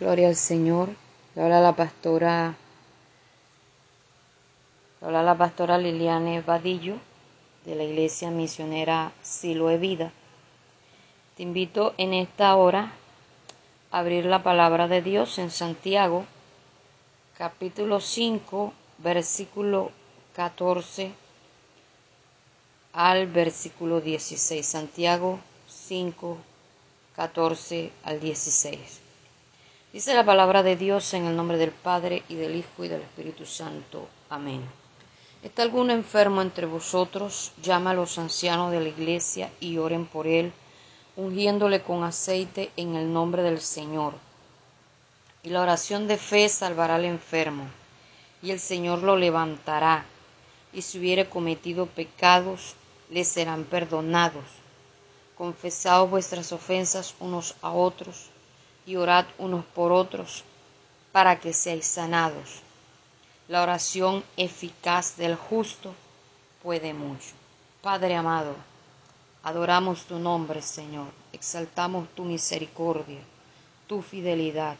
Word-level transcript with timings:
Gloria 0.00 0.26
al 0.26 0.34
Señor. 0.34 0.88
Habla 1.36 1.60
la 1.60 1.76
pastora. 1.76 2.56
Habla 5.00 5.22
la 5.22 5.36
pastora 5.36 5.78
Liliane 5.78 6.40
Vadillo 6.40 6.96
de 7.64 7.76
la 7.76 7.84
Iglesia 7.84 8.30
Misionera 8.30 9.12
Siloe 9.22 9.78
Vida. 9.78 10.10
Te 11.36 11.44
invito 11.44 11.94
en 11.96 12.12
esta 12.12 12.56
hora 12.56 12.90
a 13.92 14.00
abrir 14.00 14.24
la 14.24 14.42
palabra 14.42 14.88
de 14.88 15.00
Dios 15.00 15.38
en 15.38 15.52
Santiago, 15.52 16.24
capítulo 17.38 18.00
5, 18.00 18.72
versículo 18.98 19.92
14 20.34 21.12
al 22.94 23.28
versículo 23.28 24.00
16. 24.00 24.66
Santiago 24.66 25.38
5, 25.68 26.36
14 27.14 27.92
al 28.02 28.18
16. 28.18 29.03
Dice 29.94 30.12
la 30.12 30.24
palabra 30.24 30.64
de 30.64 30.74
Dios 30.74 31.14
en 31.14 31.24
el 31.26 31.36
nombre 31.36 31.56
del 31.56 31.70
Padre 31.70 32.24
y 32.28 32.34
del 32.34 32.56
Hijo 32.56 32.82
y 32.82 32.88
del 32.88 33.02
Espíritu 33.02 33.46
Santo. 33.46 34.08
Amén. 34.28 34.60
¿Está 35.40 35.62
algún 35.62 35.88
enfermo 35.88 36.42
entre 36.42 36.66
vosotros? 36.66 37.52
Llama 37.62 37.92
a 37.92 37.94
los 37.94 38.18
ancianos 38.18 38.72
de 38.72 38.80
la 38.80 38.88
iglesia 38.88 39.52
y 39.60 39.78
oren 39.78 40.06
por 40.06 40.26
él, 40.26 40.52
ungiéndole 41.14 41.82
con 41.82 42.02
aceite 42.02 42.72
en 42.76 42.96
el 42.96 43.12
nombre 43.12 43.44
del 43.44 43.60
Señor. 43.60 44.14
Y 45.44 45.50
la 45.50 45.62
oración 45.62 46.08
de 46.08 46.16
fe 46.16 46.48
salvará 46.48 46.96
al 46.96 47.04
enfermo, 47.04 47.68
y 48.42 48.50
el 48.50 48.58
Señor 48.58 49.04
lo 49.04 49.16
levantará, 49.16 50.06
y 50.72 50.82
si 50.82 50.98
hubiere 50.98 51.28
cometido 51.28 51.86
pecados, 51.86 52.74
le 53.10 53.24
serán 53.24 53.62
perdonados. 53.62 54.44
Confesaos 55.38 56.10
vuestras 56.10 56.50
ofensas 56.50 57.14
unos 57.20 57.54
a 57.62 57.70
otros 57.70 58.33
y 58.86 58.96
orad 58.96 59.26
unos 59.38 59.64
por 59.64 59.92
otros 59.92 60.44
para 61.12 61.38
que 61.40 61.52
seáis 61.52 61.86
sanados. 61.86 62.60
La 63.48 63.62
oración 63.62 64.24
eficaz 64.36 65.16
del 65.16 65.36
justo 65.36 65.94
puede 66.62 66.94
mucho. 66.94 67.32
Padre 67.82 68.16
amado, 68.16 68.54
adoramos 69.42 70.06
tu 70.06 70.18
nombre, 70.18 70.62
Señor, 70.62 71.08
exaltamos 71.32 72.08
tu 72.14 72.24
misericordia, 72.24 73.20
tu 73.86 74.00
fidelidad. 74.00 74.76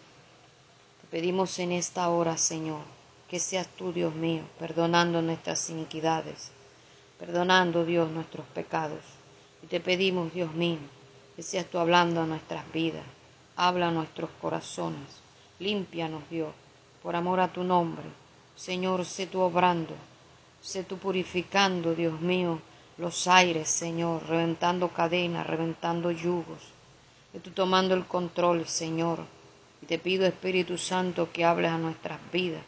Te 1.00 1.06
pedimos 1.08 1.58
en 1.58 1.72
esta 1.72 2.08
hora, 2.08 2.38
Señor, 2.38 2.80
que 3.28 3.38
seas 3.38 3.68
tú, 3.68 3.92
Dios 3.92 4.14
mío, 4.14 4.42
perdonando 4.58 5.20
nuestras 5.20 5.68
iniquidades, 5.68 6.50
perdonando, 7.18 7.84
Dios, 7.84 8.10
nuestros 8.10 8.46
pecados. 8.46 9.02
Y 9.62 9.66
te 9.66 9.80
pedimos, 9.80 10.32
Dios 10.32 10.52
mío, 10.54 10.78
que 11.36 11.42
seas 11.42 11.66
tú 11.66 11.78
hablando 11.78 12.22
a 12.22 12.26
nuestras 12.26 12.70
vidas, 12.72 13.04
habla 13.56 13.88
a 13.88 13.92
nuestros 13.92 14.30
corazones. 14.40 15.22
Límpianos, 15.58 16.22
Dios, 16.30 16.52
por 17.02 17.16
amor 17.16 17.40
a 17.40 17.52
tu 17.52 17.62
nombre. 17.62 18.04
Señor, 18.56 19.04
sé 19.04 19.26
tú 19.26 19.40
obrando, 19.40 19.94
sé 20.62 20.84
tú 20.84 20.98
purificando, 20.98 21.94
Dios 21.94 22.20
mío, 22.20 22.60
los 22.98 23.26
aires, 23.26 23.68
Señor, 23.68 24.26
reventando 24.28 24.88
cadenas, 24.88 25.46
reventando 25.46 26.10
yugos. 26.10 26.62
Sé 27.32 27.40
tú 27.40 27.50
tomando 27.50 27.94
el 27.94 28.06
control, 28.06 28.66
Señor. 28.66 29.20
Y 29.82 29.86
te 29.86 29.98
pido, 29.98 30.26
Espíritu 30.26 30.78
Santo, 30.78 31.30
que 31.32 31.44
hables 31.44 31.70
a 31.70 31.78
nuestras 31.78 32.18
vidas, 32.32 32.62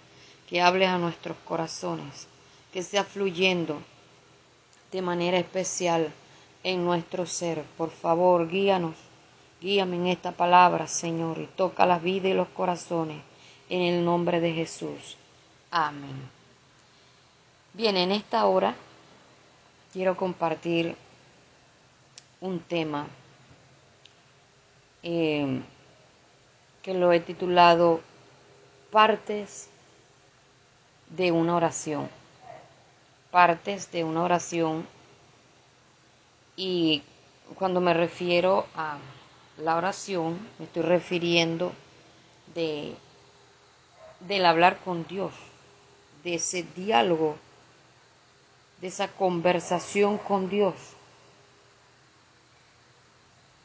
que 0.48 0.60
hables 0.60 0.88
a 0.88 0.98
nuestros 0.98 1.36
corazones, 1.44 2.26
que 2.72 2.82
sea 2.82 3.04
fluyendo 3.04 3.80
de 4.92 5.02
manera 5.02 5.38
especial 5.38 6.12
en 6.62 6.84
nuestro 6.84 7.26
ser. 7.26 7.62
Por 7.76 7.90
favor, 7.90 8.48
guíanos 8.48 9.05
Guíame 9.60 9.96
en 9.96 10.06
esta 10.08 10.32
palabra, 10.32 10.86
Señor, 10.86 11.38
y 11.38 11.46
toca 11.46 11.86
la 11.86 11.98
vida 11.98 12.28
y 12.28 12.34
los 12.34 12.48
corazones 12.48 13.22
en 13.68 13.82
el 13.82 14.04
nombre 14.04 14.40
de 14.40 14.52
Jesús. 14.52 15.16
Amén. 15.70 16.30
Bien, 17.72 17.96
en 17.96 18.12
esta 18.12 18.44
hora 18.46 18.74
quiero 19.92 20.16
compartir 20.16 20.94
un 22.40 22.60
tema 22.60 23.06
eh, 25.02 25.62
que 26.82 26.94
lo 26.94 27.12
he 27.12 27.20
titulado 27.20 28.00
Partes 28.90 29.68
de 31.08 31.32
una 31.32 31.56
oración. 31.56 32.08
Partes 33.30 33.90
de 33.90 34.04
una 34.04 34.22
oración. 34.22 34.86
Y 36.56 37.02
cuando 37.56 37.80
me 37.80 37.94
refiero 37.94 38.66
a 38.74 38.98
la 39.58 39.76
oración, 39.76 40.38
me 40.58 40.66
estoy 40.66 40.82
refiriendo 40.82 41.72
de, 42.54 42.94
del 44.20 44.44
hablar 44.44 44.78
con 44.80 45.06
Dios, 45.06 45.32
de 46.24 46.34
ese 46.34 46.62
diálogo, 46.74 47.36
de 48.80 48.88
esa 48.88 49.08
conversación 49.08 50.18
con 50.18 50.50
Dios. 50.50 50.74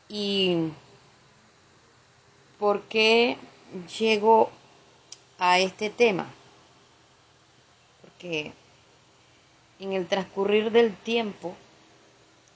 ¿Y 0.07 0.69
por 2.59 2.81
qué 2.83 3.37
llego 3.97 4.49
a 5.39 5.59
este 5.59 5.89
tema? 5.89 6.27
Porque 8.01 8.53
en 9.79 9.93
el 9.93 10.07
transcurrir 10.07 10.71
del 10.71 10.95
tiempo, 10.95 11.55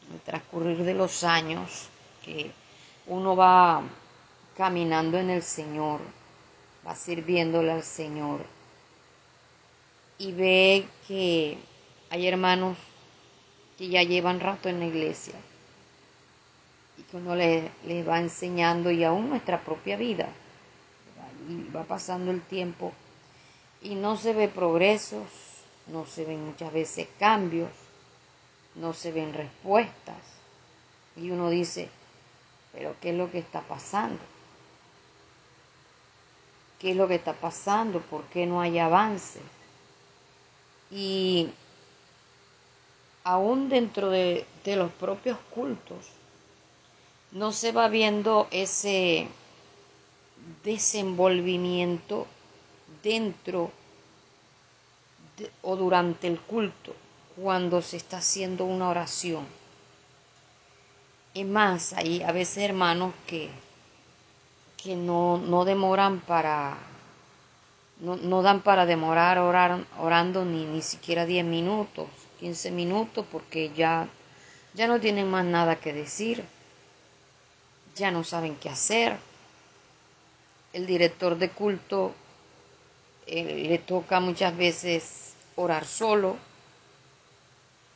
en 0.08 0.16
el 0.16 0.22
transcurrir 0.22 0.84
de 0.84 0.94
los 0.94 1.24
años, 1.24 1.88
que 2.24 2.52
uno 3.08 3.36
va 3.36 3.82
caminando 4.58 5.18
en 5.18 5.30
el 5.30 5.44
Señor, 5.44 6.00
va 6.86 6.96
sirviéndole 6.96 7.72
al 7.72 7.84
Señor 7.84 8.42
y 10.18 10.32
ve 10.32 10.88
que 11.08 11.58
hay 12.10 12.28
hermanos 12.28 12.78
que 13.78 13.90
ya 13.90 14.04
llevan 14.04 14.40
rato 14.40 14.70
en 14.70 14.80
la 14.80 14.86
iglesia 14.86 15.36
y 16.98 17.04
que 17.04 17.18
uno 17.18 17.36
les, 17.36 17.70
va 18.08 18.20
enseñando 18.20 18.92
y 18.92 19.04
aún 19.04 19.30
nuestra 19.30 19.62
propia 19.62 19.98
vida. 19.98 20.30
Y 21.50 21.72
va 21.72 21.84
pasando 21.84 22.32
el 22.32 22.42
tiempo 22.42 22.94
y 23.82 23.96
no 23.96 24.18
se 24.18 24.34
ve 24.34 24.48
progresos, 24.48 25.28
no 25.88 26.06
se 26.06 26.26
ven 26.26 26.46
muchas 26.46 26.74
veces 26.74 27.08
cambios, 27.20 27.70
no 28.76 28.94
se 28.94 29.12
ven 29.12 29.34
respuestas. 29.34 30.16
Y 31.18 31.30
uno 31.30 31.50
dice, 31.50 31.90
pero 32.76 32.94
¿qué 33.02 33.12
es 33.12 33.16
lo 33.16 33.32
que 33.32 33.40
está 33.40 33.62
pasando? 33.62 34.20
¿Qué 36.78 36.92
es 36.92 36.98
lo 36.98 37.08
que 37.08 37.16
está 37.16 37.34
pasando? 37.34 38.02
¿Por 38.02 38.26
qué 38.26 38.46
no 38.46 38.60
hay 38.60 38.78
avance? 38.78 39.40
Y 40.92 41.50
aún 43.24 43.70
dentro 43.70 44.10
de, 44.10 44.46
de 44.66 44.76
los 44.76 44.92
propios 44.92 45.38
cultos, 45.54 46.06
no 47.32 47.54
se 47.54 47.72
va 47.72 47.88
viendo 47.88 48.48
ese 48.52 49.30
desenvolvimiento 50.64 52.28
dentro 53.02 53.72
o 55.62 55.76
durante 55.76 56.28
el 56.28 56.40
culto 56.40 56.94
cuando 57.42 57.82
se 57.82 57.98
está 57.98 58.18
haciendo 58.18 58.66
una 58.66 58.90
oración. 58.90 59.46
Es 61.36 61.46
más, 61.46 61.92
hay 61.92 62.24
a 62.24 62.32
veces 62.32 62.60
hermanos 62.60 63.14
que, 63.28 63.50
que 64.82 64.96
no, 64.96 65.38
no 65.38 65.66
demoran 65.66 66.22
para, 66.22 66.78
no, 68.00 68.16
no, 68.16 68.42
dan 68.42 68.62
para 68.62 68.86
demorar 68.86 69.40
orar, 69.40 69.86
orando 70.00 70.46
ni, 70.46 70.64
ni 70.64 70.82
siquiera 70.82 71.26
10 71.26 71.44
minutos, 71.44 72.08
15 72.40 72.72
minutos, 72.72 73.26
porque 73.30 73.70
ya, 73.76 74.08
ya 74.76 74.88
no 74.88 75.02
tienen 75.02 75.30
más 75.30 75.44
nada 75.44 75.76
que 75.76 75.92
decir, 75.92 76.42
ya 77.98 78.12
no 78.12 78.24
saben 78.24 78.56
qué 78.56 78.70
hacer. 78.70 79.18
El 80.72 80.86
director 80.86 81.38
de 81.38 81.50
culto 81.50 82.16
eh, 83.28 83.66
le 83.68 83.78
toca 83.80 84.22
muchas 84.22 84.56
veces 84.56 85.34
orar 85.58 85.84
solo, 85.86 86.38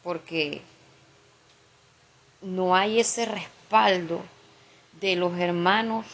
porque 0.03 0.61
no 2.41 2.75
hay 2.75 2.99
ese 2.99 3.25
respaldo 3.25 4.21
de 4.99 5.15
los 5.15 5.37
hermanos 5.37 6.05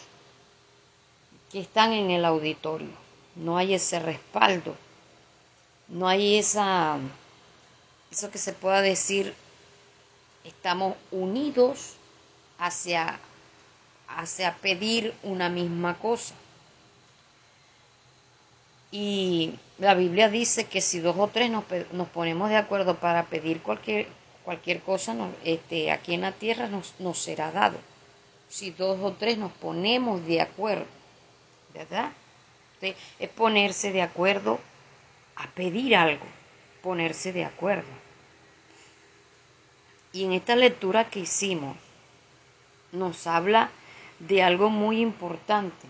que 1.51 1.59
están 1.59 1.93
en 1.93 2.11
el 2.11 2.25
auditorio. 2.25 2.89
No 3.35 3.57
hay 3.57 3.73
ese 3.73 3.99
respaldo. 3.99 4.75
No 5.87 6.07
hay 6.07 6.37
esa, 6.37 6.97
eso 8.11 8.31
que 8.31 8.39
se 8.39 8.53
pueda 8.53 8.81
decir, 8.81 9.35
estamos 10.43 10.95
unidos 11.11 11.93
hacia, 12.57 13.19
hacia 14.07 14.55
pedir 14.55 15.13
una 15.21 15.49
misma 15.49 15.99
cosa. 15.99 16.33
Y 18.91 19.53
la 19.77 19.93
Biblia 19.93 20.29
dice 20.29 20.65
que 20.65 20.81
si 20.81 20.99
dos 20.99 21.15
o 21.19 21.27
tres 21.27 21.51
nos, 21.51 21.65
nos 21.91 22.07
ponemos 22.07 22.49
de 22.49 22.57
acuerdo 22.57 22.95
para 22.95 23.25
pedir 23.25 23.61
cualquier 23.61 24.07
cualquier 24.45 24.81
cosa 24.81 25.15
este, 25.43 25.91
aquí 25.91 26.13
en 26.13 26.21
la 26.21 26.31
tierra 26.31 26.67
nos, 26.67 26.93
nos 26.99 27.17
será 27.17 27.51
dado. 27.51 27.77
Si 28.47 28.71
dos 28.71 28.99
o 29.01 29.11
tres 29.13 29.37
nos 29.37 29.51
ponemos 29.51 30.25
de 30.25 30.39
acuerdo. 30.39 30.85
¿verdad? 31.73 32.11
es 33.19 33.29
ponerse 33.29 33.91
de 33.91 34.01
acuerdo 34.01 34.59
a 35.35 35.47
pedir 35.47 35.95
algo, 35.95 36.25
ponerse 36.81 37.33
de 37.33 37.43
acuerdo. 37.43 37.89
Y 40.13 40.23
en 40.23 40.33
esta 40.33 40.55
lectura 40.55 41.09
que 41.09 41.19
hicimos, 41.19 41.75
nos 42.91 43.27
habla 43.27 43.71
de 44.19 44.43
algo 44.43 44.69
muy 44.69 45.01
importante, 45.01 45.87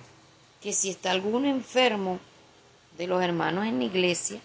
que 0.61 0.73
si 0.73 0.89
está 0.89 1.11
algún 1.11 1.45
enfermo 1.45 2.19
de 2.97 3.07
los 3.07 3.21
hermanos 3.21 3.65
en 3.65 3.79
la 3.79 3.85
iglesia, 3.85 4.39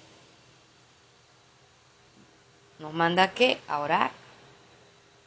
nos 2.80 2.92
manda 2.92 3.32
que 3.32 3.58
a 3.68 3.78
orar. 3.78 4.10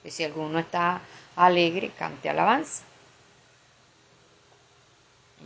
Que 0.01 0.11
si 0.11 0.23
alguno 0.23 0.59
está 0.59 1.01
alegre, 1.35 1.91
cante 1.97 2.29
alabanza. 2.29 2.83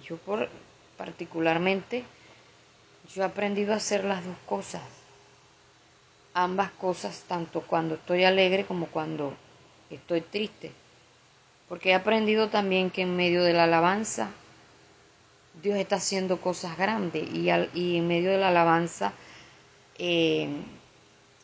Yo 0.04 0.18
por, 0.18 0.50
particularmente, 0.98 2.04
yo 3.14 3.22
he 3.22 3.26
aprendido 3.26 3.74
a 3.74 3.78
hacer 3.78 4.04
las 4.04 4.26
dos 4.26 4.38
cosas. 4.46 4.82
Ambas 6.34 6.72
cosas, 6.72 7.24
tanto 7.28 7.62
cuando 7.62 7.96
estoy 7.96 8.24
alegre 8.24 8.66
como 8.66 8.88
cuando 8.88 9.36
estoy 9.90 10.22
triste. 10.22 10.72
Porque 11.70 11.90
he 11.90 11.94
aprendido 11.94 12.50
también 12.50 12.90
que 12.90 13.02
en 13.02 13.16
medio 13.16 13.44
de 13.44 13.54
la 13.54 13.66
alabanza 13.66 14.30
Dios 15.62 15.78
está 15.78 15.96
haciendo 15.98 16.40
cosas 16.40 16.78
grandes 16.78 17.28
y, 17.34 17.50
y 17.74 17.98
en 17.98 18.08
medio 18.08 18.32
de 18.32 18.38
la 18.38 18.50
alabanza 18.50 19.12
eh, 19.98 20.48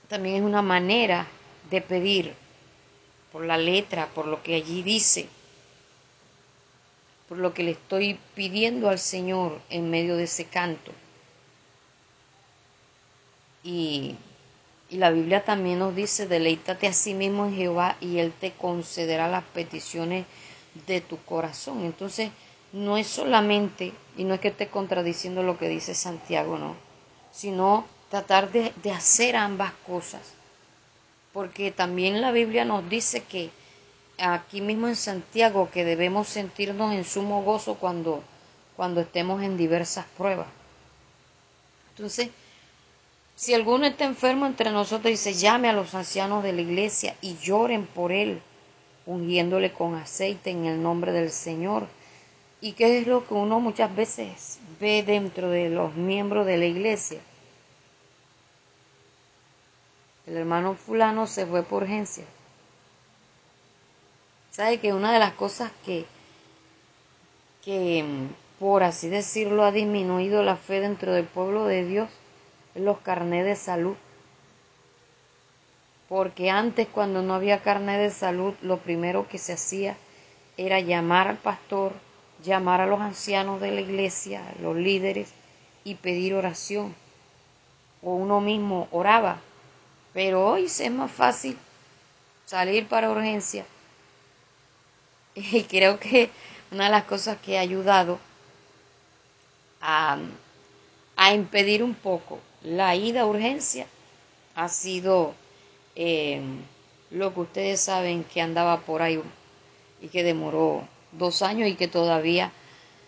también 0.07 0.37
es 0.37 0.41
una 0.41 0.61
manera 0.61 1.27
de 1.69 1.81
pedir 1.81 2.33
por 3.31 3.45
la 3.45 3.57
letra, 3.57 4.07
por 4.07 4.27
lo 4.27 4.43
que 4.43 4.55
allí 4.55 4.83
dice, 4.83 5.27
por 7.27 7.37
lo 7.37 7.53
que 7.53 7.63
le 7.63 7.71
estoy 7.71 8.19
pidiendo 8.35 8.89
al 8.89 8.99
Señor 8.99 9.59
en 9.69 9.89
medio 9.89 10.15
de 10.15 10.23
ese 10.25 10.45
canto. 10.45 10.91
Y, 13.63 14.15
y 14.89 14.97
la 14.97 15.09
Biblia 15.09 15.43
también 15.43 15.79
nos 15.79 15.95
dice, 15.95 16.27
deleítate 16.27 16.87
a 16.87 16.93
sí 16.93 17.13
mismo 17.13 17.45
en 17.45 17.55
Jehová 17.55 17.97
y 18.01 18.19
Él 18.19 18.33
te 18.39 18.51
concederá 18.51 19.27
las 19.27 19.43
peticiones 19.45 20.25
de 20.85 21.01
tu 21.01 21.17
corazón. 21.23 21.85
Entonces, 21.85 22.29
no 22.73 22.97
es 22.97 23.07
solamente, 23.07 23.93
y 24.17 24.23
no 24.25 24.33
es 24.33 24.39
que 24.39 24.49
esté 24.49 24.67
contradiciendo 24.67 25.43
lo 25.43 25.57
que 25.57 25.69
dice 25.69 25.93
Santiago, 25.93 26.57
no, 26.57 26.75
sino 27.31 27.85
tratar 28.13 28.51
de, 28.51 28.71
de 28.83 28.91
hacer 28.91 29.35
ambas 29.35 29.73
cosas. 29.87 30.21
Porque 31.33 31.71
también 31.71 32.21
la 32.21 32.31
Biblia 32.31 32.63
nos 32.63 32.87
dice 32.87 33.23
que 33.23 33.49
aquí 34.19 34.61
mismo 34.61 34.87
en 34.87 34.95
Santiago 34.95 35.71
que 35.71 35.83
debemos 35.83 36.27
sentirnos 36.27 36.93
en 36.93 37.05
sumo 37.05 37.41
gozo 37.41 37.73
cuando, 37.73 38.23
cuando 38.75 39.01
estemos 39.01 39.41
en 39.41 39.57
diversas 39.57 40.05
pruebas. 40.15 40.45
Entonces, 41.89 42.29
si 43.35 43.55
alguno 43.55 43.87
está 43.87 44.05
enfermo 44.05 44.45
entre 44.45 44.69
nosotros, 44.69 45.09
dice, 45.09 45.33
llame 45.33 45.69
a 45.69 45.73
los 45.73 45.95
ancianos 45.95 46.43
de 46.43 46.53
la 46.53 46.61
iglesia 46.61 47.15
y 47.19 47.35
lloren 47.37 47.87
por 47.87 48.11
él, 48.11 48.43
ungiéndole 49.07 49.73
con 49.73 49.95
aceite 49.95 50.51
en 50.51 50.65
el 50.65 50.83
nombre 50.83 51.13
del 51.13 51.31
Señor. 51.31 51.87
¿Y 52.61 52.73
qué 52.73 52.99
es 52.99 53.07
lo 53.07 53.27
que 53.27 53.33
uno 53.33 53.59
muchas 53.59 53.95
veces 53.95 54.59
ve 54.79 55.01
dentro 55.01 55.49
de 55.49 55.69
los 55.69 55.95
miembros 55.95 56.45
de 56.45 56.57
la 56.57 56.65
iglesia? 56.65 57.19
El 60.25 60.37
hermano 60.37 60.75
fulano 60.75 61.27
se 61.27 61.45
fue 61.45 61.63
por 61.63 61.83
urgencia. 61.83 62.23
¿Sabe 64.51 64.79
que 64.79 64.93
una 64.93 65.11
de 65.11 65.19
las 65.19 65.33
cosas 65.33 65.71
que, 65.85 66.05
que, 67.63 68.05
por 68.59 68.83
así 68.83 69.09
decirlo, 69.09 69.65
ha 69.65 69.71
disminuido 69.71 70.41
la 70.43 70.55
fe 70.55 70.79
dentro 70.79 71.11
del 71.11 71.25
pueblo 71.25 71.65
de 71.65 71.83
Dios 71.83 72.09
es 72.73 72.81
los 72.81 72.99
carnés 72.99 73.43
de 73.43 73.55
salud? 73.55 73.95
Porque 76.07 76.49
antes, 76.49 76.87
cuando 76.87 77.21
no 77.21 77.33
había 77.33 77.61
carnet 77.61 77.99
de 77.99 78.11
salud, 78.11 78.53
lo 78.61 78.77
primero 78.77 79.27
que 79.27 79.39
se 79.39 79.53
hacía 79.53 79.97
era 80.55 80.79
llamar 80.79 81.27
al 81.27 81.37
pastor, 81.37 81.93
llamar 82.43 82.79
a 82.79 82.87
los 82.87 83.01
ancianos 83.01 83.59
de 83.59 83.71
la 83.71 83.81
iglesia, 83.81 84.41
los 84.61 84.75
líderes, 84.75 85.33
y 85.83 85.95
pedir 85.95 86.35
oración. 86.35 86.95
O 88.01 88.15
uno 88.15 88.39
mismo 88.39 88.87
oraba 88.91 89.39
pero 90.13 90.45
hoy 90.45 90.65
es 90.65 90.91
más 90.91 91.11
fácil 91.11 91.57
salir 92.45 92.87
para 92.87 93.09
urgencia. 93.09 93.65
Y 95.35 95.63
creo 95.63 95.99
que 95.99 96.29
una 96.71 96.85
de 96.85 96.91
las 96.91 97.05
cosas 97.05 97.37
que 97.39 97.57
ha 97.57 97.61
ayudado 97.61 98.19
a, 99.81 100.19
impedir 101.33 101.81
un 101.81 101.95
poco 101.95 102.39
la 102.61 102.95
ida 102.95 103.21
a 103.21 103.25
urgencia 103.25 103.87
ha 104.55 104.69
sido 104.69 105.33
eh, 105.95 106.41
lo 107.09 107.33
que 107.33 107.39
ustedes 107.39 107.81
saben 107.81 108.23
que 108.23 108.41
andaba 108.41 108.81
por 108.81 109.01
ahí 109.01 109.19
y 110.01 110.09
que 110.09 110.23
demoró 110.23 110.87
dos 111.11 111.41
años 111.41 111.67
y 111.69 111.75
que 111.75 111.87
todavía 111.87 112.51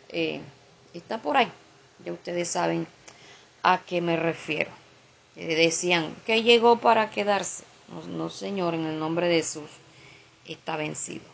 eh, 0.10 0.42
está 0.94 1.20
por 1.20 1.38
ahí. 1.38 1.52
Ya 2.04 2.14
ustedes 2.14 2.50
saben 2.50 2.88
a 3.62 3.82
qué 3.86 4.02
me 4.02 4.18
refiero 4.18 4.85
decían 5.36 6.16
que 6.26 6.44
llegó 6.44 6.78
para 6.80 7.10
quedarse. 7.10 7.64
No, 8.08 8.30
Señor, 8.30 8.74
en 8.74 8.86
el 8.86 9.00
nombre 9.00 9.28
de 9.28 9.36
Jesús 9.36 9.70
está 10.46 10.78
vencido. 10.78 11.26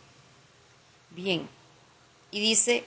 Bien, 1.12 1.48
y 2.32 2.40
dice, 2.40 2.84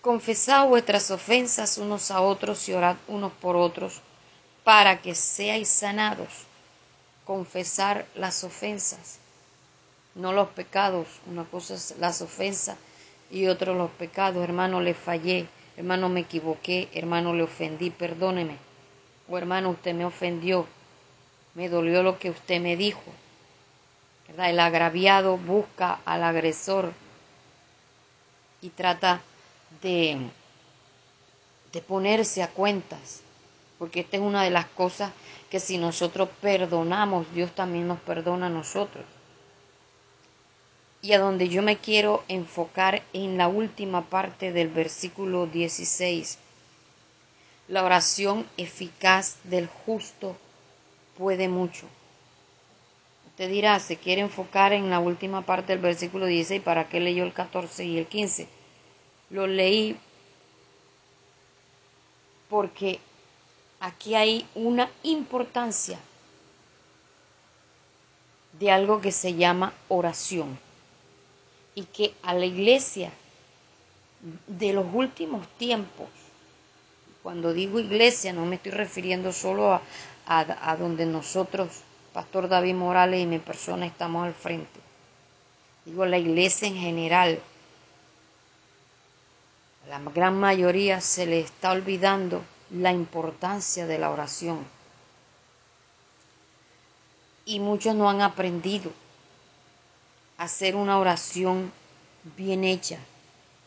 confesad 0.00 0.66
vuestras 0.66 1.10
ofensas 1.10 1.78
unos 1.78 2.10
a 2.10 2.20
otros 2.20 2.68
y 2.68 2.72
orad 2.72 2.96
unos 3.06 3.32
por 3.32 3.56
otros 3.56 4.00
para 4.64 5.00
que 5.00 5.14
seáis 5.14 5.68
sanados. 5.68 6.28
Confesar 7.24 8.06
las 8.14 8.42
ofensas, 8.42 9.18
no 10.14 10.32
los 10.32 10.48
pecados. 10.48 11.08
Una 11.26 11.44
cosa 11.44 11.74
es 11.74 11.94
las 11.98 12.22
ofensas 12.22 12.76
y 13.30 13.46
otro 13.46 13.74
los 13.74 13.90
pecados. 13.90 14.42
Hermano, 14.42 14.80
le 14.80 14.94
fallé, 14.94 15.46
hermano, 15.76 16.08
me 16.08 16.20
equivoqué, 16.20 16.88
hermano, 16.94 17.34
le 17.34 17.42
ofendí, 17.42 17.90
perdóneme 17.90 18.67
o 19.28 19.34
oh, 19.34 19.38
hermano, 19.38 19.70
usted 19.70 19.94
me 19.94 20.06
ofendió, 20.06 20.66
me 21.54 21.68
dolió 21.68 22.02
lo 22.02 22.18
que 22.18 22.30
usted 22.30 22.60
me 22.60 22.76
dijo. 22.76 23.02
El 24.36 24.58
agraviado 24.60 25.36
busca 25.36 26.00
al 26.04 26.22
agresor 26.22 26.92
y 28.62 28.70
trata 28.70 29.20
de, 29.82 30.18
de 31.72 31.80
ponerse 31.82 32.42
a 32.42 32.48
cuentas, 32.48 33.20
porque 33.78 34.00
esta 34.00 34.16
es 34.16 34.22
una 34.22 34.44
de 34.44 34.50
las 34.50 34.66
cosas 34.66 35.12
que 35.50 35.60
si 35.60 35.76
nosotros 35.76 36.30
perdonamos, 36.40 37.26
Dios 37.34 37.54
también 37.54 37.86
nos 37.86 38.00
perdona 38.00 38.46
a 38.46 38.50
nosotros. 38.50 39.04
Y 41.02 41.12
a 41.12 41.18
donde 41.18 41.48
yo 41.48 41.62
me 41.62 41.76
quiero 41.76 42.24
enfocar 42.28 43.02
en 43.12 43.36
la 43.36 43.48
última 43.48 44.06
parte 44.06 44.52
del 44.52 44.68
versículo 44.68 45.46
16 45.46 46.38
la 47.68 47.84
oración 47.84 48.46
eficaz 48.56 49.36
del 49.44 49.68
justo 49.68 50.36
puede 51.16 51.48
mucho. 51.48 51.86
Usted 53.26 53.50
dirá, 53.50 53.78
se 53.78 53.96
quiere 53.96 54.22
enfocar 54.22 54.72
en 54.72 54.90
la 54.90 54.98
última 54.98 55.42
parte 55.42 55.72
del 55.72 55.82
versículo 55.82 56.26
16, 56.26 56.62
¿para 56.62 56.88
qué 56.88 56.98
leyó 56.98 57.24
el 57.24 57.32
14 57.32 57.84
y 57.84 57.98
el 57.98 58.06
15? 58.06 58.48
Lo 59.30 59.46
leí 59.46 59.96
porque 62.48 62.98
aquí 63.80 64.14
hay 64.14 64.46
una 64.54 64.90
importancia 65.02 65.98
de 68.58 68.70
algo 68.70 69.00
que 69.00 69.12
se 69.12 69.34
llama 69.34 69.72
oración 69.88 70.58
y 71.74 71.84
que 71.84 72.14
a 72.22 72.34
la 72.34 72.46
iglesia 72.46 73.12
de 74.46 74.72
los 74.72 74.86
últimos 74.92 75.46
tiempos 75.58 76.08
cuando 77.28 77.52
digo 77.52 77.78
iglesia 77.78 78.32
no 78.32 78.46
me 78.46 78.56
estoy 78.56 78.72
refiriendo 78.72 79.34
solo 79.34 79.78
a, 80.26 80.76
donde 80.78 81.04
nosotros, 81.04 81.68
Pastor 82.14 82.48
David 82.48 82.74
Morales 82.74 83.20
y 83.20 83.26
mi 83.26 83.38
persona 83.38 83.84
estamos 83.84 84.24
al 84.24 84.32
frente. 84.32 84.80
Digo 85.84 86.06
la 86.06 86.16
iglesia 86.16 86.68
en 86.68 86.76
general. 86.76 87.38
la 89.90 90.00
gran 90.14 90.40
mayoría 90.40 91.02
se 91.02 91.26
le 91.26 91.40
está 91.40 91.72
olvidando 91.72 92.42
la 92.70 92.92
importancia 92.92 93.86
de 93.86 93.98
la 93.98 94.08
oración. 94.08 94.64
Y 97.44 97.60
muchos 97.60 97.94
no 97.94 98.08
han 98.08 98.22
aprendido 98.22 98.90
a 100.38 100.44
hacer 100.44 100.76
una 100.76 100.98
oración 100.98 101.70
bien 102.38 102.64
hecha, 102.64 102.96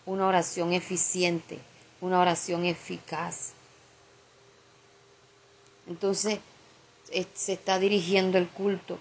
una 0.08 0.26
oración 0.26 0.74
eficiente 0.74 1.60
una 2.02 2.20
oración 2.20 2.66
eficaz. 2.66 3.54
Entonces 5.88 6.40
se 7.34 7.54
está 7.54 7.80
dirigiendo 7.80 8.38
el 8.38 8.48
culto 8.48 8.98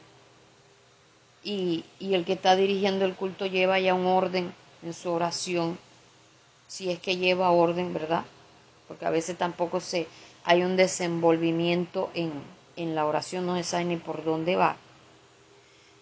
y, 1.42 1.85
y 1.99 2.14
el 2.14 2.25
que 2.25 2.35
está 2.35 2.57
dirigiendo 2.57 3.04
el 3.04 3.14
culto 3.14 3.47
lleva 3.47 3.78
ya 3.78 3.95
un 3.95 4.07
orden 4.07 4.52
en 4.83 4.95
su 4.95 5.11
oración 5.11 5.78
si 6.71 6.88
es 6.88 7.00
que 7.00 7.16
lleva 7.16 7.50
orden, 7.50 7.92
¿verdad? 7.92 8.25
Porque 8.87 9.04
a 9.04 9.11
veces 9.11 9.37
tampoco 9.37 9.80
se 9.80 10.07
hay 10.45 10.62
un 10.62 10.76
desenvolvimiento 10.76 12.11
en, 12.14 12.33
en 12.76 12.95
la 12.95 13.07
oración, 13.07 13.45
no 13.45 13.57
se 13.57 13.64
sabe 13.64 13.87
ni 13.87 13.97
por 13.97 14.25
dónde 14.25 14.54
va. 14.54 14.76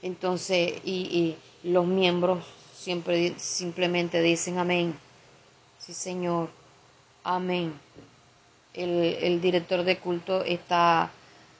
Entonces, 0.03 0.75
y, 0.85 1.37
y 1.63 1.69
los 1.71 1.87
miembros 1.87 2.45
siempre 2.77 3.35
simplemente 3.39 4.21
dicen 4.21 4.59
amén. 4.59 4.95
Sí, 5.79 5.95
Señor. 5.95 6.58
Amén. 7.31 7.79
El, 8.73 9.05
el 9.21 9.43
director 9.43 9.85
de 9.85 9.99
culto 9.99 10.45
está 10.45 11.11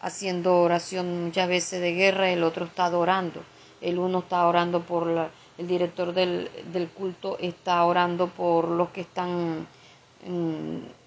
haciendo 0.01 0.63
oración 0.63 1.27
muchas 1.27 1.47
veces 1.47 1.83
de 1.83 1.93
guerra, 1.93 2.31
el 2.31 2.43
otro 2.43 2.65
está 2.65 2.87
adorando. 2.87 3.43
El 3.83 3.99
uno 3.99 4.21
está 4.21 4.47
orando 4.49 4.81
por 4.81 5.07
la, 5.07 5.29
el 5.59 5.69
director 5.69 6.15
del, 6.15 6.51
del, 6.73 6.89
culto 6.89 7.37
está 7.39 7.85
orando 7.85 8.29
por 8.29 8.67
los 8.67 8.89
que 8.89 9.03
están 9.03 9.67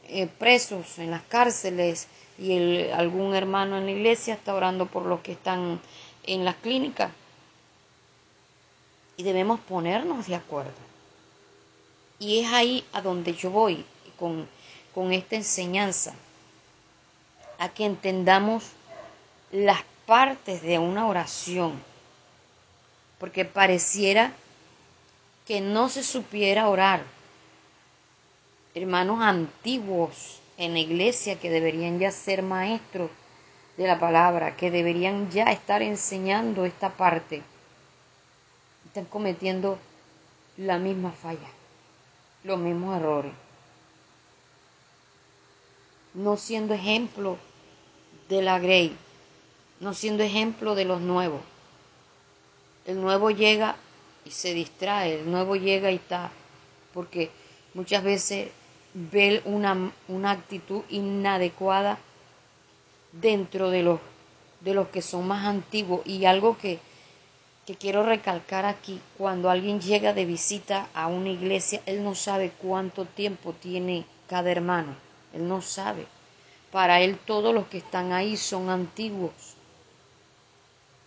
eh, 0.07 0.29
presos 0.37 0.99
en 0.99 1.09
las 1.09 1.23
cárceles 1.23 2.07
y 2.37 2.51
el, 2.51 2.93
algún 2.93 3.33
hermano 3.33 3.79
en 3.79 3.85
la 3.85 3.91
iglesia 3.91 4.35
está 4.35 4.53
orando 4.53 4.85
por 4.85 5.07
los 5.07 5.21
que 5.21 5.31
están 5.31 5.79
en 6.27 6.45
las 6.45 6.57
clínicas. 6.57 7.11
Y 9.17 9.23
debemos 9.23 9.59
ponernos 9.61 10.27
de 10.27 10.35
acuerdo. 10.35 10.91
Y 12.19 12.41
es 12.41 12.53
ahí 12.53 12.85
a 12.93 13.01
donde 13.01 13.33
yo 13.33 13.49
voy 13.49 13.83
con, 14.21 14.47
con 14.93 15.11
esta 15.11 15.35
enseñanza, 15.35 16.13
a 17.57 17.69
que 17.69 17.85
entendamos 17.85 18.63
las 19.51 19.81
partes 20.05 20.61
de 20.61 20.77
una 20.77 21.07
oración, 21.07 21.81
porque 23.19 23.43
pareciera 23.43 24.31
que 25.47 25.59
no 25.59 25.89
se 25.89 26.03
supiera 26.03 26.69
orar. 26.69 27.03
Hermanos 28.75 29.21
antiguos 29.21 30.39
en 30.57 30.73
la 30.73 30.79
iglesia 30.79 31.39
que 31.39 31.49
deberían 31.49 31.97
ya 31.99 32.11
ser 32.11 32.43
maestros 32.43 33.09
de 33.75 33.87
la 33.87 33.99
palabra, 33.99 34.55
que 34.55 34.69
deberían 34.69 35.31
ya 35.31 35.45
estar 35.45 35.81
enseñando 35.81 36.65
esta 36.65 36.91
parte, 36.91 37.41
están 38.85 39.05
cometiendo 39.05 39.79
la 40.57 40.77
misma 40.77 41.11
falla, 41.11 41.49
los 42.43 42.59
mismos 42.59 42.97
errores, 42.97 43.33
no 46.13 46.37
siendo 46.37 46.73
ejemplo 46.73 47.37
de 48.29 48.41
la 48.41 48.59
grey, 48.59 48.95
no 49.79 49.93
siendo 49.93 50.23
ejemplo 50.23 50.75
de 50.75 50.85
los 50.85 51.01
nuevos. 51.01 51.41
El 52.85 53.01
nuevo 53.01 53.31
llega 53.31 53.75
y 54.25 54.31
se 54.31 54.53
distrae, 54.53 55.19
el 55.19 55.31
nuevo 55.31 55.55
llega 55.55 55.91
y 55.91 55.95
está, 55.95 56.31
porque 56.93 57.29
muchas 57.73 58.03
veces 58.03 58.49
ve 58.93 59.41
una, 59.45 59.91
una 60.07 60.31
actitud 60.31 60.81
inadecuada 60.89 61.97
dentro 63.11 63.69
de 63.69 63.83
los, 63.83 63.99
de 64.61 64.73
los 64.73 64.87
que 64.89 65.01
son 65.01 65.27
más 65.27 65.45
antiguos 65.45 66.01
y 66.05 66.25
algo 66.25 66.57
que, 66.57 66.79
que 67.65 67.75
quiero 67.75 68.03
recalcar 68.03 68.65
aquí, 68.65 68.99
cuando 69.17 69.49
alguien 69.49 69.79
llega 69.79 70.13
de 70.13 70.25
visita 70.25 70.89
a 70.93 71.07
una 71.07 71.29
iglesia, 71.29 71.81
él 71.85 72.03
no 72.03 72.15
sabe 72.15 72.51
cuánto 72.61 73.05
tiempo 73.05 73.53
tiene 73.53 74.05
cada 74.27 74.51
hermano, 74.51 74.95
él 75.33 75.47
no 75.47 75.61
sabe. 75.61 76.07
Para 76.71 77.01
él 77.01 77.17
todos 77.17 77.53
los 77.53 77.67
que 77.67 77.79
están 77.79 78.13
ahí 78.13 78.37
son 78.37 78.69
antiguos. 78.69 79.55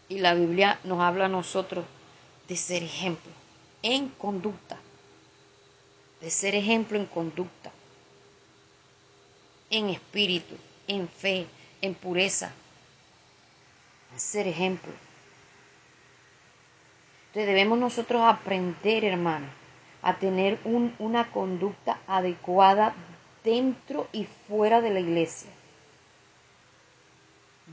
Y 0.09 0.19
la 0.19 0.35
Biblia 0.35 0.79
nos 0.85 1.01
habla 1.01 1.27
a 1.27 1.29
nosotros 1.29 1.85
de 2.49 2.57
ser 2.57 2.83
ejemplo 2.83 3.33
en 3.83 4.09
conducta, 4.09 4.79
de 6.21 6.31
ser 6.31 6.55
ejemplo 6.55 6.99
en 6.99 7.07
conducta, 7.07 7.71
en 9.71 9.91
espíritu, 9.91 10.57
en 10.89 11.09
fe, 11.09 11.47
en 11.81 11.95
pureza, 11.95 12.51
ser 14.17 14.47
ejemplo. 14.47 14.93
Entonces 17.29 17.47
debemos 17.47 17.79
nosotros 17.79 18.23
aprender, 18.23 19.05
hermano, 19.05 19.47
a 20.03 20.17
tener 20.17 20.59
un, 20.65 20.95
una 20.99 21.31
conducta 21.31 21.99
adecuada 22.07 22.95
dentro 23.45 24.09
y 24.13 24.25
fuera 24.49 24.81
de 24.81 24.91
la 24.91 25.01
iglesia, 25.01 25.51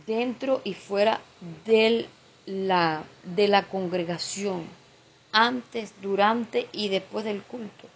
dentro 0.06 0.62
y 0.64 0.74
fuera 0.74 1.20
del 1.66 2.08
la, 2.46 3.04
de 3.24 3.48
la 3.48 3.64
congregación, 3.64 4.66
antes, 5.32 5.94
durante 6.02 6.68
y 6.72 6.90
después 6.90 7.24
del 7.24 7.42
culto. 7.42 7.88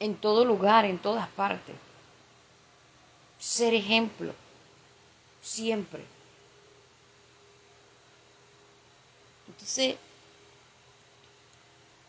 En 0.00 0.16
todo 0.16 0.44
lugar, 0.44 0.84
en 0.84 0.98
todas 0.98 1.28
partes. 1.28 1.76
Ser 3.38 3.74
ejemplo, 3.74 4.32
siempre. 5.42 6.02
Entonces, 9.48 9.96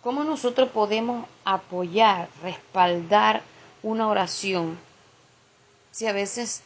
¿cómo 0.02 0.24
nosotros 0.24 0.70
podemos 0.70 1.28
apoyar, 1.44 2.30
respaldar 2.42 3.44
una 3.84 4.08
oración. 4.08 4.80
Si 5.92 6.08
a 6.08 6.13
veces 6.13 6.63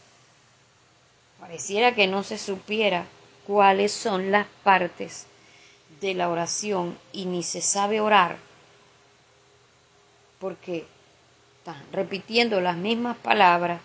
pareciera 1.39 1.93
que 1.93 2.07
no 2.07 2.24
se 2.24 2.38
supiera 2.38 3.05
cuáles 3.45 3.91
son 3.91 4.31
las 4.31 4.47
partes 4.63 5.25
de 6.00 6.13
la 6.13 6.29
oración 6.29 6.97
y 7.12 7.25
ni 7.25 7.43
se 7.43 7.62
sabe 7.62 8.00
orar 8.00 8.38
porque 10.39 10.86
están 11.57 11.83
repitiendo 11.91 12.62
las 12.62 12.77
mismas 12.77 13.17
palabras, 13.17 13.81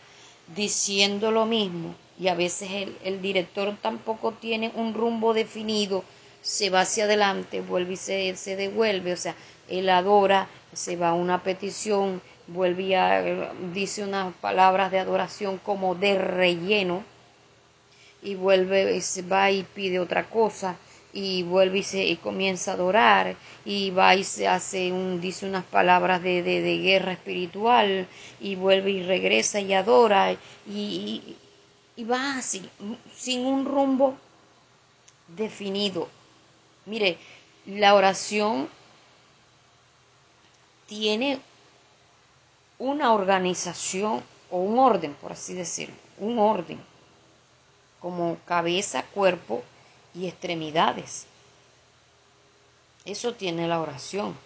diciendo 0.55 1.31
lo 1.31 1.47
mismo 1.47 1.95
y 2.19 2.29
a 2.29 2.35
veces 2.35 2.71
el, 2.71 2.97
el, 3.05 3.23
director 3.23 3.75
tampoco 3.81 4.33
tiene 4.33 4.71
un 4.75 4.93
rumbo 4.93 5.33
definido, 5.33 6.05
se 6.43 6.69
va 6.69 6.83
hacia 6.83 7.05
adelante, 7.05 7.62
vuelve 7.62 7.95
y 7.95 7.97
se, 7.97 8.37
se 8.37 8.57
devuelve, 8.57 9.15
o 9.15 9.17
sea, 9.17 9.35
él 9.69 9.89
adora, 9.89 10.49
se 10.73 10.97
va 10.97 11.11
a 11.11 11.15
una 11.15 11.43
petición, 11.43 12.21
vuelve 12.47 12.97
dice 13.73 14.05
unas 14.05 14.35
palabras 14.35 14.91
de 14.91 14.99
adoración 14.99 15.59
como 15.59 15.95
de 15.95 16.19
relleno, 16.19 17.05
y 18.23 18.35
vuelve 18.37 19.03
va 19.31 19.51
y 19.51 19.65
pide 19.65 19.99
otra 19.99 20.29
cosa. 20.29 20.77
Y 21.15 21.43
vuelve 21.43 21.81
y, 21.81 21.83
se, 21.83 22.05
y 22.05 22.17
comienza 22.17 22.71
a 22.71 22.75
adorar. 22.75 23.37
Y 23.65 23.91
va 23.91 24.15
y 24.15 24.25
se 24.25 24.49
hace 24.49 24.93
un 24.93 25.21
dice 25.21 25.45
unas 25.45 25.65
palabras 25.65 26.23
de, 26.23 26.43
de, 26.43 26.63
de 26.63 26.79
guerra 26.79 27.13
espiritual. 27.13 28.07
Y 28.41 28.55
vuelve 28.55 28.93
y 28.93 29.03
regresa 29.03 29.61
y 29.61 29.75
adora. 29.75 30.33
Y, 30.33 30.39
y, 30.67 31.37
y 31.97 32.05
va 32.05 32.39
así 32.39 32.67
sin 33.15 33.45
un 33.45 33.67
rumbo 33.67 34.17
definido. 35.29 36.09
Mire 36.87 37.19
la 37.67 37.95
oración 37.95 38.69
tiene 40.87 41.39
una 42.83 43.12
organización 43.12 44.23
o 44.51 44.59
un 44.59 44.79
orden 44.79 45.15
por 45.15 45.33
así 45.33 45.55
decirlo 45.55 45.95
un 46.19 46.39
orden 46.39 46.79
como 48.01 48.37
cabeza, 48.47 49.05
cuerpo 49.15 49.62
y 50.15 50.27
extremidades. 50.27 51.27
Eso 53.05 53.35
tiene 53.35 53.69
la 53.69 53.81
oración, 53.81 54.37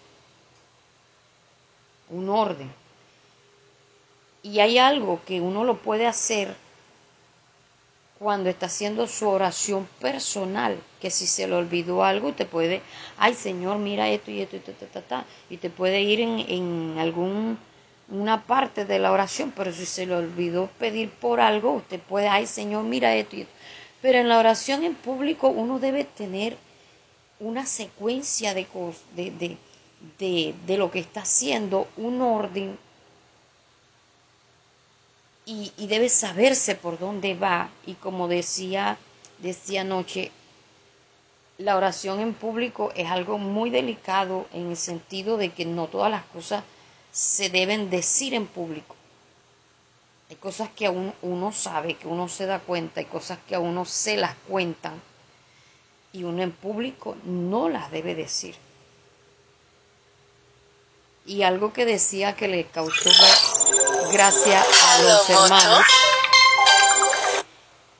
un 2.09 2.29
orden. 2.29 2.71
Y 4.43 4.59
hay 4.59 4.77
algo 4.77 5.19
que 5.25 5.41
uno 5.41 5.63
lo 5.63 5.77
puede 5.77 6.05
hacer 6.05 6.55
cuando 8.19 8.49
está 8.49 8.67
haciendo 8.67 9.07
su 9.07 9.27
oración 9.27 9.87
personal, 9.99 10.79
que 11.01 11.11
si 11.11 11.27
se 11.27 11.47
le 11.47 11.55
olvidó 11.55 12.03
algo, 12.03 12.33
te 12.33 12.45
puede, 12.45 12.81
ay 13.17 13.33
Señor, 13.33 13.77
mira 13.77 14.09
esto 14.09 14.31
y 14.31 14.41
esto 14.41 14.55
y 14.55 14.59
ta, 14.59 14.73
ta, 14.73 15.01
ta, 15.01 15.25
y 15.49 15.57
te 15.57 15.69
puede 15.69 16.01
ir 16.01 16.21
en, 16.21 16.39
en 16.39 16.95
algún 16.99 17.59
una 18.09 18.43
parte 18.43 18.85
de 18.85 18.99
la 18.99 19.11
oración, 19.11 19.51
pero 19.55 19.73
si 19.73 19.85
se 19.85 20.05
le 20.05 20.15
olvidó 20.15 20.67
pedir 20.79 21.09
por 21.09 21.41
algo, 21.41 21.73
usted 21.73 21.99
puede, 21.99 22.27
ay 22.27 22.45
Señor, 22.45 22.83
mira 22.83 23.15
esto 23.15 23.35
y 23.35 23.41
esto. 23.41 23.53
Pero 24.01 24.19
en 24.19 24.29
la 24.29 24.39
oración 24.39 24.83
en 24.83 24.95
público 24.95 25.49
uno 25.49 25.79
debe 25.79 26.05
tener 26.05 26.57
una 27.39 27.65
secuencia 27.65 28.53
de, 28.53 28.65
de, 29.15 29.31
de, 29.31 29.57
de, 30.19 30.55
de 30.65 30.77
lo 30.77 30.89
que 30.89 30.99
está 30.99 31.21
haciendo, 31.21 31.87
un 31.97 32.21
orden, 32.21 32.77
y, 35.45 35.71
y, 35.77 35.87
debe 35.87 36.09
saberse 36.09 36.75
por 36.75 36.99
dónde 36.99 37.33
va. 37.33 37.69
Y 37.85 37.93
como 37.93 38.27
decía, 38.27 38.97
decía 39.39 39.81
anoche, 39.81 40.29
la 41.57 41.77
oración 41.77 42.19
en 42.19 42.33
público 42.33 42.91
es 42.95 43.09
algo 43.09 43.37
muy 43.37 43.69
delicado 43.69 44.45
en 44.51 44.71
el 44.71 44.77
sentido 44.77 45.37
de 45.37 45.49
que 45.49 45.65
no 45.65 45.87
todas 45.87 46.11
las 46.11 46.23
cosas 46.25 46.63
se 47.11 47.49
deben 47.49 47.89
decir 47.89 48.33
en 48.33 48.47
público. 48.47 48.95
Hay 50.29 50.35
cosas 50.35 50.69
que 50.75 50.85
aún 50.85 51.13
uno 51.21 51.51
sabe, 51.53 51.95
que 51.95 52.07
uno 52.07 52.27
se 52.27 52.45
da 52.45 52.59
cuenta, 52.59 52.99
hay 52.99 53.05
cosas 53.05 53.39
que 53.47 53.55
a 53.55 53.59
uno 53.59 53.85
se 53.85 54.17
las 54.17 54.35
cuentan 54.47 55.01
y 56.11 56.23
uno 56.23 56.43
en 56.43 56.51
público 56.51 57.15
no 57.23 57.69
las 57.69 57.91
debe 57.91 58.13
decir. 58.13 58.55
Y 61.25 61.43
algo 61.43 61.73
que 61.73 61.85
decía 61.85 62.35
que 62.35 62.47
le 62.47 62.65
causó 62.65 63.09
gracia 64.11 64.61
a 64.61 65.01
los 65.01 65.29
hermanos 65.29 65.85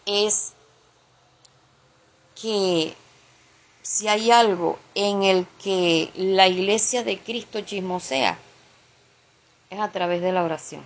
es 0.06 0.54
que 2.42 2.96
si 3.82 4.08
hay 4.08 4.32
algo 4.32 4.80
en 4.96 5.24
el 5.24 5.48
que 5.64 6.12
la 6.16 6.48
iglesia 6.48 7.04
de 7.04 7.20
Cristo 7.20 7.62
chismosea, 7.62 8.38
es 9.70 9.80
a 9.80 9.92
través 9.92 10.22
de 10.22 10.32
la 10.32 10.44
oración. 10.44 10.82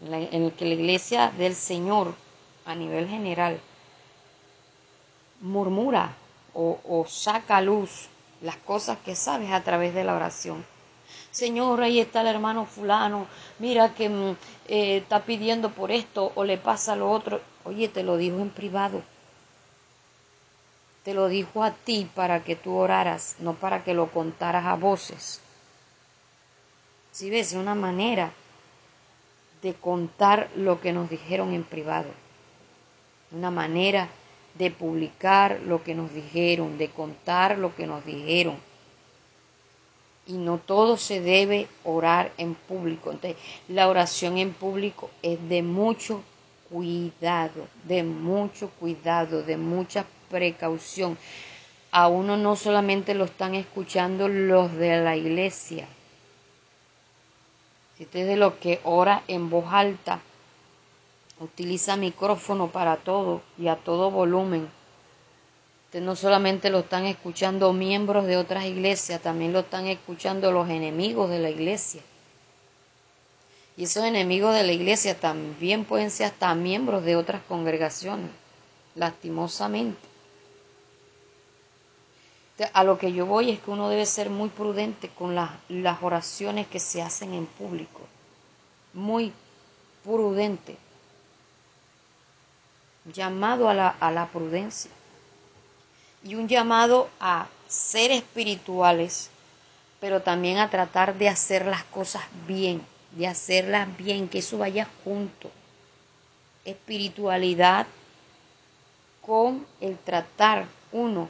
En 0.00 0.42
el 0.42 0.52
que 0.52 0.64
la 0.64 0.74
iglesia 0.74 1.32
del 1.36 1.54
Señor, 1.54 2.14
a 2.64 2.74
nivel 2.74 3.08
general, 3.08 3.60
murmura 5.40 6.14
o, 6.54 7.04
saca 7.08 7.58
a 7.58 7.60
luz 7.60 8.08
las 8.40 8.56
cosas 8.56 8.98
que 9.04 9.14
sabes 9.14 9.52
a 9.52 9.62
través 9.62 9.94
de 9.94 10.04
la 10.04 10.14
oración. 10.14 10.64
Señor, 11.30 11.82
ahí 11.82 12.00
está 12.00 12.22
el 12.22 12.26
hermano 12.26 12.66
fulano, 12.66 13.26
mira 13.58 13.94
que 13.94 14.08
mm, 14.08 14.36
eh, 14.68 14.96
está 14.98 15.22
pidiendo 15.22 15.70
por 15.70 15.90
esto 15.90 16.32
o 16.34 16.44
le 16.44 16.58
pasa 16.58 16.96
lo 16.96 17.10
otro. 17.10 17.40
Oye, 17.64 17.88
te 17.88 18.02
lo 18.02 18.16
dijo 18.16 18.38
en 18.38 18.50
privado. 18.50 19.02
Te 21.04 21.14
lo 21.14 21.28
dijo 21.28 21.62
a 21.64 21.72
ti 21.72 22.08
para 22.14 22.44
que 22.44 22.56
tú 22.56 22.76
oraras, 22.76 23.36
no 23.38 23.54
para 23.54 23.82
que 23.84 23.94
lo 23.94 24.10
contaras 24.10 24.66
a 24.66 24.74
voces. 24.74 25.40
Si 27.12 27.28
ves, 27.28 27.52
una 27.52 27.74
manera 27.74 28.32
de 29.60 29.74
contar 29.74 30.48
lo 30.56 30.80
que 30.80 30.92
nos 30.92 31.10
dijeron 31.10 31.52
en 31.52 31.62
privado. 31.62 32.08
Una 33.30 33.50
manera 33.50 34.08
de 34.54 34.70
publicar 34.70 35.60
lo 35.66 35.82
que 35.82 35.94
nos 35.94 36.12
dijeron, 36.12 36.78
de 36.78 36.88
contar 36.88 37.58
lo 37.58 37.74
que 37.76 37.86
nos 37.86 38.04
dijeron. 38.04 38.56
Y 40.26 40.34
no 40.34 40.56
todo 40.56 40.96
se 40.96 41.20
debe 41.20 41.68
orar 41.84 42.32
en 42.38 42.54
público. 42.54 43.10
Entonces, 43.10 43.40
la 43.68 43.88
oración 43.88 44.38
en 44.38 44.54
público 44.54 45.10
es 45.22 45.38
de 45.48 45.62
mucho 45.62 46.22
cuidado, 46.70 47.68
de 47.84 48.02
mucho 48.02 48.70
cuidado, 48.80 49.42
de 49.42 49.58
mucha 49.58 50.06
precaución. 50.30 51.18
A 51.90 52.08
uno 52.08 52.38
no 52.38 52.56
solamente 52.56 53.14
lo 53.14 53.24
están 53.24 53.54
escuchando 53.54 54.28
los 54.28 54.72
de 54.72 55.02
la 55.02 55.14
iglesia. 55.14 55.86
Usted 58.02 58.20
es 58.20 58.26
de 58.26 58.36
los 58.36 58.54
que 58.54 58.80
ora 58.82 59.22
en 59.28 59.48
voz 59.48 59.66
alta, 59.70 60.20
utiliza 61.38 61.96
micrófono 61.96 62.66
para 62.66 62.96
todo 62.96 63.42
y 63.56 63.68
a 63.68 63.76
todo 63.76 64.10
volumen. 64.10 64.68
Usted 65.86 66.00
no 66.00 66.16
solamente 66.16 66.68
lo 66.70 66.80
están 66.80 67.06
escuchando 67.06 67.72
miembros 67.72 68.26
de 68.26 68.36
otras 68.36 68.64
iglesias, 68.64 69.22
también 69.22 69.52
lo 69.52 69.60
están 69.60 69.86
escuchando 69.86 70.50
los 70.50 70.68
enemigos 70.68 71.30
de 71.30 71.38
la 71.38 71.50
iglesia. 71.50 72.02
Y 73.76 73.84
esos 73.84 74.04
enemigos 74.04 74.52
de 74.52 74.64
la 74.64 74.72
iglesia 74.72 75.18
también 75.18 75.84
pueden 75.84 76.10
ser 76.10 76.26
hasta 76.26 76.54
miembros 76.56 77.04
de 77.04 77.14
otras 77.14 77.42
congregaciones, 77.48 78.30
lastimosamente. 78.96 80.11
A 82.74 82.84
lo 82.84 82.98
que 82.98 83.12
yo 83.12 83.26
voy 83.26 83.50
es 83.50 83.60
que 83.60 83.70
uno 83.70 83.88
debe 83.88 84.06
ser 84.06 84.30
muy 84.30 84.48
prudente 84.48 85.08
con 85.08 85.34
las, 85.34 85.50
las 85.68 86.02
oraciones 86.02 86.66
que 86.66 86.78
se 86.78 87.02
hacen 87.02 87.32
en 87.32 87.46
público. 87.46 88.00
Muy 88.92 89.32
prudente 90.04 90.76
llamado 93.04 93.68
a 93.68 93.74
la, 93.74 93.88
a 93.88 94.10
la 94.10 94.26
prudencia 94.26 94.90
y 96.24 96.34
un 96.34 96.46
llamado 96.46 97.08
a 97.18 97.46
ser 97.68 98.12
espirituales, 98.12 99.30
pero 100.00 100.22
también 100.22 100.58
a 100.58 100.70
tratar 100.70 101.14
de 101.16 101.28
hacer 101.28 101.66
las 101.66 101.84
cosas 101.84 102.22
bien, 102.46 102.84
de 103.12 103.26
hacerlas 103.26 103.96
bien, 103.96 104.28
que 104.28 104.38
eso 104.38 104.58
vaya 104.58 104.86
junto. 105.04 105.50
Espiritualidad 106.64 107.86
con 109.20 109.66
el 109.80 109.98
tratar 109.98 110.66
uno 110.92 111.28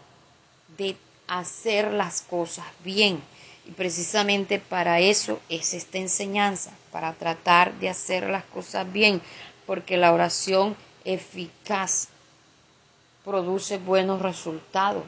de 0.76 0.96
hacer 1.38 1.92
las 1.92 2.22
cosas 2.22 2.66
bien. 2.84 3.22
Y 3.66 3.70
precisamente 3.70 4.58
para 4.58 5.00
eso 5.00 5.40
es 5.48 5.72
esta 5.74 5.98
enseñanza, 5.98 6.72
para 6.90 7.12
tratar 7.14 7.72
de 7.74 7.88
hacer 7.88 8.28
las 8.28 8.44
cosas 8.44 8.90
bien, 8.92 9.22
porque 9.66 9.96
la 9.96 10.12
oración 10.12 10.76
eficaz 11.04 12.08
produce 13.24 13.78
buenos 13.78 14.20
resultados. 14.20 15.04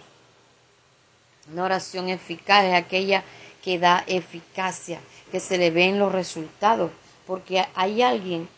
Una 1.53 1.65
oración 1.65 2.09
eficaz 2.09 2.65
es 2.65 2.75
aquella 2.75 3.25
que 3.63 3.79
da 3.79 4.05
eficacia, 4.07 5.01
que 5.31 5.41
se 5.41 5.59
le 5.59 5.71
ven 5.71 5.99
los 5.99 6.13
resultados, 6.13 6.93
porque 7.27 7.67
hay 7.75 8.03
alguien 8.03 8.49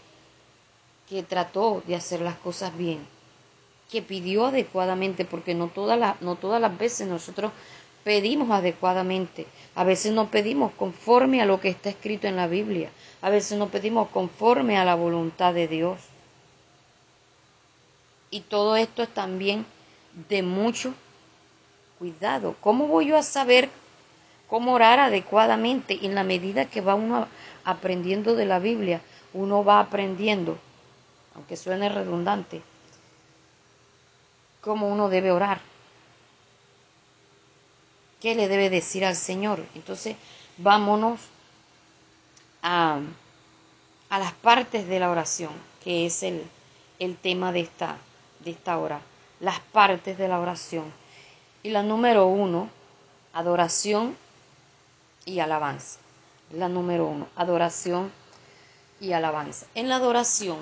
que 1.09 1.23
trató 1.23 1.83
de 1.87 1.97
hacer 1.97 2.21
las 2.21 2.37
cosas 2.37 2.77
bien, 2.77 3.07
que 3.91 4.03
pidió 4.03 4.47
adecuadamente, 4.47 5.25
porque 5.25 5.55
no 5.55 5.69
todas 5.69 5.99
las, 5.99 6.21
no 6.23 6.37
todas 6.37 6.61
las 6.61 6.77
veces 6.77 7.07
nosotros 7.07 7.53
pedimos 8.05 8.51
adecuadamente, 8.51 9.47
a 9.75 9.85
veces 9.85 10.13
no 10.13 10.31
pedimos 10.31 10.73
conforme 10.73 11.43
a 11.43 11.47
lo 11.47 11.61
que 11.61 11.69
está 11.69 11.89
escrito 11.89 12.29
en 12.29 12.37
la 12.37 12.47
Biblia, 12.47 12.91
a 13.21 13.31
veces 13.31 13.59
no 13.59 13.69
pedimos 13.69 14.09
conforme 14.11 14.79
a 14.79 14.85
la 14.85 14.95
voluntad 14.95 15.53
de 15.55 15.67
Dios. 15.67 15.99
Y 18.31 18.41
todo 18.41 18.77
esto 18.77 19.03
es 19.03 19.09
también 19.09 19.67
de 20.29 20.43
mucho 20.43 20.95
cuidado. 21.99 22.55
¿Cómo 22.61 22.87
voy 22.87 23.07
yo 23.07 23.17
a 23.17 23.23
saber 23.23 23.71
cómo 24.49 24.75
orar 24.75 24.99
adecuadamente? 24.99 25.99
En 26.03 26.15
la 26.15 26.25
medida 26.25 26.67
que 26.67 26.81
va 26.81 26.95
uno 26.95 27.27
aprendiendo 27.65 28.35
de 28.35 28.47
la 28.47 28.59
Biblia, 28.59 29.01
uno 29.33 29.65
va 29.65 29.81
aprendiendo, 29.81 30.59
aunque 31.35 31.57
suene 31.57 31.89
redundante, 31.89 32.63
cómo 34.67 34.89
uno 34.89 35.09
debe 35.09 35.31
orar. 35.31 35.61
¿Qué 38.21 38.35
le 38.35 38.49
debe 38.49 38.69
decir 38.69 39.05
al 39.05 39.15
Señor? 39.15 39.65
Entonces, 39.77 40.17
vámonos 40.59 41.21
a, 42.63 42.99
a 44.11 44.19
las 44.19 44.33
partes 44.33 44.89
de 44.89 44.99
la 44.99 45.09
oración, 45.09 45.53
que 45.85 46.07
es 46.07 46.25
el, 46.25 46.43
el 46.99 47.17
tema 47.17 47.53
de 47.53 47.61
esta, 47.61 47.97
de 48.41 48.51
esta 48.51 48.77
hora, 48.79 49.01
las 49.39 49.61
partes 49.61 50.19
de 50.19 50.27
la 50.27 50.41
oración. 50.41 50.93
Y 51.63 51.71
la 51.71 51.85
número 51.85 52.27
uno, 52.27 52.69
adoración 53.35 54.17
y 55.25 55.39
alabanza. 55.39 56.01
La 56.51 56.69
número 56.69 57.07
uno, 57.07 57.29
adoración 57.37 58.11
y 59.01 59.13
alabanza. 59.13 59.67
En 59.77 59.89
la 59.89 59.97
adoración 59.97 60.59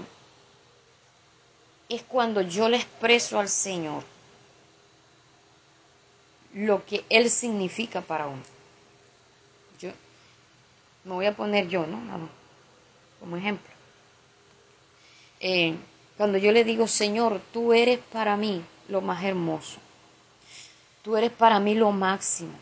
es 1.88 2.02
cuando 2.02 2.40
yo 2.40 2.68
le 2.68 2.78
expreso 2.78 3.38
al 3.38 3.48
Señor 3.48 4.02
lo 6.54 6.84
que 6.84 7.04
Él 7.10 7.30
significa 7.30 8.00
para 8.00 8.26
uno. 8.26 8.42
Yo 9.78 9.90
me 11.04 11.14
voy 11.14 11.26
a 11.26 11.36
poner 11.36 11.68
yo, 11.68 11.86
¿no? 11.86 12.00
Como 13.20 13.36
ejemplo. 13.36 13.72
Eh, 15.40 15.74
cuando 16.16 16.38
yo 16.38 16.52
le 16.52 16.64
digo, 16.64 16.86
Señor, 16.86 17.40
tú 17.52 17.72
eres 17.72 17.98
para 18.12 18.36
mí 18.36 18.64
lo 18.88 19.00
más 19.00 19.24
hermoso. 19.24 19.78
Tú 21.02 21.16
eres 21.16 21.32
para 21.32 21.58
mí 21.60 21.74
lo 21.74 21.90
máximo. 21.90 22.52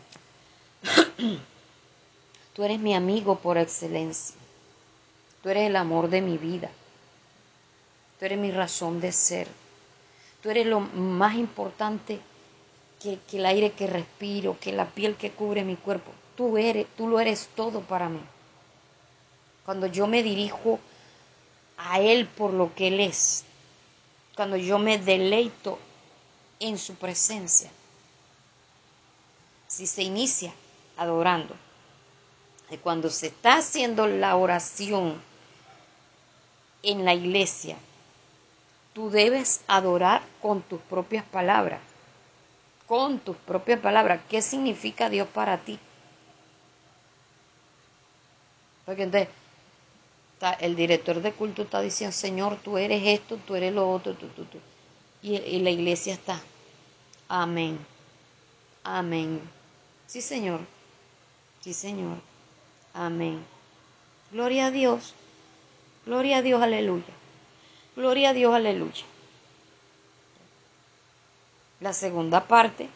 tú 2.53 2.63
eres 2.63 2.79
mi 2.79 2.93
amigo 2.95 3.37
por 3.37 3.57
excelencia. 3.57 4.35
Tú 5.41 5.49
eres 5.49 5.67
el 5.67 5.75
amor 5.75 6.09
de 6.09 6.21
mi 6.21 6.37
vida. 6.37 6.69
Tú 8.23 8.27
eres 8.27 8.39
mi 8.39 8.51
razón 8.51 9.01
de 9.01 9.11
ser. 9.11 9.49
Tú 10.41 10.49
eres 10.49 10.65
lo 10.65 10.79
más 10.79 11.35
importante 11.35 12.21
que, 13.01 13.19
el 13.33 13.45
aire 13.45 13.73
que 13.73 13.85
respiro, 13.85 14.57
que 14.61 14.71
la 14.71 14.85
piel 14.85 15.17
que 15.17 15.31
cubre 15.31 15.65
mi 15.65 15.75
cuerpo. 15.75 16.09
Tú 16.37 16.57
eres, 16.57 16.87
tú 16.95 17.09
lo 17.09 17.19
eres 17.19 17.49
todo 17.53 17.81
para 17.81 18.07
mí. 18.07 18.21
Cuando 19.65 19.87
yo 19.87 20.07
me 20.07 20.23
dirijo 20.23 20.79
a 21.77 21.99
Él 21.99 22.25
por 22.25 22.53
lo 22.53 22.73
que 22.73 22.87
Él 22.87 23.01
es, 23.01 23.43
cuando 24.37 24.55
yo 24.55 24.79
me 24.79 24.97
deleito 24.97 25.77
en 26.61 26.77
su 26.77 26.95
presencia. 26.95 27.69
Si 29.67 29.85
se 29.85 30.01
inicia 30.01 30.53
adorando, 30.95 31.53
y 32.71 32.77
cuando 32.77 33.09
se 33.09 33.27
está 33.27 33.57
haciendo 33.57 34.07
la 34.07 34.37
oración 34.37 35.21
en 36.83 37.03
la 37.03 37.13
iglesia, 37.13 37.75
tú 38.93 39.09
debes 39.09 39.61
adorar 39.67 40.21
con 40.41 40.61
tus 40.61 40.81
propias 40.81 41.25
palabras. 41.25 41.81
Con 42.87 43.19
tus 43.19 43.37
propias 43.37 43.79
palabras. 43.79 44.21
¿Qué 44.29 44.41
significa 44.41 45.09
Dios 45.09 45.27
para 45.27 45.57
ti? 45.59 45.79
Porque 48.85 49.03
entonces 49.03 49.29
el 50.59 50.75
director 50.75 51.21
de 51.21 51.31
culto 51.31 51.63
está 51.63 51.81
diciendo, 51.81 52.13
Señor, 52.13 52.57
tú 52.57 52.77
eres 52.77 53.01
esto, 53.05 53.37
tú 53.37 53.55
eres 53.55 53.73
lo 53.73 53.89
otro, 53.89 54.13
tú, 54.13 54.27
tú, 54.27 54.43
tú. 54.45 54.57
Y, 55.21 55.37
y 55.37 55.59
la 55.59 55.69
iglesia 55.69 56.13
está, 56.13 56.41
amén, 57.29 57.79
amén. 58.83 59.41
Sí, 60.05 60.21
Señor, 60.21 60.59
Sí, 61.63 61.73
Señor. 61.73 62.17
Amén. 62.93 63.41
Gloria 64.33 64.65
a 64.65 64.71
Dios. 64.71 65.13
Gloria 66.05 66.39
a 66.39 66.41
Dios, 66.41 66.61
aleluya. 66.61 67.05
Gloria 67.95 68.29
a 68.29 68.33
Dios, 68.33 68.53
aleluya. 68.53 69.03
La 71.79 71.93
segunda 71.93 72.45
parte, 72.45 72.89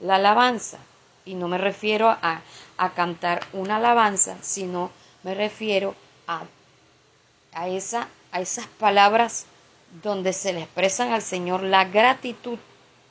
la 0.00 0.16
alabanza. 0.16 0.78
Y 1.24 1.34
no 1.34 1.48
me 1.48 1.56
refiero 1.56 2.10
a, 2.10 2.42
a 2.76 2.90
cantar 2.92 3.46
una 3.54 3.76
alabanza, 3.76 4.36
sino 4.42 4.90
me 5.22 5.34
refiero 5.34 5.94
a, 6.26 6.42
a, 7.54 7.68
esa, 7.68 8.08
a 8.32 8.40
esas 8.40 8.66
palabras 8.66 9.46
donde 10.02 10.34
se 10.34 10.52
le 10.52 10.62
expresan 10.62 11.12
al 11.12 11.22
Señor 11.22 11.62
la 11.62 11.86
gratitud 11.86 12.58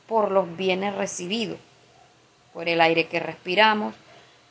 por 0.08 0.30
los 0.30 0.56
bienes 0.56 0.94
recibidos, 0.94 1.58
por 2.54 2.70
el 2.70 2.82
aire 2.82 3.08
que 3.08 3.20
respiramos, 3.20 3.96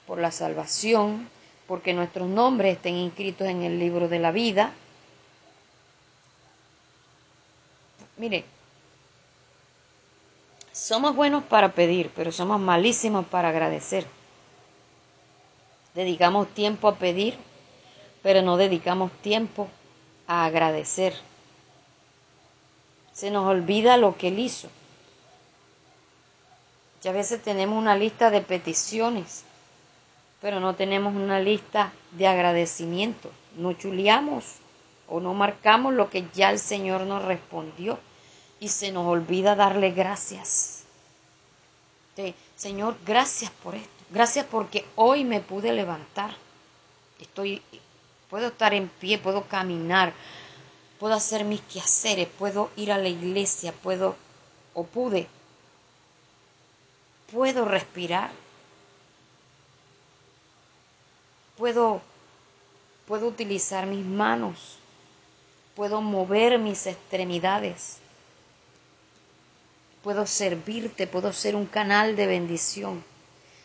por 0.06 0.18
la 0.18 0.32
salvación, 0.32 1.28
porque 1.68 1.92
nuestros 1.92 2.28
nombres 2.28 2.76
estén 2.76 2.96
inscritos 2.96 3.46
en 3.46 3.62
el 3.62 3.78
libro 3.78 4.08
de 4.08 4.18
la 4.18 4.32
vida. 4.32 4.72
Mire, 8.22 8.44
somos 10.70 11.16
buenos 11.16 11.42
para 11.42 11.72
pedir, 11.72 12.08
pero 12.14 12.30
somos 12.30 12.60
malísimos 12.60 13.26
para 13.26 13.48
agradecer. 13.48 14.06
Dedicamos 15.92 16.46
tiempo 16.54 16.86
a 16.86 16.94
pedir, 16.94 17.36
pero 18.22 18.40
no 18.40 18.56
dedicamos 18.56 19.10
tiempo 19.22 19.68
a 20.28 20.44
agradecer. 20.44 21.14
Se 23.12 23.32
nos 23.32 23.44
olvida 23.48 23.96
lo 23.96 24.16
que 24.16 24.28
Él 24.28 24.38
hizo. 24.38 24.68
A 27.04 27.10
veces 27.10 27.42
tenemos 27.42 27.76
una 27.76 27.96
lista 27.96 28.30
de 28.30 28.40
peticiones, 28.40 29.42
pero 30.40 30.60
no 30.60 30.76
tenemos 30.76 31.16
una 31.16 31.40
lista 31.40 31.92
de 32.12 32.28
agradecimiento. 32.28 33.32
No 33.56 33.72
chuleamos 33.72 34.44
o 35.08 35.18
no 35.18 35.34
marcamos 35.34 35.92
lo 35.92 36.08
que 36.08 36.24
ya 36.32 36.50
el 36.50 36.60
Señor 36.60 37.00
nos 37.00 37.24
respondió 37.24 37.98
y 38.62 38.68
se 38.68 38.92
nos 38.92 39.08
olvida 39.08 39.56
darle 39.56 39.90
gracias. 39.90 40.84
Señor, 42.56 42.96
gracias 43.04 43.50
por 43.50 43.74
esto. 43.74 43.90
Gracias 44.10 44.46
porque 44.46 44.86
hoy 44.94 45.24
me 45.24 45.40
pude 45.40 45.72
levantar. 45.72 46.36
Estoy, 47.18 47.60
puedo 48.30 48.46
estar 48.46 48.72
en 48.72 48.88
pie, 48.88 49.18
puedo 49.18 49.48
caminar, 49.48 50.12
puedo 51.00 51.14
hacer 51.14 51.44
mis 51.44 51.60
quehaceres, 51.62 52.28
puedo 52.38 52.70
ir 52.76 52.92
a 52.92 52.98
la 52.98 53.08
iglesia, 53.08 53.72
puedo 53.72 54.14
o 54.74 54.84
pude, 54.84 55.26
puedo 57.32 57.64
respirar, 57.64 58.30
puedo, 61.56 62.00
puedo 63.08 63.26
utilizar 63.26 63.86
mis 63.86 64.06
manos, 64.06 64.76
puedo 65.74 66.00
mover 66.00 66.60
mis 66.60 66.86
extremidades, 66.86 68.01
puedo 70.02 70.26
servirte, 70.26 71.06
puedo 71.06 71.32
ser 71.32 71.54
un 71.56 71.66
canal 71.66 72.16
de 72.16 72.26
bendición. 72.26 73.04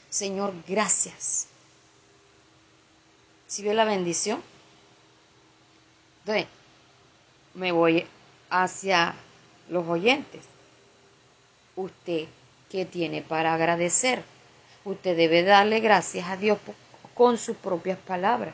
Señor, 0.09 0.53
gracias. 0.67 1.47
¿Si 3.47 3.63
ve 3.63 3.73
la 3.73 3.85
bendición? 3.85 4.41
Entonces, 6.19 6.47
me 7.53 7.71
voy 7.71 8.05
hacia 8.49 9.15
los 9.69 9.87
oyentes. 9.87 10.41
Usted, 11.75 12.27
¿qué 12.69 12.85
tiene 12.85 13.21
para 13.21 13.53
agradecer? 13.53 14.23
Usted 14.85 15.15
debe 15.17 15.43
darle 15.43 15.79
gracias 15.79 16.27
a 16.27 16.37
Dios 16.37 16.57
con 17.13 17.37
sus 17.37 17.57
propias 17.57 17.97
palabras. 17.97 18.53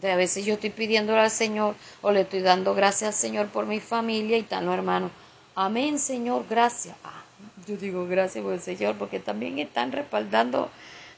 De 0.00 0.10
a 0.10 0.16
veces 0.16 0.44
yo 0.44 0.54
estoy 0.54 0.70
pidiéndole 0.70 1.20
al 1.20 1.30
Señor 1.30 1.74
o 2.02 2.10
le 2.10 2.22
estoy 2.22 2.40
dando 2.40 2.74
gracias 2.74 3.14
al 3.14 3.20
Señor 3.20 3.48
por 3.48 3.66
mi 3.66 3.80
familia 3.80 4.36
y 4.36 4.42
tal, 4.42 4.66
no 4.66 4.74
hermano. 4.74 5.10
Amén, 5.56 5.98
Señor, 5.98 6.44
gracias. 6.48 6.94
Ah, 7.02 7.24
yo 7.66 7.76
digo 7.76 8.06
gracias 8.06 8.44
por 8.44 8.52
el 8.52 8.60
Señor 8.60 8.96
porque 8.96 9.18
también 9.18 9.58
están 9.58 9.90
respaldando 9.90 10.70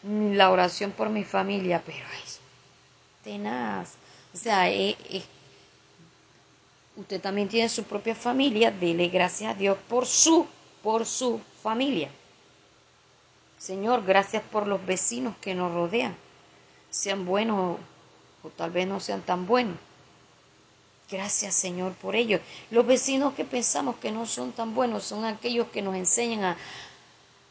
la 0.02 0.50
oración 0.50 0.92
por 0.92 1.10
mi 1.10 1.24
familia, 1.24 1.82
pero 1.84 2.06
es 2.24 2.40
tenaz. 3.24 3.94
O 4.32 4.36
sea, 4.36 4.70
es, 4.70 4.96
es 5.10 5.24
usted 6.96 7.20
también 7.20 7.48
tiene 7.48 7.68
su 7.68 7.84
propia 7.84 8.14
familia, 8.14 8.70
dele 8.70 9.08
gracias 9.08 9.54
a 9.54 9.58
Dios 9.58 9.76
por 9.88 10.06
su, 10.06 10.46
por 10.82 11.04
su 11.04 11.40
familia. 11.62 12.08
Señor, 13.58 14.04
gracias 14.04 14.42
por 14.42 14.66
los 14.66 14.84
vecinos 14.86 15.34
que 15.40 15.54
nos 15.54 15.72
rodean, 15.72 16.14
sean 16.90 17.26
buenos 17.26 17.78
o, 18.42 18.48
tal 18.50 18.70
vez 18.70 18.86
no 18.86 19.00
sean 19.00 19.22
tan 19.22 19.46
buenos. 19.46 19.76
Gracias 21.10 21.54
Señor 21.54 21.92
por 21.94 22.16
ellos. 22.16 22.40
Los 22.70 22.86
vecinos 22.86 23.34
que 23.34 23.44
pensamos 23.44 23.96
que 23.96 24.10
no 24.10 24.26
son 24.26 24.52
tan 24.52 24.74
buenos 24.74 25.04
son 25.04 25.24
aquellos 25.24 25.68
que 25.68 25.82
nos 25.82 25.94
enseñan 25.96 26.44
a, 26.44 26.56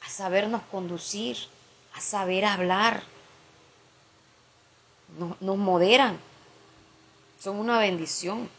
a 0.06 0.10
sabernos 0.10 0.62
conducir, 0.72 1.38
a 1.94 2.02
saber 2.02 2.46
hablar, 2.46 3.04
nos, 5.18 5.42
nos 5.42 5.58
moderan, 5.58 6.20
son 7.40 7.58
una 7.58 7.80
bendición 7.80 8.50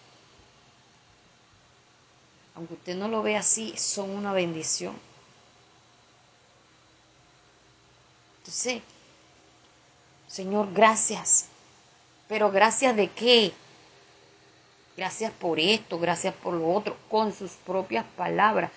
aunque 2.58 2.74
usted 2.74 2.96
no 2.96 3.06
lo 3.06 3.22
ve 3.22 3.36
así, 3.36 3.72
son 3.76 4.10
una 4.10 4.32
bendición. 4.32 4.92
Entonces, 8.38 8.82
Señor, 10.26 10.72
gracias. 10.72 11.46
Pero 12.26 12.50
gracias 12.50 12.96
de 12.96 13.08
qué? 13.12 13.54
Gracias 14.98 15.30
por 15.30 15.60
esto, 15.60 15.96
gracias 16.00 16.34
por 16.34 16.54
lo 16.54 16.72
otro, 16.74 16.96
con 17.08 17.32
sus 17.32 17.52
propias 17.52 18.04
palabras. 18.16 18.72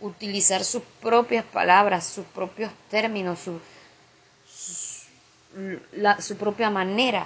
Utilizar 0.00 0.64
sus 0.64 0.82
propias 1.00 1.44
palabras, 1.44 2.04
sus 2.04 2.26
propios 2.26 2.72
términos, 2.90 3.38
su, 3.38 3.60
su 6.18 6.36
propia 6.36 6.70
manera. 6.70 7.24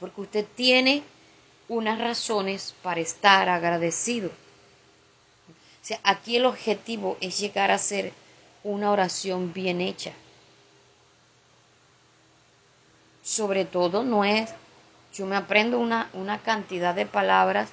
Porque 0.00 0.20
usted 0.22 0.44
tiene 0.56 1.04
unas 1.68 1.96
razones 2.00 2.74
para 2.82 3.00
estar 3.00 3.48
agradecido. 3.48 4.30
O 4.30 5.84
sea, 5.84 6.00
aquí 6.02 6.38
el 6.38 6.44
objetivo 6.44 7.16
es 7.20 7.38
llegar 7.38 7.70
a 7.70 7.78
ser 7.78 8.12
una 8.64 8.90
oración 8.90 9.52
bien 9.52 9.80
hecha. 9.80 10.10
Sobre 13.22 13.64
todo 13.64 14.02
no 14.02 14.24
es, 14.24 14.50
yo 15.12 15.26
me 15.26 15.36
aprendo 15.36 15.78
una, 15.78 16.10
una 16.12 16.38
cantidad 16.38 16.94
de 16.94 17.06
palabras 17.06 17.70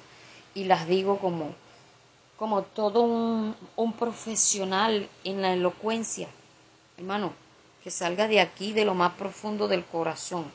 y 0.54 0.64
las 0.64 0.86
digo 0.86 1.18
como, 1.18 1.54
como 2.36 2.62
todo 2.62 3.02
un, 3.02 3.54
un 3.76 3.92
profesional 3.92 5.08
en 5.24 5.42
la 5.42 5.52
elocuencia. 5.52 6.28
Hermano, 6.96 7.32
que 7.82 7.90
salga 7.90 8.28
de 8.28 8.40
aquí, 8.40 8.72
de 8.72 8.84
lo 8.84 8.94
más 8.94 9.12
profundo 9.12 9.68
del 9.68 9.84
corazón 9.84 10.50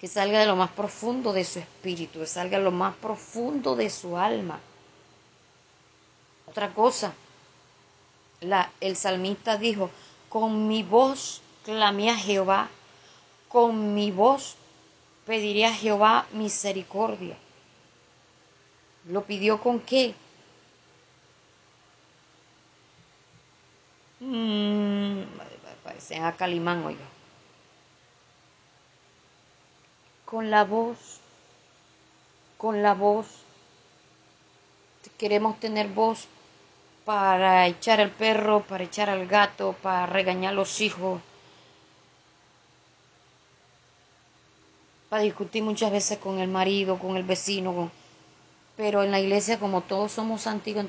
que 0.00 0.08
salga 0.08 0.40
de 0.40 0.46
lo 0.46 0.56
más 0.56 0.70
profundo 0.70 1.32
de 1.34 1.44
su 1.44 1.58
espíritu, 1.58 2.20
que 2.20 2.26
salga 2.26 2.56
de 2.56 2.64
lo 2.64 2.70
más 2.70 2.94
profundo 2.96 3.76
de 3.76 3.90
su 3.90 4.16
alma. 4.16 4.58
Otra 6.46 6.72
cosa, 6.72 7.12
la, 8.40 8.70
el 8.80 8.96
salmista 8.96 9.58
dijo, 9.58 9.90
con 10.30 10.66
mi 10.68 10.82
voz 10.82 11.42
clamé 11.64 12.08
a 12.08 12.16
Jehová, 12.16 12.70
con 13.48 13.94
mi 13.94 14.10
voz 14.10 14.56
pediré 15.30 15.64
a 15.64 15.72
Jehová 15.72 16.26
misericordia. 16.32 17.36
¿Lo 19.06 19.22
pidió 19.22 19.60
con 19.60 19.78
qué? 19.78 20.12
Mm, 24.18 25.20
parece 25.84 26.16
a 26.16 26.32
Calimán, 26.32 26.84
oiga. 26.84 27.06
con 30.24 30.50
la 30.50 30.64
voz, 30.64 31.20
con 32.56 32.82
la 32.82 32.94
voz. 32.94 33.26
Queremos 35.16 35.60
tener 35.60 35.86
voz 35.88 36.26
para 37.04 37.68
echar 37.68 38.00
al 38.00 38.10
perro, 38.10 38.62
para 38.62 38.82
echar 38.82 39.10
al 39.10 39.26
gato, 39.28 39.76
para 39.80 40.06
regañar 40.06 40.52
a 40.52 40.56
los 40.56 40.80
hijos, 40.80 41.20
para 45.10 45.24
discutir 45.24 45.62
muchas 45.64 45.90
veces 45.90 46.18
con 46.18 46.38
el 46.38 46.48
marido, 46.48 46.98
con 46.98 47.16
el 47.16 47.24
vecino, 47.24 47.90
pero 48.76 49.02
en 49.02 49.10
la 49.10 49.20
iglesia 49.20 49.58
como 49.58 49.82
todos 49.82 50.12
somos 50.12 50.46
antiguos, 50.46 50.86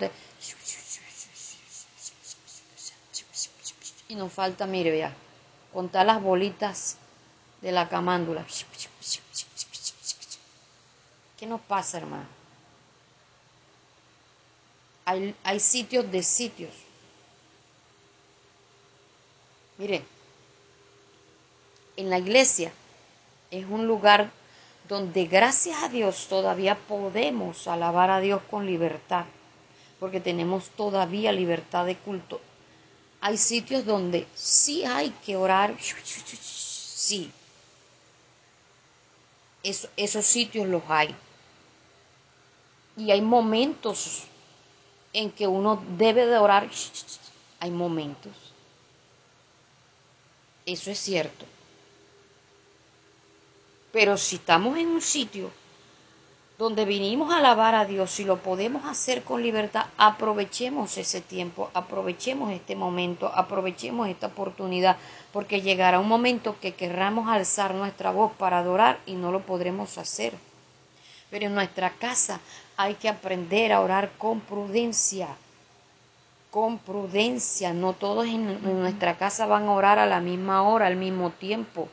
y 4.08 4.16
nos 4.16 4.32
falta, 4.32 4.68
mire, 4.68 4.92
vea, 4.92 5.14
contar 5.74 6.06
las 6.06 6.22
bolitas 6.22 6.98
de 7.62 7.72
la 7.72 7.90
camándula. 7.90 8.46
¿Qué 11.38 11.48
nos 11.48 11.62
pasa, 11.62 11.98
hermano? 11.98 12.26
Hay, 15.06 15.60
sitios 15.60 16.10
de 16.12 16.22
sitios. 16.22 16.74
Mire, 19.78 20.04
en 21.98 22.10
la 22.10 22.20
iglesia 22.20 22.72
es 23.52 23.66
un 23.70 23.86
lugar 23.86 24.32
donde 24.88 25.26
gracias 25.26 25.84
a 25.84 25.90
Dios 25.90 26.28
todavía 26.28 26.76
podemos 26.76 27.68
alabar 27.68 28.10
a 28.10 28.20
Dios 28.20 28.42
con 28.50 28.66
libertad, 28.66 29.26
porque 30.00 30.20
tenemos 30.20 30.70
todavía 30.70 31.32
libertad 31.32 31.86
de 31.86 31.96
culto. 31.96 32.42
Hay 33.20 33.38
sitios 33.38 33.86
donde 33.86 34.26
sí 34.34 34.84
hay 34.84 35.12
que 35.26 35.36
orar, 35.36 35.76
sí. 35.80 37.32
esos 39.62 40.26
sitios 40.26 40.68
los 40.68 40.82
hay. 40.88 41.14
Y 42.98 43.12
hay 43.12 43.22
momentos 43.22 44.24
en 45.14 45.32
que 45.32 45.48
uno 45.48 45.84
debe 45.98 46.26
de 46.26 46.38
orar, 46.38 46.70
hay 47.60 47.72
momentos. 47.72 48.34
Eso 50.66 50.92
es 50.92 51.00
cierto. 51.00 51.46
Pero 53.92 54.18
si 54.18 54.38
estamos 54.38 54.78
en 54.78 54.88
un 54.88 55.02
sitio 55.02 55.52
donde 56.58 56.86
vinimos 56.86 57.34
a 57.34 57.40
alabar 57.40 57.74
a 57.74 57.86
Dios 57.86 58.20
y 58.20 58.24
lo 58.24 58.38
podemos 58.38 58.86
hacer 58.86 59.24
con 59.24 59.42
libertad, 59.42 59.88
aprovechemos 59.98 60.96
ese 60.98 61.20
tiempo, 61.20 61.72
aprovechemos 61.74 62.52
este 62.52 62.76
momento, 62.76 63.32
aprovechemos 63.34 64.08
esta 64.08 64.28
oportunidad, 64.28 64.98
porque 65.34 65.62
llegará 65.62 66.00
un 66.00 66.08
momento 66.08 66.60
que 66.62 66.76
querramos 66.76 67.28
alzar 67.28 67.74
nuestra 67.74 68.12
voz 68.12 68.32
para 68.34 68.60
adorar 68.60 69.00
y 69.08 69.14
no 69.16 69.32
lo 69.32 69.42
podremos 69.42 69.98
hacer. 69.98 70.34
Pero 71.32 71.48
en 71.48 71.56
nuestra 71.56 71.90
casa 71.90 72.40
hay 72.78 72.94
que 72.94 73.10
aprender 73.10 73.74
a 73.74 73.82
orar 73.82 74.12
con 74.20 74.40
prudencia, 74.42 75.30
con 76.52 76.78
prudencia. 76.78 77.74
No 77.74 77.94
todos 77.94 78.28
en 78.28 78.62
nuestra 78.80 79.18
casa 79.18 79.48
van 79.48 79.64
a 79.64 79.72
orar 79.72 79.98
a 79.98 80.06
la 80.06 80.20
misma 80.20 80.62
hora, 80.62 80.86
al 80.88 80.96
mismo 80.96 81.32
tiempo. 81.32 81.90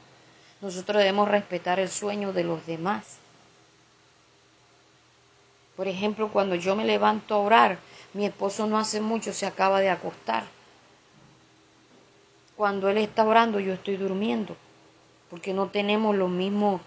Nosotros 0.61 0.99
debemos 0.99 1.29
respetar 1.29 1.79
el 1.79 1.89
sueño 1.89 2.33
de 2.33 2.45
los 2.45 2.67
demás. 2.67 3.19
Por 5.77 5.87
ejemplo, 5.87 6.31
cuando 6.33 6.57
yo 6.57 6.75
me 6.75 6.85
levanto 6.85 7.35
a 7.35 7.39
orar, 7.39 7.79
mi 8.13 8.27
esposo 8.27 8.67
no 8.67 8.79
hace 8.79 9.01
mucho 9.01 9.33
se 9.33 9.47
acaba 9.47 9.81
de 9.81 9.91
acostar. 9.91 10.45
Cuando 12.57 12.89
él 12.89 12.99
está 12.99 13.25
orando, 13.25 13.61
yo 13.61 13.73
estoy 13.73 13.97
durmiendo, 13.97 14.57
porque 15.31 15.53
no 15.53 15.69
tenemos 15.69 16.17
los 16.17 16.29
mismos, 16.29 16.81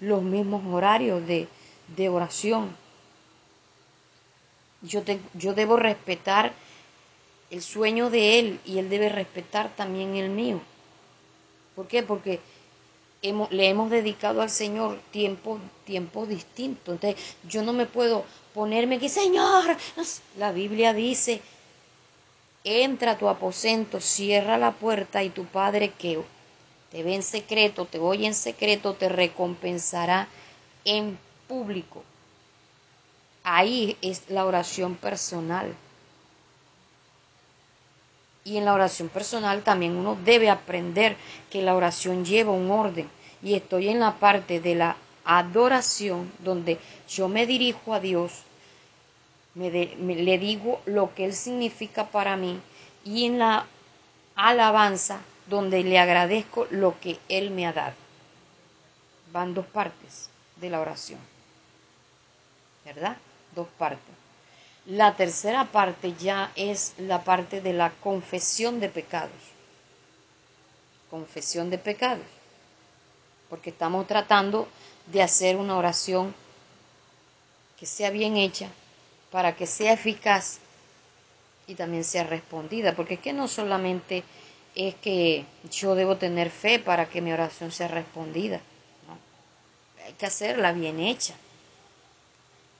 los 0.00 0.22
mismos 0.22 0.64
horarios 0.64 1.26
de, 1.26 1.46
de 1.88 2.08
oración. 2.08 2.74
Yo, 4.80 5.02
yo 5.34 5.52
debo 5.52 5.76
respetar 5.76 6.52
el 7.50 7.60
sueño 7.60 8.08
de 8.08 8.38
él 8.38 8.60
y 8.64 8.78
él 8.78 8.88
debe 8.88 9.10
respetar 9.10 9.68
también 9.76 10.16
el 10.16 10.30
mío. 10.30 10.60
¿Por 11.74 11.86
qué? 11.86 12.02
Porque 12.02 12.40
le 13.22 13.68
hemos 13.68 13.90
dedicado 13.90 14.42
al 14.42 14.50
Señor 14.50 14.98
tiempo, 15.10 15.58
tiempo 15.84 16.26
distinto. 16.26 16.92
Entonces, 16.92 17.20
yo 17.48 17.62
no 17.62 17.72
me 17.72 17.86
puedo 17.86 18.24
ponerme 18.54 18.96
aquí, 18.96 19.08
Señor. 19.08 19.76
La 20.38 20.52
Biblia 20.52 20.92
dice, 20.92 21.40
entra 22.64 23.12
a 23.12 23.18
tu 23.18 23.28
aposento, 23.28 24.00
cierra 24.00 24.58
la 24.58 24.72
puerta 24.72 25.22
y 25.22 25.30
tu 25.30 25.44
Padre 25.44 25.90
que 25.90 26.20
te 26.90 27.02
ve 27.02 27.14
en 27.14 27.22
secreto, 27.22 27.84
te 27.84 27.98
oye 27.98 28.26
en 28.26 28.34
secreto, 28.34 28.94
te 28.94 29.08
recompensará 29.08 30.28
en 30.84 31.18
público. 31.46 32.02
Ahí 33.42 33.96
es 34.00 34.28
la 34.28 34.44
oración 34.44 34.94
personal. 34.94 35.74
Y 38.48 38.56
en 38.56 38.64
la 38.64 38.72
oración 38.72 39.10
personal 39.10 39.62
también 39.62 39.94
uno 39.94 40.16
debe 40.24 40.48
aprender 40.48 41.16
que 41.50 41.60
la 41.60 41.74
oración 41.74 42.24
lleva 42.24 42.50
un 42.50 42.70
orden. 42.70 43.06
Y 43.42 43.52
estoy 43.52 43.90
en 43.90 44.00
la 44.00 44.14
parte 44.14 44.58
de 44.58 44.74
la 44.74 44.96
adoración 45.26 46.32
donde 46.38 46.78
yo 47.10 47.28
me 47.28 47.44
dirijo 47.44 47.92
a 47.92 48.00
Dios, 48.00 48.32
me, 49.54 49.68
le 49.68 50.38
digo 50.38 50.80
lo 50.86 51.14
que 51.14 51.26
Él 51.26 51.34
significa 51.34 52.06
para 52.06 52.38
mí 52.38 52.58
y 53.04 53.26
en 53.26 53.38
la 53.38 53.66
alabanza 54.34 55.20
donde 55.46 55.84
le 55.84 55.98
agradezco 55.98 56.66
lo 56.70 56.98
que 57.00 57.18
Él 57.28 57.50
me 57.50 57.66
ha 57.66 57.74
dado. 57.74 57.96
Van 59.30 59.52
dos 59.52 59.66
partes 59.66 60.30
de 60.56 60.70
la 60.70 60.80
oración. 60.80 61.20
¿Verdad? 62.86 63.18
Dos 63.54 63.68
partes. 63.76 64.17
La 64.88 65.16
tercera 65.16 65.66
parte 65.66 66.14
ya 66.18 66.50
es 66.56 66.94
la 66.96 67.22
parte 67.22 67.60
de 67.60 67.74
la 67.74 67.90
confesión 67.90 68.80
de 68.80 68.88
pecados. 68.88 69.30
Confesión 71.10 71.68
de 71.68 71.76
pecados. 71.76 72.24
Porque 73.50 73.68
estamos 73.68 74.06
tratando 74.06 74.66
de 75.12 75.22
hacer 75.22 75.56
una 75.56 75.76
oración 75.76 76.34
que 77.78 77.84
sea 77.84 78.08
bien 78.08 78.38
hecha 78.38 78.70
para 79.30 79.54
que 79.54 79.66
sea 79.66 79.92
eficaz 79.92 80.58
y 81.66 81.74
también 81.74 82.02
sea 82.02 82.24
respondida. 82.24 82.96
Porque 82.96 83.14
es 83.14 83.20
que 83.20 83.34
no 83.34 83.46
solamente 83.46 84.24
es 84.74 84.94
que 84.94 85.44
yo 85.70 85.96
debo 85.96 86.16
tener 86.16 86.48
fe 86.48 86.78
para 86.78 87.10
que 87.10 87.20
mi 87.20 87.30
oración 87.30 87.72
sea 87.72 87.88
respondida. 87.88 88.62
Hay 90.06 90.14
que 90.14 90.24
hacerla 90.24 90.72
bien 90.72 90.98
hecha. 90.98 91.34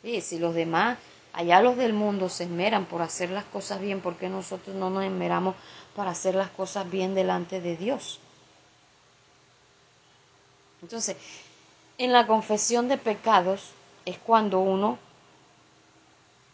Y 0.02 0.22
si 0.22 0.38
los 0.38 0.54
demás 0.54 0.96
Allá 1.32 1.60
los 1.60 1.76
del 1.76 1.92
mundo 1.92 2.28
se 2.28 2.44
esmeran 2.44 2.86
por 2.86 3.02
hacer 3.02 3.30
las 3.30 3.44
cosas 3.44 3.80
bien, 3.80 4.00
porque 4.00 4.28
nosotros 4.28 4.74
no 4.74 4.90
nos 4.90 5.04
esmeramos 5.04 5.54
para 5.94 6.10
hacer 6.10 6.34
las 6.34 6.48
cosas 6.50 6.90
bien 6.90 7.14
delante 7.14 7.60
de 7.60 7.76
Dios? 7.76 8.20
Entonces, 10.82 11.16
en 11.98 12.12
la 12.12 12.26
confesión 12.26 12.88
de 12.88 12.98
pecados 12.98 13.72
es 14.04 14.18
cuando 14.18 14.60
uno 14.60 14.98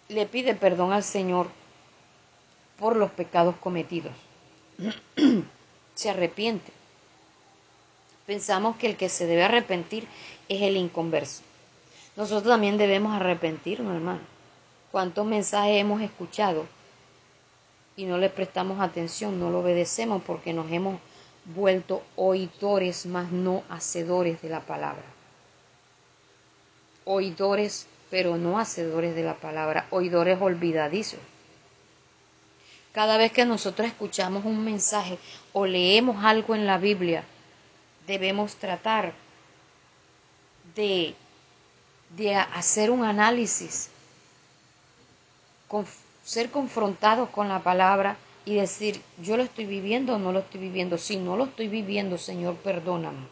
le 0.09 0.27
pide 0.27 0.55
perdón 0.55 0.93
al 0.93 1.05
Señor 1.05 1.49
por 2.79 2.97
los 2.97 3.11
pecados 3.11 3.55
cometidos. 3.57 4.13
se 5.95 6.11
arrepiente. 6.11 6.73
Pensamos 8.27 8.77
que 8.77 8.89
el 8.89 8.97
que 8.97 9.09
se 9.09 9.27
debe 9.27 9.45
arrepentir 9.45 10.09
es 10.49 10.63
el 10.63 10.77
inconverso. 10.77 11.43
Nosotros 12.17 12.53
también 12.53 12.79
debemos 12.79 13.15
arrepentirnos, 13.15 13.95
hermano 13.95 14.34
cuántos 14.95 15.27
mensajes 15.27 15.81
hemos 15.81 16.01
escuchado 16.03 16.67
y 17.97 18.05
no 18.05 18.17
le 18.17 18.31
prestamos 18.31 18.79
atención, 18.79 19.41
no 19.41 19.51
lo 19.51 19.59
obedecemos 19.59 20.23
porque 20.23 20.53
nos 20.53 20.71
hemos 20.71 21.01
vuelto 21.47 22.05
oidores 22.15 23.05
más 23.05 23.33
no 23.33 23.65
hacedores 23.69 24.41
de 24.41 24.51
la 24.51 24.61
palabra. 24.61 25.03
Oidores 27.07 27.89
pero 28.09 28.37
no 28.37 28.57
hacedores 28.57 29.17
de 29.17 29.25
la 29.25 29.35
palabra, 29.35 29.89
oidores 29.91 30.41
olvidadizos. 30.41 31.19
Cada 32.93 33.17
vez 33.17 33.33
que 33.33 33.45
nosotros 33.45 33.89
escuchamos 33.89 34.45
un 34.45 34.65
mensaje 34.65 35.19
o 35.53 35.67
leemos 35.67 36.25
algo 36.25 36.55
en 36.55 36.67
la 36.67 36.79
Biblia, 36.79 37.25
debemos 38.07 38.55
tratar 38.55 39.13
de, 40.77 41.17
de 42.17 42.37
hacer 42.37 42.93
un 42.93 43.03
análisis 43.05 43.91
ser 46.23 46.51
confrontados 46.51 47.29
con 47.31 47.49
la 47.49 47.61
palabra 47.61 48.17
y 48.45 48.57
decir, 48.57 49.01
yo 49.23 49.37
lo 49.37 49.43
estoy 49.43 49.67
viviendo 49.67 50.15
o 50.15 50.19
no 50.19 50.33
lo 50.33 50.41
estoy 50.41 50.61
viviendo. 50.61 50.99
Si 50.99 51.17
no 51.17 51.37
lo 51.37 51.45
estoy 51.45 51.69
viviendo, 51.69 52.19
Señor, 52.19 52.57
perdóname. 52.57 53.27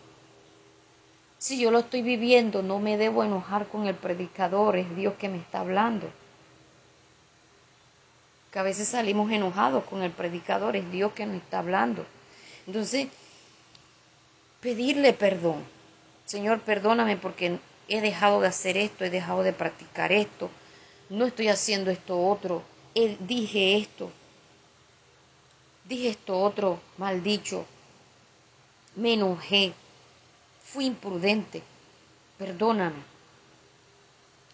Si 1.39 1.59
yo 1.59 1.71
lo 1.71 1.81
estoy 1.81 2.03
viviendo, 2.03 2.63
no 2.63 2.79
me 2.79 2.97
debo 2.97 3.25
enojar 3.25 3.67
con 3.67 3.87
el 3.87 3.95
predicador, 3.95 4.77
es 4.77 4.95
Dios 4.95 5.15
que 5.15 5.29
me 5.29 5.39
está 5.39 5.61
hablando. 5.61 6.09
Que 8.53 8.59
a 8.59 8.63
veces 8.63 8.89
salimos 8.89 9.31
enojados 9.33 9.85
con 9.85 10.03
el 10.03 10.13
predicador, 10.13 10.77
es 10.77 10.91
Dios 10.93 11.13
que 11.13 11.27
nos 11.27 11.37
está 11.37 11.59
hablando. 11.59 12.07
Entonces, 12.67 13.09
pedirle 14.61 15.13
perdón. 15.13 15.65
Señor, 16.25 16.61
perdóname 16.61 17.17
porque 17.17 17.59
he 17.89 18.01
dejado 18.01 18.41
de 18.41 18.47
hacer 18.47 18.77
esto, 18.77 19.05
he 19.05 19.11
dejado 19.11 19.43
de 19.43 19.53
practicar 19.53 20.13
esto, 20.13 20.49
no 21.13 21.27
estoy 21.27 21.49
haciendo 21.49 21.91
esto 21.91 22.19
otro, 22.19 22.63
dije 22.95 23.77
esto, 23.77 24.11
dije 25.85 26.09
esto 26.09 26.41
otro 26.41 26.81
mal 26.97 27.23
dicho, 27.23 27.67
me 28.97 29.13
enojé, 29.13 29.75
fui 30.65 30.87
imprudente, 30.87 31.63
perdóname, 32.39 33.03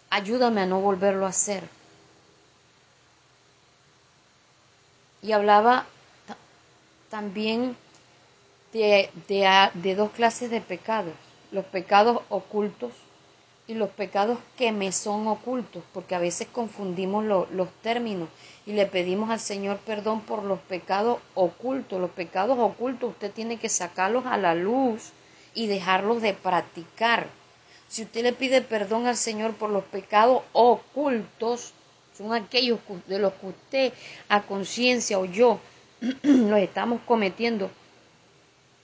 ayúdame 0.09 0.61
a 0.61 0.65
no 0.65 0.81
volverlo 0.81 1.25
a 1.25 1.29
hacer. 1.29 1.63
Y 5.21 5.31
hablaba 5.31 5.85
también 7.09 7.77
de, 8.73 9.09
de 9.75 9.95
dos 9.95 10.11
clases 10.11 10.49
de 10.51 10.59
pecados, 10.59 11.13
los 11.53 11.63
pecados 11.63 12.21
ocultos 12.27 12.91
y 13.69 13.75
los 13.75 13.91
pecados 13.91 14.39
que 14.57 14.71
me 14.71 14.91
son 14.91 15.27
ocultos, 15.27 15.83
porque 15.93 16.15
a 16.15 16.19
veces 16.19 16.47
confundimos 16.51 17.23
los 17.23 17.69
términos 17.83 18.27
y 18.65 18.73
le 18.73 18.87
pedimos 18.87 19.29
al 19.29 19.39
Señor 19.39 19.77
perdón 19.77 20.21
por 20.21 20.43
los 20.43 20.57
pecados 20.57 21.19
ocultos. 21.35 22.01
Los 22.01 22.09
pecados 22.09 22.57
ocultos 22.57 23.11
usted 23.11 23.31
tiene 23.31 23.57
que 23.57 23.69
sacarlos 23.69 24.25
a 24.25 24.37
la 24.37 24.55
luz 24.55 25.11
y 25.53 25.67
dejarlos 25.67 26.23
de 26.23 26.33
practicar. 26.33 27.27
Si 27.87 28.01
usted 28.01 28.23
le 28.23 28.33
pide 28.33 28.63
perdón 28.63 29.05
al 29.05 29.17
Señor 29.17 29.53
por 29.53 29.69
los 29.69 29.83
pecados 29.83 30.41
ocultos, 30.53 31.71
son 32.17 32.33
aquellos 32.33 32.79
de 33.05 33.19
los 33.19 33.33
que 33.33 33.47
usted 33.47 33.93
a 34.29 34.41
conciencia 34.41 35.19
o 35.19 35.25
yo 35.25 35.59
los 36.23 36.57
estamos 36.57 37.01
cometiendo 37.05 37.69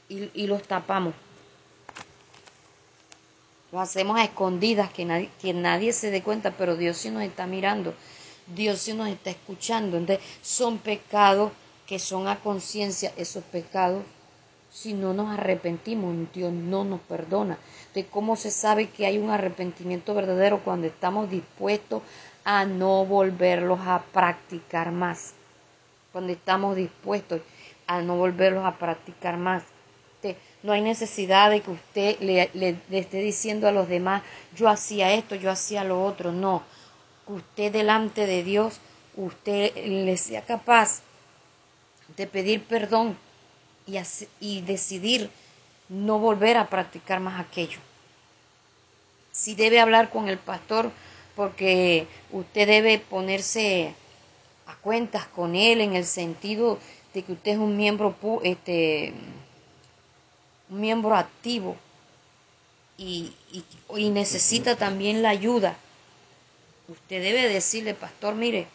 y, 0.10 0.46
los 0.46 0.62
tapamos. 0.62 1.16
Lo 3.76 3.82
hacemos 3.82 4.18
a 4.18 4.24
escondidas, 4.24 4.90
que 4.90 5.04
nadie, 5.04 5.30
que 5.42 5.54
nadie 5.54 5.92
se 5.92 6.10
dé 6.10 6.24
cuenta, 6.24 6.52
pero 6.52 6.78
Dios 6.78 6.96
sí 6.96 7.10
nos 7.10 7.24
está 7.24 7.46
mirando, 7.46 7.94
Dios 8.48 8.80
sí 8.80 8.94
nos 8.94 9.10
está 9.10 9.32
escuchando. 9.32 9.98
Entonces, 9.98 10.26
son 10.42 10.78
pecados 10.78 11.52
que 11.86 12.00
son 12.00 12.30
a 12.30 12.40
conciencia, 12.40 13.12
esos 13.18 13.44
pecados, 13.44 14.06
si 14.72 14.94
no 14.94 15.14
nos 15.14 15.30
arrepentimos, 15.30 16.16
Dios 16.34 16.54
no 16.54 16.86
nos 16.86 17.02
perdona. 17.02 17.58
De 17.94 18.06
cómo 18.06 18.38
se 18.38 18.50
sabe 18.50 18.92
que 18.92 19.08
hay 19.08 19.18
un 19.18 19.30
arrepentimiento 19.30 20.14
verdadero 20.14 20.62
cuando 20.64 20.88
estamos 20.88 21.30
dispuestos 21.30 22.02
a 22.46 22.64
no 22.64 23.06
volverlos 23.06 23.82
a 23.82 24.04
practicar 24.14 24.94
más. 24.94 25.34
Cuando 26.14 26.32
estamos 26.32 26.78
dispuestos 26.78 27.42
a 27.88 28.02
no 28.02 28.16
volverlos 28.16 28.64
a 28.64 28.78
practicar 28.78 29.36
más. 29.36 29.64
No 30.66 30.72
hay 30.72 30.82
necesidad 30.82 31.52
de 31.52 31.62
que 31.62 31.70
usted 31.70 32.20
le, 32.22 32.80
esté 32.90 33.20
diciendo 33.20 33.68
a 33.68 33.72
los 33.72 33.88
demás, 33.88 34.24
yo 34.56 34.68
hacía 34.68 35.14
esto, 35.14 35.36
yo 35.36 35.52
hacía 35.52 35.84
lo 35.84 36.04
otro. 36.04 36.32
No, 36.32 36.64
usted 37.28 37.72
delante 37.72 38.26
de 38.26 38.44
Dios, 38.44 38.80
usted 39.16 39.76
le 39.76 40.18
sea 40.18 40.42
capaz 40.42 41.02
de 42.18 42.26
pedir 42.26 42.64
perdón 42.64 43.16
y, 43.86 44.00
y 44.40 44.62
decidir 44.62 45.30
no 45.88 46.18
volver 46.18 46.58
a 46.58 46.68
practicar 46.68 47.20
más 47.20 47.40
aquello. 47.40 47.78
Si 49.32 49.54
debe 49.54 49.80
hablar 49.80 50.10
con 50.10 50.30
el 50.30 50.40
pastor, 50.40 50.90
porque 51.36 52.08
usted 52.32 52.68
debe 52.68 52.98
ponerse 52.98 53.94
a 54.66 54.76
cuentas 54.78 55.28
con 55.28 55.56
él 55.56 55.80
en 55.82 55.96
el 55.96 56.06
sentido 56.06 56.80
de 57.14 57.22
que 57.22 57.34
usted 57.34 57.52
es 57.52 57.58
un 57.60 57.78
miembro 57.78 58.16
este, 58.44 59.14
un 60.70 60.82
miembro 60.82 61.16
activo 61.16 61.76
y, 62.98 63.34
y, 63.94 64.10
necesita 64.10 64.76
también 64.76 65.22
la 65.22 65.30
ayuda. 65.30 65.76
Usted 66.88 67.22
debe 67.22 67.50
decirle, 67.50 67.94
pastor, 67.94 68.36
mire, 68.36 68.68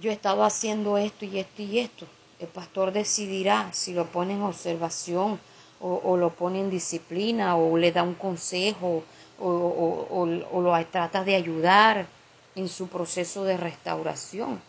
yo 0.00 0.10
he 0.10 0.14
estado 0.14 0.44
haciendo 0.44 0.98
esto 0.98 1.24
y 1.24 1.38
esto 1.38 1.62
y 1.62 1.78
esto. 1.78 2.06
El 2.40 2.48
pastor 2.48 2.92
decidirá 2.92 3.70
si 3.72 3.92
lo 3.92 4.06
pone 4.06 4.34
en 4.34 4.42
observación 4.42 5.38
o, 5.80 6.00
o 6.02 6.16
lo 6.16 6.30
pone 6.30 6.60
en 6.60 6.70
disciplina 6.70 7.56
o 7.56 7.76
le 7.76 7.92
da 7.92 8.02
un 8.02 8.14
consejo 8.14 9.04
o, 9.38 9.46
o, 9.46 10.06
o, 10.50 10.60
lo 10.60 10.86
trata 10.86 11.22
de 11.22 11.36
ayudar 11.36 12.06
en 12.54 12.68
su 12.68 12.88
proceso 12.88 13.44
de 13.44 13.56
restauración. 13.56 14.60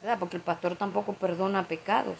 ¿verdad? 0.00 0.18
Porque 0.18 0.36
el 0.36 0.42
pastor 0.42 0.76
tampoco 0.76 1.12
perdona 1.12 1.68
pecados 1.68 2.16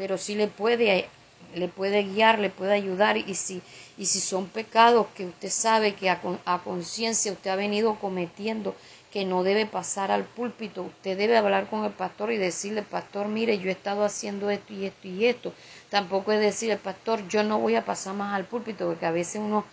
pero 0.00 0.16
sí 0.16 0.34
le 0.34 0.48
puede, 0.48 1.10
le 1.54 1.68
puede 1.68 2.04
guiar, 2.04 2.38
le 2.38 2.48
puede 2.48 2.72
ayudar 2.72 3.18
y 3.18 3.34
si, 3.34 3.60
y 3.98 4.06
si 4.06 4.18
son 4.18 4.46
pecados 4.46 5.08
que 5.14 5.26
usted 5.26 5.50
sabe 5.50 5.94
que 5.94 6.08
a, 6.08 6.22
conciencia 6.64 7.30
usted 7.30 7.50
ha 7.50 7.56
venido 7.56 7.96
cometiendo, 7.96 8.74
que 9.12 9.26
no 9.26 9.42
debe 9.42 9.66
pasar 9.66 10.10
al 10.10 10.24
púlpito, 10.24 10.84
usted 10.84 11.18
debe 11.18 11.36
hablar 11.36 11.68
con 11.68 11.84
el 11.84 11.92
pastor 11.92 12.32
y 12.32 12.38
decirle, 12.38 12.80
pastor, 12.80 13.28
mire, 13.28 13.58
yo 13.58 13.68
he 13.68 13.72
estado 13.72 14.02
haciendo 14.02 14.48
esto 14.48 14.72
y 14.72 14.86
esto 14.86 15.06
y 15.06 15.26
esto. 15.26 15.52
Tampoco 15.90 16.32
es 16.32 16.40
decirle, 16.40 16.78
pastor, 16.78 17.28
yo 17.28 17.42
no 17.42 17.58
voy 17.58 17.74
a 17.74 17.84
pasar 17.84 18.14
más 18.14 18.32
al 18.32 18.46
púlpito, 18.46 18.86
porque 18.86 19.04
a 19.04 19.10
veces 19.10 19.42
uno 19.44 19.66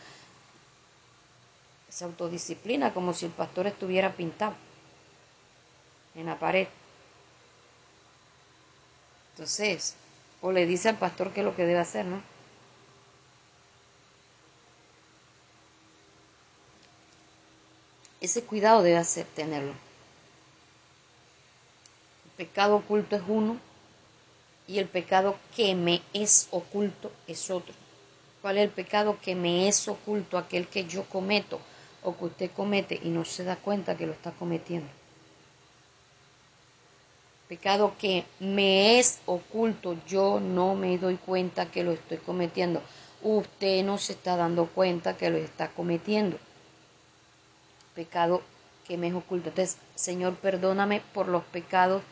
se 1.88 2.04
autodisciplina 2.04 2.94
como 2.94 3.14
si 3.14 3.28
el 3.28 3.32
pastor 3.32 3.68
estuviera 3.68 4.12
pintado 4.12 4.56
en 6.16 6.26
la 6.26 6.38
pared. 6.38 6.68
Entonces, 9.36 9.96
o 10.42 10.52
le 10.52 10.66
dice 10.66 10.90
al 10.90 10.98
pastor 10.98 11.32
qué 11.32 11.42
es 11.42 11.46
lo 11.46 11.56
que 11.56 11.66
debe 11.66 11.80
hacer, 11.80 12.06
¿no? 12.06 12.22
Ese 18.22 18.44
cuidado 18.44 18.82
debe 18.82 18.98
hacer 18.98 19.26
tenerlo. 19.26 19.74
El 22.26 22.32
pecado 22.46 22.76
oculto 22.78 23.16
es 23.16 23.22
uno 23.28 23.58
y 24.68 24.80
el 24.80 24.88
pecado 24.88 25.38
que 25.56 25.76
me 25.76 26.02
es 26.14 26.48
oculto 26.52 27.12
es 27.28 27.50
otro. 27.50 27.74
¿Cuál 28.42 28.58
es 28.58 28.64
el 28.64 28.70
pecado 28.70 29.18
que 29.22 29.36
me 29.36 29.68
es 29.68 29.88
oculto? 29.88 30.38
Aquel 30.38 30.68
que 30.68 30.86
yo 30.86 31.04
cometo 31.06 31.60
o 32.04 32.18
que 32.18 32.26
usted 32.26 32.52
comete 32.52 33.00
y 33.04 33.10
no 33.10 33.24
se 33.26 33.44
da 33.44 33.56
cuenta 33.56 33.98
que 33.98 34.08
lo 34.08 34.14
está 34.14 34.32
cometiendo 34.32 34.90
pecado 37.48 37.94
que 37.98 38.26
me 38.40 39.00
es 39.00 39.20
oculto, 39.26 39.96
yo 40.06 40.40
no 40.40 40.76
me 40.76 40.98
doy 40.98 41.16
cuenta 41.16 41.72
que 41.72 41.84
lo 41.84 41.92
estoy 41.92 42.18
cometiendo. 42.18 42.82
Usted 43.24 43.84
no 43.84 43.98
se 43.98 44.14
está 44.14 44.36
dando 44.36 44.68
cuenta 44.68 45.18
que 45.18 45.30
lo 45.30 45.38
está 45.38 45.70
cometiendo. 45.70 46.38
Pecado 47.96 48.42
que 48.88 48.98
me 48.98 49.08
es 49.08 49.14
oculto. 49.14 49.50
Entonces, 49.50 49.78
Señor, 49.96 50.36
perdóname 50.36 51.02
por 51.14 51.28
los 51.28 51.44
pecados 51.44 52.04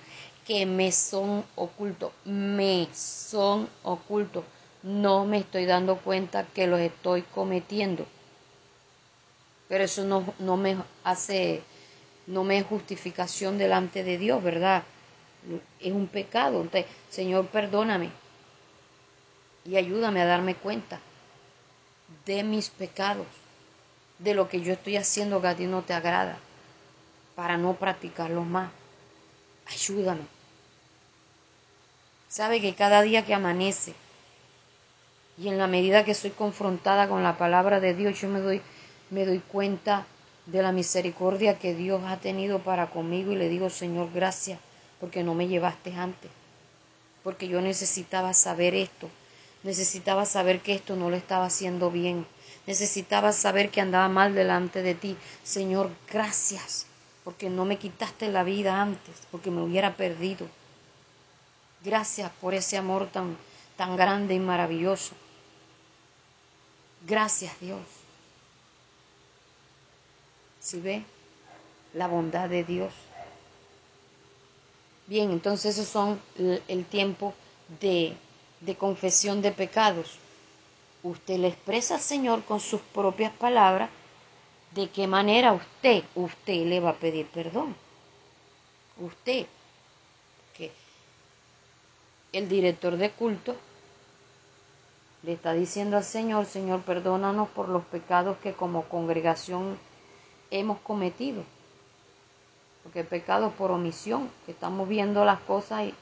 que 0.48 0.66
me 0.66 0.92
son 0.92 1.44
ocultos. 1.56 2.12
Me 2.24 2.88
son 2.94 3.70
ocultos. 3.84 4.46
No 4.84 5.26
me 5.26 5.40
estoy 5.40 5.66
dando 5.66 5.98
cuenta 5.98 6.46
que 6.46 6.68
los 6.68 6.80
estoy 6.80 7.24
cometiendo. 7.24 8.06
Pero 9.68 9.84
eso 9.84 10.04
no, 10.06 10.24
no 10.40 10.58
me 10.58 10.78
hace, 11.04 11.62
no 12.28 12.44
me 12.44 12.60
es 12.60 12.66
justificación 12.66 13.58
delante 13.58 14.04
de 14.04 14.18
Dios, 14.18 14.44
¿verdad? 14.44 14.84
Es 15.80 15.92
un 15.92 16.08
pecado. 16.08 16.62
Entonces, 16.62 16.90
Señor, 17.10 17.48
perdóname 17.48 18.10
y 19.66 19.78
ayúdame 19.78 20.22
a 20.22 20.26
darme 20.26 20.56
cuenta 20.56 21.00
de 22.26 22.44
mis 22.44 22.70
pecados, 22.70 23.26
de 24.20 24.34
lo 24.34 24.48
que 24.48 24.62
yo 24.62 24.74
estoy 24.74 24.98
haciendo 24.98 25.42
que 25.42 25.48
a 25.48 25.56
ti 25.56 25.66
no 25.66 25.82
te 25.82 25.94
agrada, 25.94 26.38
para 27.36 27.58
no 27.58 27.74
practicarlos 27.74 28.46
más. 28.46 28.72
Ayúdame. 29.68 30.22
Sabe 32.30 32.62
que 32.62 32.76
cada 32.76 33.02
día 33.02 33.26
que 33.26 33.34
amanece 33.34 33.94
y 35.38 35.50
en 35.50 35.58
la 35.58 35.68
medida 35.68 36.06
que 36.06 36.14
soy 36.14 36.32
confrontada 36.32 37.10
con 37.10 37.24
la 37.24 37.38
palabra 37.38 37.80
de 37.80 37.94
Dios, 37.94 38.20
yo 38.22 38.30
me 38.30 38.40
doy, 38.40 38.62
me 39.10 39.26
doy 39.26 39.40
cuenta 39.40 40.06
de 40.46 40.62
la 40.62 40.72
misericordia 40.72 41.60
que 41.60 41.74
Dios 41.74 42.02
ha 42.06 42.18
tenido 42.18 42.60
para 42.60 42.90
conmigo 42.90 43.32
y 43.32 43.36
le 43.36 43.50
digo, 43.50 43.70
Señor, 43.70 44.10
gracias 44.14 44.60
porque 45.00 45.24
no 45.24 45.34
me 45.34 45.48
llevaste 45.48 45.96
antes, 45.96 46.32
porque 47.24 47.48
yo 47.48 47.62
necesitaba 47.62 48.34
saber 48.34 48.76
esto, 48.76 49.10
necesitaba 49.64 50.26
saber 50.26 50.62
que 50.62 50.74
esto 50.74 50.96
no 50.96 51.10
lo 51.10 51.16
estaba 51.16 51.46
haciendo 51.46 51.92
bien, 51.92 52.26
necesitaba 52.68 53.32
saber 53.32 53.70
que 53.70 53.82
andaba 53.82 54.10
mal 54.10 54.36
delante 54.36 54.82
de 54.82 54.96
ti. 54.96 55.18
Señor, 55.44 55.90
gracias, 56.12 56.86
porque 57.24 57.50
no 57.50 57.66
me 57.66 57.78
quitaste 57.78 58.30
la 58.30 58.44
vida 58.44 58.82
antes, 58.82 59.16
porque 59.32 59.52
me 59.52 59.62
hubiera 59.62 59.96
perdido. 59.96 60.48
Gracias 61.84 62.32
por 62.42 62.54
ese 62.54 62.78
amor 62.78 63.08
tan, 63.12 63.38
tan 63.78 63.96
grande 63.96 64.34
y 64.34 64.40
maravilloso. 64.40 65.14
Gracias 67.08 67.54
Dios. 67.60 67.82
Si 70.60 70.80
ve 70.80 71.04
la 71.94 72.08
bondad 72.08 72.50
de 72.50 72.64
Dios. 72.64 72.92
Bien, 75.08 75.30
entonces 75.32 75.78
esos 75.78 75.88
son 75.88 76.20
el 76.68 76.86
tiempo 76.86 77.34
de, 77.80 78.18
de 78.62 78.76
confesión 78.76 79.42
de 79.42 79.52
pecados. 79.52 80.18
Usted 81.04 81.38
le 81.38 81.50
expresa 81.50 81.96
al 81.96 82.02
Señor 82.02 82.44
con 82.44 82.60
sus 82.60 82.82
propias 82.82 83.32
palabras 83.34 83.90
de 84.72 84.90
qué 84.90 85.06
manera 85.08 85.54
usted, 85.54 86.04
usted 86.16 86.66
le 86.66 86.80
va 86.80 86.90
a 86.92 86.96
pedir 86.96 87.28
perdón. 87.28 87.76
Usted, 88.98 89.46
que 90.58 90.72
el 92.34 92.50
director 92.50 92.98
de 92.98 93.12
culto 93.12 93.56
le 95.22 95.34
está 95.34 95.54
diciendo 95.54 95.98
al 95.98 96.04
Señor, 96.04 96.46
Señor, 96.46 96.82
perdónanos 96.82 97.50
por 97.50 97.70
los 97.70 97.84
pecados 97.86 98.38
que 98.38 98.54
como 98.54 98.84
congregación 98.86 99.78
hemos 100.50 100.80
cometido 100.80 101.44
porque 102.86 103.00
el 103.00 103.08
pecado 103.08 103.50
por 103.50 103.72
omisión, 103.72 104.30
que 104.46 104.52
estamos 104.52 104.88
viendo 104.88 105.26
las 105.26 105.40
cosas 105.40 105.86
y 105.86 105.94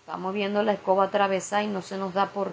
estamos 0.00 0.34
viendo 0.34 0.64
la 0.64 0.72
escoba 0.72 1.04
atravesar 1.04 1.62
y 1.62 1.68
no 1.68 1.82
se 1.82 1.96
nos 1.96 2.12
da 2.14 2.30
por, 2.30 2.52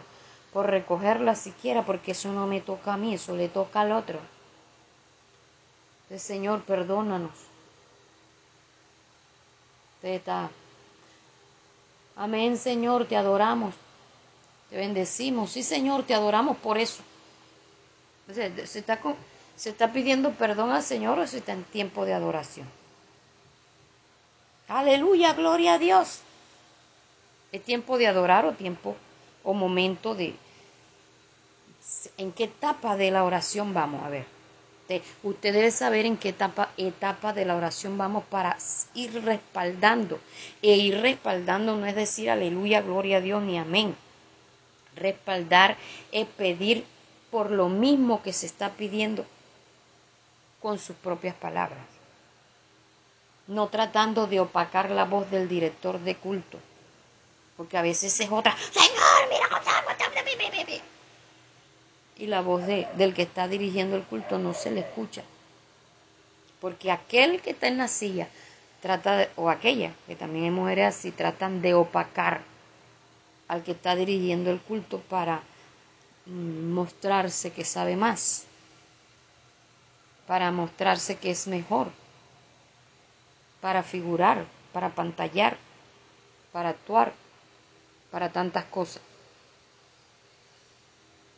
por 0.53 0.67
recogerla 0.67 1.33
siquiera, 1.33 1.83
porque 1.83 2.11
eso 2.11 2.31
no 2.31 2.45
me 2.45 2.61
toca 2.61 2.93
a 2.93 2.97
mí, 2.97 3.15
eso 3.15 3.35
le 3.35 3.49
toca 3.49 3.81
al 3.81 3.93
otro. 3.93 4.19
Entonces, 6.03 6.21
Señor, 6.21 6.61
perdónanos. 6.61 7.31
Está. 10.03 10.51
Amén, 12.15 12.57
Señor, 12.57 13.05
te 13.05 13.17
adoramos. 13.17 13.73
Te 14.69 14.77
bendecimos. 14.77 15.49
Sí, 15.49 15.63
Señor, 15.63 16.03
te 16.03 16.13
adoramos 16.13 16.57
por 16.57 16.77
eso. 16.77 17.01
Se, 18.31 18.45
está, 18.77 18.99
se 19.55 19.69
está 19.71 19.91
pidiendo 19.91 20.29
perdón 20.33 20.69
al 20.69 20.83
Señor 20.83 21.17
o 21.17 21.25
se 21.25 21.39
está 21.39 21.53
en 21.53 21.63
tiempo 21.63 22.05
de 22.05 22.13
adoración. 22.13 22.78
Aleluya, 24.69 25.33
gloria 25.33 25.73
a 25.73 25.77
Dios. 25.79 26.21
¿Es 27.51 27.63
tiempo 27.63 27.97
de 27.97 28.05
adorar 28.05 28.45
o 28.45 28.53
tiempo 28.53 28.95
o 29.43 29.53
momento 29.53 30.13
de... 30.13 30.35
¿En 32.17 32.31
qué 32.31 32.43
etapa 32.43 32.95
de 32.95 33.09
la 33.09 33.23
oración 33.23 33.73
vamos? 33.73 34.05
A 34.05 34.09
ver. 34.09 34.25
Usted, 35.23 35.53
debe 35.53 35.71
saber 35.71 36.05
en 36.05 36.17
qué 36.17 36.29
etapa, 36.29 36.69
etapa 36.77 37.33
de 37.33 37.45
la 37.45 37.55
oración 37.55 37.97
vamos 37.97 38.23
para 38.25 38.57
ir 38.93 39.23
respaldando. 39.23 40.19
E 40.61 40.75
ir 40.75 40.99
respaldando 41.01 41.75
no 41.75 41.87
es 41.87 41.95
decir 41.95 42.29
aleluya, 42.29 42.81
gloria 42.81 43.17
a 43.17 43.21
Dios 43.21 43.41
ni 43.41 43.57
amén. 43.57 43.95
Respaldar 44.95 45.77
es 46.11 46.27
pedir 46.27 46.85
por 47.31 47.49
lo 47.49 47.69
mismo 47.69 48.21
que 48.21 48.33
se 48.33 48.45
está 48.45 48.69
pidiendo 48.71 49.25
con 50.59 50.77
sus 50.77 50.95
propias 50.95 51.35
palabras. 51.35 51.98
No 53.49 53.67
tratando 53.67 54.25
de 54.25 54.39
opacar 54.39 54.89
la 54.89 55.03
voz 55.03 55.29
del 55.29 55.49
director 55.49 55.99
de 55.99 56.15
culto. 56.15 56.57
Porque 57.57 57.77
a 57.77 57.81
veces 57.81 58.17
es 58.19 58.31
otra, 58.31 58.55
Señor, 58.57 59.27
mira, 59.29 59.49
y 62.19 62.27
la 62.27 62.41
voz 62.41 62.67
de, 62.67 62.87
del 62.95 63.13
que 63.13 63.23
está 63.23 63.47
dirigiendo 63.47 63.95
el 63.95 64.03
culto 64.03 64.37
no 64.37 64.53
se 64.53 64.71
le 64.71 64.81
escucha. 64.81 65.23
Porque 66.59 66.91
aquel 66.91 67.41
que 67.41 67.51
está 67.51 67.67
en 67.67 67.77
la 67.77 67.87
silla 67.87 68.27
trata 68.81 69.17
de, 69.17 69.29
o 69.37 69.49
aquella, 69.49 69.93
que 70.05 70.17
también 70.17 70.45
hay 70.45 70.51
mujeres 70.51 70.87
así, 70.87 71.11
tratan 71.11 71.61
de 71.61 71.73
opacar 71.73 72.41
al 73.47 73.63
que 73.63 73.71
está 73.71 73.95
dirigiendo 73.95 74.51
el 74.51 74.59
culto 74.59 74.99
para 74.99 75.41
mostrarse 76.25 77.51
que 77.51 77.63
sabe 77.63 77.95
más, 77.95 78.43
para 80.27 80.51
mostrarse 80.51 81.17
que 81.17 81.31
es 81.31 81.47
mejor, 81.47 81.87
para 83.61 83.83
figurar, 83.83 84.45
para 84.73 84.89
pantallar, 84.89 85.57
para 86.51 86.69
actuar 86.69 87.13
para 88.11 88.29
tantas 88.29 88.65
cosas. 88.65 89.01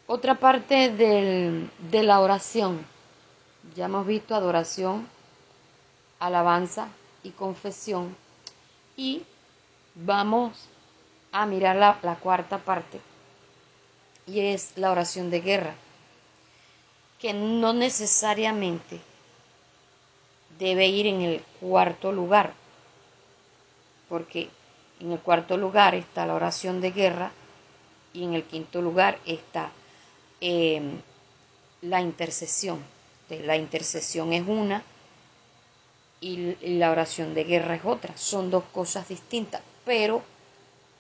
Otra 0.08 0.36
parte 0.36 0.90
de 0.90 2.04
la 2.04 2.20
oración. 2.20 2.86
Ya 3.76 3.86
hemos 3.86 4.06
visto 4.06 4.36
adoración, 4.36 5.08
alabanza 6.20 6.88
y 7.24 7.30
confesión. 7.32 8.16
Y 8.98 9.24
vamos 9.96 10.68
a 11.32 11.46
mirar 11.46 11.76
la, 11.78 11.98
la 12.02 12.16
cuarta 12.16 12.58
parte. 12.58 13.00
Y 14.28 14.40
es 14.42 14.78
la 14.78 14.92
oración 14.92 15.30
de 15.30 15.42
guerra. 15.42 15.76
Que 17.20 17.34
no 17.34 17.72
necesariamente 17.74 19.00
debe 20.62 20.88
ir 20.88 21.08
en 21.08 21.22
el 21.22 21.42
cuarto 21.60 22.12
lugar. 22.12 22.54
Porque 24.08 24.48
en 25.00 25.12
el 25.12 25.20
cuarto 25.20 25.58
lugar 25.58 25.96
está 25.96 26.26
la 26.26 26.36
oración 26.36 26.82
de 26.82 26.92
guerra 26.92 27.32
y 28.14 28.24
en 28.24 28.36
el 28.36 28.44
quinto 28.44 28.82
lugar 28.82 29.18
está 29.26 29.72
em, 30.40 31.00
la 31.82 32.02
intercesión. 32.02 32.80
la 33.30 33.56
intercesión 33.56 34.34
es 34.34 34.44
una 34.46 34.84
y 36.20 36.56
la 36.78 36.92
oración 36.92 37.34
de 37.34 37.44
guerra 37.46 37.76
es 37.76 37.86
otra. 37.86 38.16
Son 38.16 38.52
dos 38.52 38.64
cosas 38.72 39.08
distintas, 39.08 39.62
pero 39.86 40.22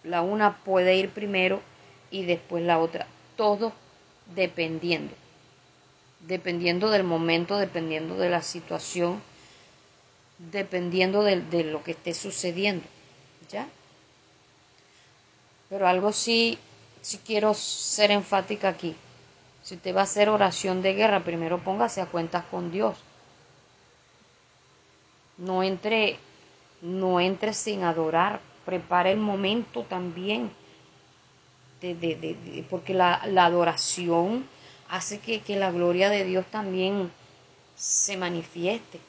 la 0.04 0.22
una 0.22 0.58
puede 0.58 0.96
ir 0.96 1.12
primero 1.12 1.62
y 2.10 2.26
después 2.26 2.64
la 2.64 2.80
otra. 2.80 3.06
Todo 3.36 3.74
dependiendo. 4.34 5.14
Dependiendo 6.22 6.90
del 6.90 7.04
momento, 7.04 7.58
dependiendo 7.58 8.16
de 8.16 8.30
la 8.30 8.42
situación, 8.42 9.22
dependiendo 10.50 11.24
de, 11.24 11.42
de 11.42 11.64
lo 11.66 11.84
que 11.84 11.92
esté 11.92 12.14
sucediendo. 12.14 12.86
¿Ya? 13.50 13.68
Pero 15.70 15.88
algo 15.88 16.12
sí, 16.12 16.58
sí 17.02 17.20
quiero 17.26 17.54
ser 17.54 18.12
enfática 18.12 18.70
aquí. 18.70 18.96
Si 19.64 19.76
usted 19.76 19.96
va 19.96 20.02
a 20.02 20.04
hacer 20.04 20.30
oración 20.30 20.82
de 20.82 20.94
guerra, 20.94 21.24
primero 21.24 21.60
póngase 21.60 22.02
a 22.02 22.08
cuentas 22.08 22.44
con 22.50 22.72
Dios. 22.72 22.98
No 25.38 25.64
entre, 25.64 26.18
no 26.82 27.20
entre 27.20 27.54
sin 27.54 27.84
adorar. 27.84 28.42
Prepare 28.66 29.12
el 29.12 29.20
momento 29.20 29.84
también. 29.84 30.52
De, 31.80 31.96
de, 31.96 32.16
de, 32.16 32.66
porque 32.70 32.94
la, 32.94 33.22
la, 33.26 33.46
adoración 33.46 34.46
hace 34.90 35.20
que, 35.20 35.42
que, 35.42 35.56
la 35.56 35.72
gloria 35.72 36.10
de 36.10 36.26
Dios 36.26 36.46
también 36.52 37.12
se 37.76 38.18
manifieste. 38.18 39.00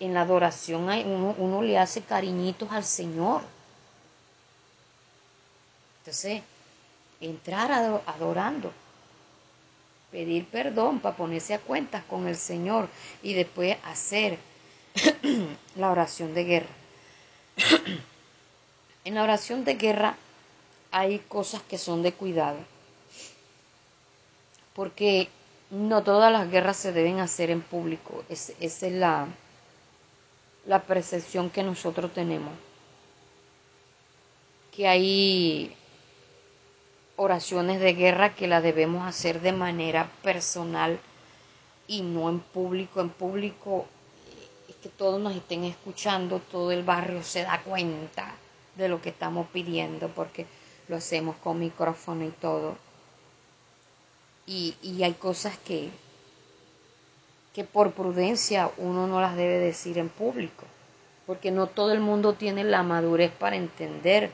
En 0.00 0.14
la 0.14 0.20
adoración 0.22 0.88
hay, 0.88 1.04
uno, 1.04 1.34
uno 1.38 1.62
le 1.62 1.78
hace 1.78 2.02
cariñitos 2.02 2.70
al 2.72 2.84
Señor. 2.84 3.42
Entonces, 6.00 6.42
entrar 7.20 7.70
adorando, 8.06 8.72
pedir 10.10 10.46
perdón 10.46 11.00
para 11.00 11.16
ponerse 11.16 11.54
a 11.54 11.58
cuentas 11.58 12.02
con 12.04 12.26
el 12.26 12.36
Señor 12.36 12.88
y 13.22 13.34
después 13.34 13.76
hacer 13.84 14.38
la 15.76 15.90
oración 15.90 16.34
de 16.34 16.44
guerra. 16.44 16.74
en 19.04 19.14
la 19.14 19.22
oración 19.22 19.64
de 19.64 19.74
guerra 19.74 20.16
hay 20.90 21.20
cosas 21.20 21.62
que 21.62 21.78
son 21.78 22.02
de 22.02 22.12
cuidado, 22.12 22.58
porque 24.74 25.28
no 25.70 26.02
todas 26.02 26.32
las 26.32 26.50
guerras 26.50 26.76
se 26.76 26.92
deben 26.92 27.20
hacer 27.20 27.50
en 27.50 27.62
público, 27.62 28.24
esa 28.28 28.52
es 28.60 28.82
la, 28.82 29.26
la 30.66 30.82
percepción 30.82 31.50
que 31.50 31.62
nosotros 31.62 32.12
tenemos, 32.12 32.52
que 34.72 34.88
hay 34.88 35.76
oraciones 37.16 37.80
de 37.80 37.92
guerra 37.92 38.34
que 38.34 38.46
las 38.46 38.62
debemos 38.62 39.06
hacer 39.06 39.42
de 39.42 39.52
manera 39.52 40.10
personal 40.22 40.98
y 41.86 42.00
no 42.00 42.30
en 42.30 42.40
público. 42.40 43.00
En 43.00 43.10
público 43.10 43.86
es 44.68 44.76
que 44.76 44.88
todos 44.88 45.20
nos 45.20 45.36
estén 45.36 45.64
escuchando, 45.64 46.40
todo 46.50 46.72
el 46.72 46.82
barrio 46.82 47.22
se 47.22 47.42
da 47.42 47.60
cuenta 47.62 48.34
de 48.76 48.88
lo 48.88 49.02
que 49.02 49.10
estamos 49.10 49.48
pidiendo 49.52 50.08
porque 50.08 50.46
lo 50.88 50.96
hacemos 50.96 51.36
con 51.36 51.58
micrófono 51.58 52.24
y 52.24 52.30
todo. 52.30 52.76
Y, 54.50 54.74
y 54.82 55.04
hay 55.04 55.12
cosas 55.12 55.56
que, 55.58 55.90
que 57.54 57.62
por 57.62 57.92
prudencia 57.92 58.70
uno 58.78 59.06
no 59.06 59.20
las 59.20 59.36
debe 59.36 59.58
decir 59.58 59.96
en 59.98 60.08
público, 60.08 60.64
porque 61.24 61.52
no 61.52 61.68
todo 61.68 61.92
el 61.92 62.00
mundo 62.00 62.32
tiene 62.32 62.64
la 62.64 62.82
madurez 62.82 63.30
para 63.30 63.54
entender. 63.54 64.30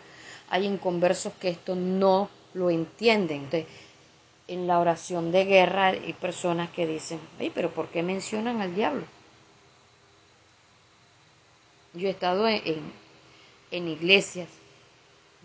Hay 0.49 0.65
inconversos 0.65 1.35
que 1.35 1.51
esto 1.51 1.75
no 1.75 2.31
lo 2.55 2.71
entienden. 2.71 3.43
Entonces, 3.43 3.67
en 4.49 4.67
la 4.67 4.79
oración 4.79 5.33
de 5.33 5.45
guerra 5.45 5.89
hay 5.89 6.13
personas 6.13 6.71
que 6.71 6.87
dicen, 6.87 7.21
pero 7.55 7.71
¿por 7.71 7.89
qué 7.89 8.03
mencionan 8.03 8.61
al 8.61 8.75
diablo? 8.75 9.05
Yo 11.95 12.09
he 12.09 12.11
estado 12.11 12.47
en, 12.47 12.93
en, 13.71 13.89
iglesias 13.89 14.49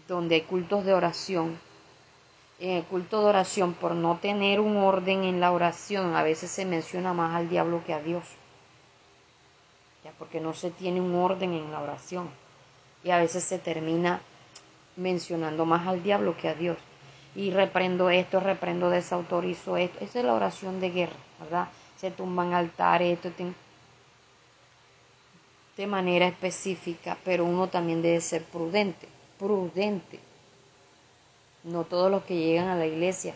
donde 0.08 0.36
hay 0.36 0.42
cultos 0.42 0.86
de 0.86 0.94
oración. 0.94 1.58
En 2.62 2.70
el 2.70 2.84
culto 2.86 3.20
de 3.20 3.26
oración, 3.26 3.74
por 3.74 3.96
no 3.96 4.20
tener 4.22 4.60
un 4.60 4.78
orden 4.78 5.24
en 5.24 5.42
la 5.42 5.52
oración, 5.52 6.16
a 6.16 6.24
veces 6.24 6.52
se 6.52 6.64
menciona 6.64 7.12
más 7.12 7.36
al 7.36 7.50
diablo 7.50 7.84
que 7.86 7.94
a 7.94 8.00
Dios. 8.00 8.24
Ya 10.06 10.12
porque 10.18 10.40
no 10.40 10.54
se 10.54 10.72
tiene 10.72 11.02
un 11.02 11.16
orden 11.16 11.54
en 11.54 11.72
la 11.72 11.82
oración. 11.82 12.30
Y 13.04 13.10
a 13.10 13.18
veces 13.18 13.44
se 13.44 13.58
termina 13.58 14.22
mencionando 14.96 15.66
más 15.66 15.88
al 15.88 16.04
diablo 16.04 16.38
que 16.38 16.48
a 16.48 16.54
Dios 16.54 16.78
y 17.36 17.52
reprendo 17.52 18.10
esto, 18.10 18.40
reprendo, 18.40 18.90
desautorizo 18.90 19.78
esto. 19.78 20.00
Esa 20.00 20.20
es 20.20 20.26
la 20.26 20.34
oración 20.34 20.80
de 20.80 20.92
guerra, 20.92 21.16
¿verdad? 21.40 21.68
Se 21.98 22.12
tumban 22.12 22.54
altares, 22.54 23.18
esto 23.18 23.30
de 25.78 25.88
manera 25.88 26.28
específica, 26.28 27.18
pero 27.24 27.46
uno 27.46 27.68
también 27.68 28.02
debe 28.02 28.22
ser 28.22 28.44
prudente, 28.44 29.08
prudente. 29.40 30.20
No 31.64 31.84
todos 31.84 32.10
los 32.10 32.24
que 32.24 32.36
llegan 32.38 32.68
a 32.68 32.76
la 32.76 32.88
iglesia 32.88 33.36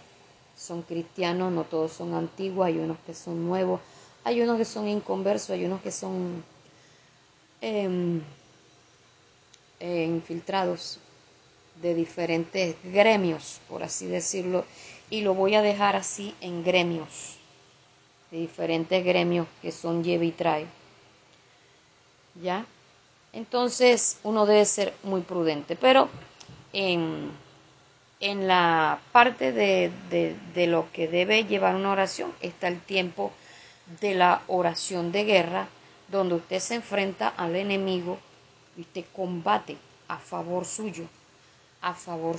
son 0.57 0.81
cristianos, 0.81 1.51
no 1.51 1.63
todos 1.63 1.91
son 1.91 2.13
antiguos, 2.13 2.67
hay 2.67 2.77
unos 2.77 2.97
que 3.05 3.13
son 3.13 3.45
nuevos, 3.45 3.81
hay 4.23 4.41
unos 4.41 4.57
que 4.57 4.65
son 4.65 4.87
inconversos, 4.87 5.51
hay 5.51 5.65
unos 5.65 5.81
que 5.81 5.91
son 5.91 6.43
em, 7.61 8.21
eh, 9.79 10.05
infiltrados 10.05 10.99
de 11.81 11.93
diferentes 11.93 12.75
gremios, 12.83 13.59
por 13.67 13.83
así 13.83 14.07
decirlo, 14.07 14.65
y 15.09 15.21
lo 15.21 15.33
voy 15.33 15.55
a 15.55 15.61
dejar 15.61 15.95
así 15.95 16.33
en 16.41 16.63
gremios, 16.63 17.37
de 18.31 18.39
diferentes 18.39 19.03
gremios 19.03 19.47
que 19.61 19.71
son 19.71 20.03
lleve 20.03 20.25
y 20.27 20.31
trae. 20.31 20.65
¿Ya? 22.41 22.65
Entonces 23.33 24.19
uno 24.23 24.45
debe 24.45 24.65
ser 24.65 24.93
muy 25.03 25.21
prudente, 25.21 25.75
pero 25.75 26.09
en, 26.73 27.29
en 28.19 28.47
la 28.47 28.99
parte 29.11 29.51
de, 29.51 29.91
de, 30.09 30.67
lo 30.67 30.91
que 30.91 31.07
debe 31.07 31.43
llevar 31.45 31.75
una 31.75 31.91
oración 31.91 32.33
está 32.41 32.67
el 32.67 32.79
tiempo 32.79 33.31
de 34.01 34.15
la 34.15 34.41
oración 34.47 35.11
de 35.11 35.25
guerra, 35.25 35.67
donde 36.07 36.35
usted 36.35 36.59
se 36.59 36.75
enfrenta 36.75 37.27
al 37.29 37.55
enemigo 37.55 38.17
y 38.77 38.81
usted 38.81 39.05
combate 39.13 39.77
a 40.07 40.17
favor 40.17 40.65
suyo, 40.65 41.05
a 41.81 41.93
favor 41.93 42.37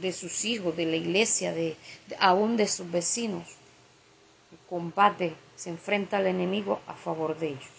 de 0.00 0.12
sus 0.12 0.44
hijos, 0.44 0.76
de 0.76 0.86
la 0.86 0.96
iglesia, 0.96 1.52
de, 1.52 1.76
aún 2.18 2.56
de 2.56 2.66
sus 2.66 2.90
vecinos. 2.90 3.44
Combate, 4.68 5.34
se 5.56 5.70
enfrenta 5.70 6.18
al 6.18 6.26
enemigo 6.26 6.80
a 6.86 6.94
favor 6.94 7.38
de 7.38 7.48
ellos, 7.48 7.70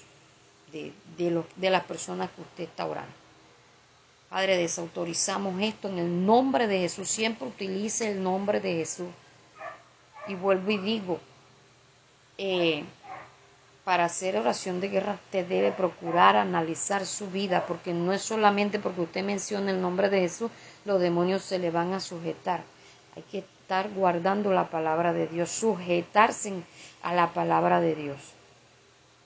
de, 0.72 0.92
de, 1.18 1.44
de 1.56 1.70
las 1.70 1.84
personas 1.84 2.30
que 2.32 2.42
usted 2.42 2.64
está 2.64 2.86
orando. 2.86 3.14
Padre, 4.30 4.58
desautorizamos 4.58 5.60
esto 5.60 5.90
en 5.90 5.98
el 5.98 6.26
nombre 6.26 6.68
de 6.68 6.80
Jesús. 6.80 7.10
Siempre 7.10 7.48
utilice 7.48 8.12
el 8.12 8.22
nombre 8.22 8.60
de 8.60 8.76
Jesús. 8.76 9.08
Y 10.28 10.36
vuelvo 10.36 10.70
y 10.70 10.78
digo, 10.78 11.20
eh, 12.38 12.84
para 13.84 14.06
hacer 14.06 14.38
oración 14.38 14.80
de 14.82 14.90
guerra 14.90 15.14
usted 15.14 15.48
debe 15.48 15.72
procurar 15.72 16.36
analizar 16.36 17.08
su 17.08 17.32
vida, 17.32 17.66
porque 17.66 17.92
no 17.92 18.14
es 18.14 18.22
solamente 18.22 18.78
porque 18.78 19.02
usted 19.02 19.24
menciona 19.24 19.72
el 19.72 19.82
nombre 19.82 20.10
de 20.10 20.20
Jesús, 20.20 20.52
los 20.86 21.02
demonios 21.02 21.42
se 21.42 21.58
le 21.58 21.72
van 21.72 21.94
a 21.94 22.00
sujetar. 22.00 22.62
Hay 23.16 23.24
que 23.24 23.40
estar 23.40 23.90
guardando 23.90 24.54
la 24.54 24.70
palabra 24.70 25.12
de 25.12 25.26
Dios, 25.26 25.50
sujetarse 25.50 26.54
a 27.02 27.16
la 27.16 27.34
palabra 27.34 27.82
de 27.82 27.96
Dios. 27.96 28.20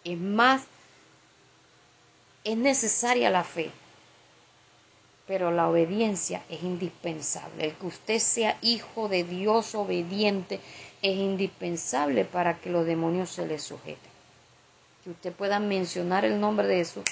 Es 0.05 0.17
más, 0.17 0.63
es 2.45 2.55
necesaria 2.55 3.29
la 3.29 3.43
fe 3.43 3.69
pero 5.33 5.49
la 5.49 5.67
obediencia 5.67 6.43
es 6.47 6.61
indispensable. 6.61 7.65
El 7.65 7.73
que 7.73 7.87
usted 7.87 8.19
sea 8.19 8.55
hijo 8.61 9.09
de 9.09 9.23
Dios 9.23 9.73
obediente 9.73 10.59
es 11.01 11.17
indispensable 11.17 12.23
para 12.23 12.59
que 12.59 12.69
los 12.69 12.85
demonios 12.85 13.31
se 13.31 13.47
le 13.47 13.57
sujeten. 13.57 14.11
Que 15.03 15.09
usted 15.09 15.33
pueda 15.33 15.57
mencionar 15.57 16.23
el 16.23 16.39
nombre 16.39 16.67
de 16.67 16.75
Jesús 16.75 17.05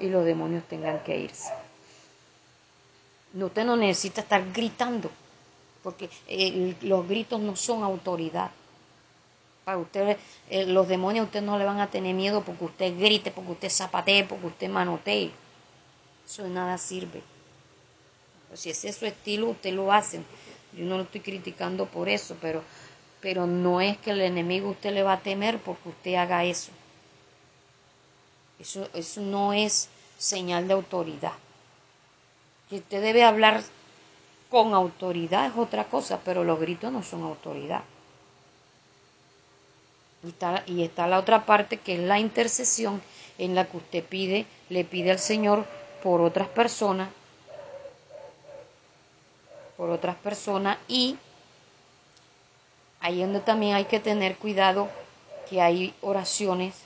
y 0.00 0.08
los 0.08 0.22
demonios 0.26 0.64
tengan 0.64 1.02
que 1.02 1.18
irse. 1.18 1.50
Usted 3.32 3.64
no 3.64 3.78
necesita 3.78 4.20
estar 4.20 4.52
gritando, 4.52 5.10
porque 5.82 6.10
eh, 6.28 6.76
los 6.82 7.08
gritos 7.08 7.40
no 7.40 7.56
son 7.56 7.84
autoridad. 7.84 8.50
Para 9.64 9.78
usted, 9.78 10.18
eh, 10.50 10.66
los 10.66 10.88
demonios 10.88 11.24
a 11.24 11.26
usted 11.28 11.40
no 11.40 11.58
le 11.58 11.64
van 11.64 11.80
a 11.80 11.90
tener 11.90 12.14
miedo 12.14 12.42
porque 12.42 12.66
usted 12.66 12.98
grite, 12.98 13.30
porque 13.30 13.52
usted 13.52 13.70
zapatee, 13.70 14.24
porque 14.24 14.48
usted 14.48 14.68
manotee. 14.68 15.30
Eso 16.26 16.42
de 16.42 16.50
nada 16.50 16.76
sirve. 16.76 17.31
Si 18.54 18.70
ese 18.70 18.88
es 18.90 18.96
su 18.96 19.06
estilo, 19.06 19.48
usted 19.48 19.72
lo 19.72 19.92
hace. 19.92 20.22
Yo 20.72 20.84
no 20.84 20.96
lo 20.96 21.04
estoy 21.04 21.20
criticando 21.20 21.86
por 21.86 22.08
eso, 22.08 22.36
pero, 22.40 22.62
pero 23.20 23.46
no 23.46 23.80
es 23.80 23.96
que 23.98 24.10
el 24.10 24.20
enemigo 24.20 24.70
usted 24.70 24.92
le 24.92 25.02
va 25.02 25.14
a 25.14 25.20
temer 25.20 25.58
porque 25.58 25.88
usted 25.88 26.14
haga 26.14 26.44
eso. 26.44 26.70
Eso, 28.58 28.88
eso 28.94 29.20
no 29.20 29.52
es 29.52 29.88
señal 30.18 30.68
de 30.68 30.74
autoridad. 30.74 31.32
Que 32.68 32.76
usted 32.76 33.02
debe 33.02 33.24
hablar 33.24 33.62
con 34.50 34.74
autoridad 34.74 35.46
es 35.46 35.56
otra 35.56 35.84
cosa, 35.84 36.20
pero 36.24 36.44
los 36.44 36.60
gritos 36.60 36.92
no 36.92 37.02
son 37.02 37.22
autoridad. 37.22 37.82
Y 40.24 40.28
está, 40.28 40.62
y 40.66 40.82
está 40.82 41.06
la 41.06 41.18
otra 41.18 41.44
parte 41.46 41.78
que 41.78 41.94
es 41.94 42.00
la 42.00 42.18
intercesión 42.20 43.02
en 43.38 43.54
la 43.54 43.64
que 43.64 43.78
usted 43.78 44.04
pide, 44.04 44.46
le 44.68 44.84
pide 44.84 45.10
al 45.10 45.18
Señor 45.18 45.66
por 46.02 46.20
otras 46.20 46.48
personas 46.48 47.08
por 49.82 49.90
otras 49.90 50.14
personas 50.14 50.78
y 50.86 51.18
ahí 53.00 53.20
donde 53.20 53.40
también 53.40 53.74
hay 53.74 53.86
que 53.86 53.98
tener 53.98 54.36
cuidado 54.36 54.88
que 55.50 55.60
hay 55.60 55.92
oraciones 56.02 56.84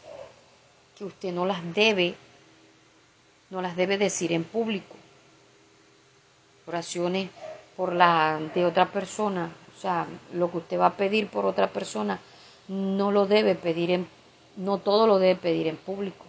que 0.96 1.04
usted 1.04 1.30
no 1.30 1.44
las 1.44 1.58
debe 1.74 2.14
no 3.50 3.60
las 3.60 3.76
debe 3.76 3.98
decir 3.98 4.32
en 4.32 4.44
público. 4.44 4.96
Oraciones 6.66 7.28
por 7.76 7.92
la 7.92 8.40
de 8.54 8.64
otra 8.64 8.90
persona 8.90 9.50
o 9.76 9.78
sea 9.78 10.06
lo 10.32 10.50
que 10.50 10.56
usted 10.56 10.80
va 10.80 10.86
a 10.86 10.96
pedir 10.96 11.28
por 11.28 11.44
otra 11.44 11.68
persona 11.68 12.18
no 12.66 13.12
lo 13.12 13.26
debe 13.26 13.56
pedir 13.56 13.90
en 13.90 14.08
no 14.56 14.78
todo 14.78 15.06
lo 15.06 15.18
debe 15.18 15.36
pedir 15.36 15.66
en 15.66 15.76
público. 15.76 16.24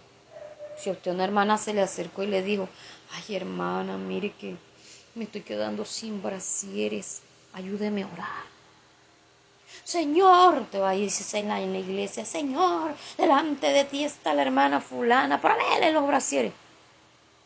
Si 0.76 0.90
a 0.90 0.92
usted 0.92 1.14
una 1.14 1.24
hermana 1.24 1.56
se 1.56 1.72
le 1.72 1.80
acercó 1.80 2.24
y 2.24 2.26
le 2.26 2.42
dijo 2.42 2.68
ay 3.14 3.36
hermana 3.36 3.96
mire 3.96 4.32
que 4.32 4.67
me 5.14 5.24
estoy 5.24 5.42
quedando 5.42 5.84
sin 5.84 6.22
brasieres, 6.22 7.22
ayúdeme 7.52 8.02
a 8.02 8.06
orar. 8.06 8.58
Señor, 9.84 10.66
te 10.70 10.78
va 10.78 10.90
a 10.90 10.96
decir 10.96 11.40
en 11.40 11.48
la, 11.48 11.60
iglesia, 11.60 12.24
Señor, 12.24 12.94
delante 13.16 13.68
de 13.68 13.84
ti 13.84 14.04
está 14.04 14.34
la 14.34 14.42
hermana 14.42 14.80
fulana, 14.80 15.40
ponele 15.40 15.92
los 15.92 16.06
brasieres. 16.06 16.52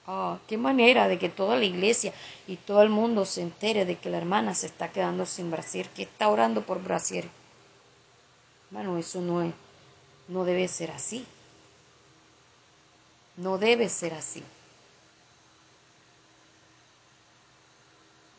Ah, 0.07 0.39
qué 0.49 0.57
manera 0.57 1.07
de 1.07 1.19
que 1.19 1.29
toda 1.29 1.57
la 1.57 1.65
iglesia 1.65 2.13
y 2.49 2.57
todo 2.57 2.83
el 2.83 2.89
mundo 2.89 3.25
se 3.25 3.43
entere 3.43 3.85
de 3.85 3.97
que 3.97 4.11
la 4.11 4.19
hermana 4.19 4.55
se 4.55 4.67
está 4.67 4.91
quedando 4.91 5.27
sin 5.27 5.51
brasier, 5.51 5.89
que 5.91 6.03
está 6.03 6.29
orando 6.29 6.63
por 6.63 6.83
brasier. 6.83 7.29
Bueno, 8.71 8.99
eso 8.99 9.21
no 9.21 9.43
es, 9.43 9.53
no 10.29 10.45
debe 10.45 10.67
ser 10.67 10.91
así. 10.91 11.25
No 13.37 13.59
debe 13.59 13.89
ser 13.89 14.15
así. 14.15 14.43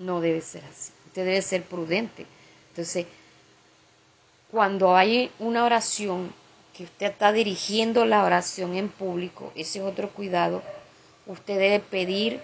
No 0.04 0.20
debe 0.22 0.42
ser 0.42 0.64
así. 0.66 0.92
Usted 1.08 1.26
debe 1.26 1.42
ser 1.42 1.64
prudente. 1.64 2.26
Entonces, 2.70 3.06
cuando 4.52 4.96
hay 4.96 5.32
una 5.40 5.66
oración 5.66 6.34
que 6.74 6.84
usted 6.84 7.08
está 7.08 7.32
dirigiendo 7.32 8.06
la 8.06 8.24
oración 8.24 8.76
en 8.76 8.90
público, 8.90 9.52
ese 9.56 9.80
es 9.80 9.86
otro 9.86 10.10
cuidado, 10.10 10.62
usted 11.28 11.58
debe 11.58 11.80
pedir 11.80 12.42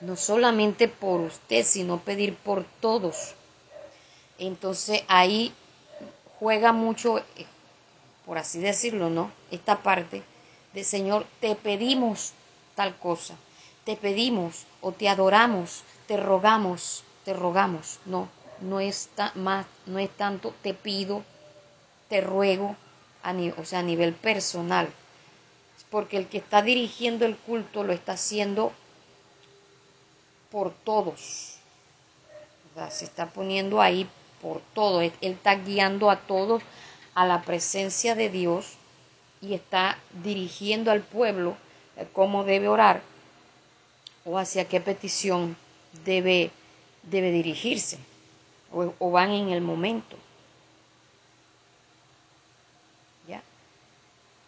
no 0.00 0.16
solamente 0.16 0.88
por 0.88 1.20
usted, 1.20 1.64
sino 1.64 2.00
pedir 2.00 2.36
por 2.36 2.64
todos. 2.80 3.34
Entonces 4.38 5.02
ahí 5.08 5.52
juega 6.38 6.72
mucho, 6.72 7.18
eh, 7.18 7.46
por 8.26 8.38
así 8.38 8.60
decirlo, 8.60 9.10
¿no? 9.10 9.32
Esta 9.50 9.82
parte 9.82 10.22
de 10.74 10.84
Señor, 10.84 11.24
te 11.40 11.54
pedimos 11.54 12.32
tal 12.74 12.98
cosa, 12.98 13.36
te 13.84 13.96
pedimos 13.96 14.66
o 14.80 14.92
te 14.92 15.08
adoramos, 15.08 15.82
te 16.06 16.16
rogamos, 16.16 17.04
te 17.24 17.32
rogamos, 17.32 17.98
no, 18.04 18.28
no 18.60 18.80
es, 18.80 19.08
más, 19.34 19.66
no 19.86 19.98
es 19.98 20.10
tanto 20.10 20.54
te 20.62 20.74
pido, 20.74 21.22
te 22.08 22.20
ruego, 22.20 22.76
a 23.22 23.34
o 23.56 23.64
sea, 23.64 23.78
a 23.78 23.82
nivel 23.82 24.12
personal, 24.12 24.88
porque 25.90 26.18
el 26.18 26.28
que 26.28 26.38
está 26.38 26.62
dirigiendo 26.62 27.24
el 27.24 27.36
culto 27.36 27.84
lo 27.84 27.92
está 27.92 28.12
haciendo 28.12 28.72
por 30.50 30.72
todos, 30.72 31.56
se 32.90 33.04
está 33.04 33.26
poniendo 33.26 33.80
ahí 33.80 34.08
por 34.42 34.60
todo, 34.74 35.00
él 35.00 35.12
está 35.20 35.54
guiando 35.54 36.10
a 36.10 36.20
todos 36.20 36.62
a 37.14 37.24
la 37.24 37.42
presencia 37.42 38.14
de 38.14 38.28
Dios 38.28 38.74
y 39.40 39.54
está 39.54 39.98
dirigiendo 40.22 40.90
al 40.90 41.00
pueblo 41.00 41.56
cómo 42.12 42.44
debe 42.44 42.68
orar 42.68 43.02
o 44.24 44.38
hacia 44.38 44.68
qué 44.68 44.80
petición 44.80 45.56
debe, 46.04 46.50
debe 47.02 47.30
dirigirse 47.30 47.98
o, 48.72 49.10
van 49.10 49.30
en 49.30 49.50
el 49.50 49.60
momento. 49.60 50.16
¿Ya? 53.28 53.42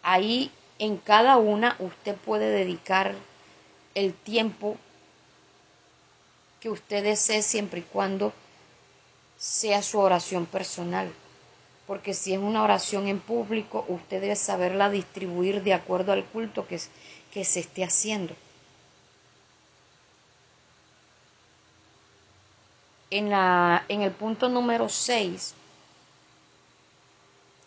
Ahí 0.03 0.51
en 0.79 0.97
cada 0.97 1.37
una 1.37 1.75
usted 1.79 2.15
puede 2.15 2.49
dedicar 2.49 3.15
el 3.95 4.13
tiempo 4.13 4.77
que 6.59 6.69
usted 6.69 7.03
desee 7.03 7.41
siempre 7.41 7.79
y 7.79 7.83
cuando 7.83 8.33
sea 9.37 9.81
su 9.81 9.99
oración 9.99 10.45
personal. 10.45 11.11
Porque 11.85 12.13
si 12.13 12.33
es 12.33 12.39
una 12.39 12.63
oración 12.63 13.07
en 13.07 13.19
público, 13.19 13.85
usted 13.87 14.19
debe 14.19 14.35
saberla 14.35 14.89
distribuir 14.89 15.63
de 15.63 15.73
acuerdo 15.73 16.11
al 16.11 16.25
culto 16.25 16.67
que, 16.67 16.79
que 17.31 17.45
se 17.45 17.61
esté 17.61 17.83
haciendo. 17.83 18.35
En, 23.09 23.29
la, 23.29 23.85
en 23.87 24.01
el 24.01 24.11
punto 24.11 24.49
número 24.49 24.89
6 24.89 25.53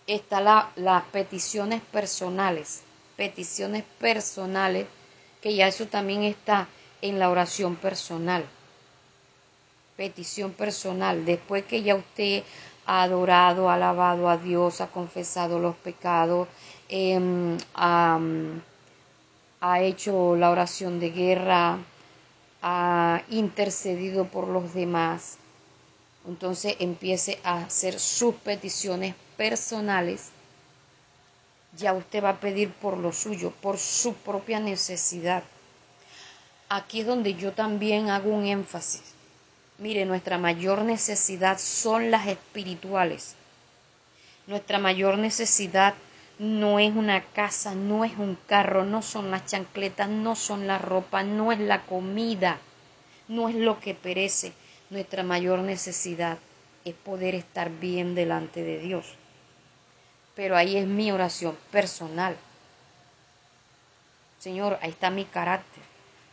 está 0.07 0.41
la, 0.41 0.71
las 0.77 1.05
peticiones 1.05 1.83
personales, 1.83 2.83
peticiones 3.17 3.85
personales, 3.99 4.87
que 5.41 5.55
ya 5.55 5.69
eso 5.69 5.87
también 5.87 6.25
está 6.25 6.69
en 7.01 7.19
la 7.19 7.31
oración 7.31 7.77
personal. 7.77 8.45
Petición 9.97 10.53
personal, 10.53 11.25
después 11.25 11.65
que 11.65 11.83
ya 11.83 11.95
usted 11.95 12.43
ha 12.87 13.03
adorado, 13.03 13.71
ha 13.71 13.75
alabado 13.75 14.29
a 14.29 14.37
Dios, 14.37 14.81
ha 14.81 14.89
confesado 14.89 15.59
los 15.59 15.77
pecados, 15.77 16.49
em, 16.89 17.57
ha 17.75 18.19
hecho 19.81 20.37
la 20.37 20.51
oración 20.51 20.99
de 20.99 21.11
guerra, 21.11 21.79
ha 22.63 23.23
intercedido 23.31 24.27
por 24.27 24.49
los 24.49 24.75
demás, 24.75 25.37
entonces 26.27 26.77
empiece 26.79 27.39
a 27.43 27.63
hacer 27.63 27.99
sus 27.99 28.35
peticiones 28.35 29.15
personales, 29.37 30.31
ya 31.77 31.93
usted 31.93 32.23
va 32.23 32.31
a 32.31 32.41
pedir 32.41 32.73
por 32.73 32.99
lo 32.99 33.13
suyo, 33.13 33.53
por 33.63 33.79
su 33.79 34.15
propia 34.15 34.61
necesidad. 34.61 35.43
Aquí 36.69 37.01
es 37.01 37.07
donde 37.07 37.35
yo 37.35 37.53
también 37.53 38.11
hago 38.11 38.31
un 38.31 38.47
énfasis. 38.47 39.03
Mire, 39.79 40.05
nuestra 40.05 40.37
mayor 40.37 40.83
necesidad 40.83 41.59
son 41.59 42.11
las 42.11 42.27
espirituales. 42.27 43.35
Nuestra 44.47 44.79
mayor 44.79 45.17
necesidad 45.17 45.95
no 46.41 46.79
es 46.79 46.97
una 46.97 47.23
casa, 47.23 47.75
no 47.75 48.03
es 48.03 48.17
un 48.17 48.35
carro, 48.47 48.87
no 48.87 49.03
son 49.03 49.31
las 49.31 49.45
chancletas, 49.45 50.09
no 50.09 50.35
son 50.35 50.67
la 50.67 50.79
ropa, 50.79 51.23
no 51.23 51.53
es 51.53 51.59
la 51.59 51.83
comida, 51.83 52.57
no 53.29 53.51
es 53.51 53.57
lo 53.57 53.79
que 53.79 53.93
perece. 53.93 54.55
Nuestra 54.89 55.23
mayor 55.23 55.59
necesidad 55.59 56.39
es 56.87 56.95
poder 56.95 57.35
estar 57.35 57.69
bien 57.69 58.15
delante 58.15 58.63
de 58.63 58.79
Dios. 58.79 59.17
Pero 60.35 60.57
ahí 60.57 60.79
es 60.79 60.87
mi 60.87 61.13
oración 61.13 61.59
personal. 61.71 62.35
Señor, 64.39 64.79
ahí 64.81 64.93
está 64.93 65.11
mi 65.11 65.27
carácter, 65.27 65.83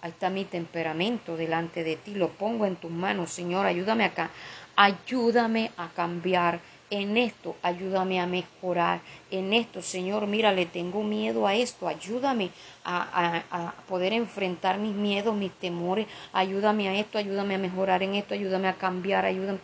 ahí 0.01 0.11
está 0.11 0.29
mi 0.29 0.45
temperamento 0.45 1.35
delante 1.35 1.83
de 1.83 1.97
ti, 1.97 2.15
lo 2.15 2.29
pongo 2.29 2.65
en 2.65 2.77
tus 2.77 2.91
manos, 2.91 3.33
Señor, 3.33 3.65
ayúdame 3.65 4.05
acá, 4.05 4.29
ayúdame 4.77 5.71
a 5.75 5.89
cambiar 5.89 6.61
en 6.89 7.17
esto, 7.17 7.55
ayúdame 7.61 8.19
a 8.19 8.27
mejorar 8.27 9.01
en 9.29 9.53
esto, 9.53 9.81
Señor, 9.81 10.25
mira, 10.27 10.53
le 10.53 10.65
tengo 10.65 11.03
miedo 11.03 11.45
a 11.45 11.53
esto, 11.55 11.87
ayúdame 11.87 12.51
a, 12.85 13.73
poder 13.87 14.13
enfrentar 14.13 14.77
mis 14.77 14.93
miedos, 14.93 15.35
mis 15.35 15.51
temores, 15.51 16.07
ayúdame 16.31 16.87
a 16.87 16.95
esto, 16.95 17.17
ayúdame 17.17 17.55
a 17.55 17.57
mejorar 17.57 18.03
en 18.03 18.15
esto, 18.15 18.33
ayúdame 18.33 18.69
a 18.69 18.75
cambiar, 18.75 19.25
ayúdame. 19.25 19.59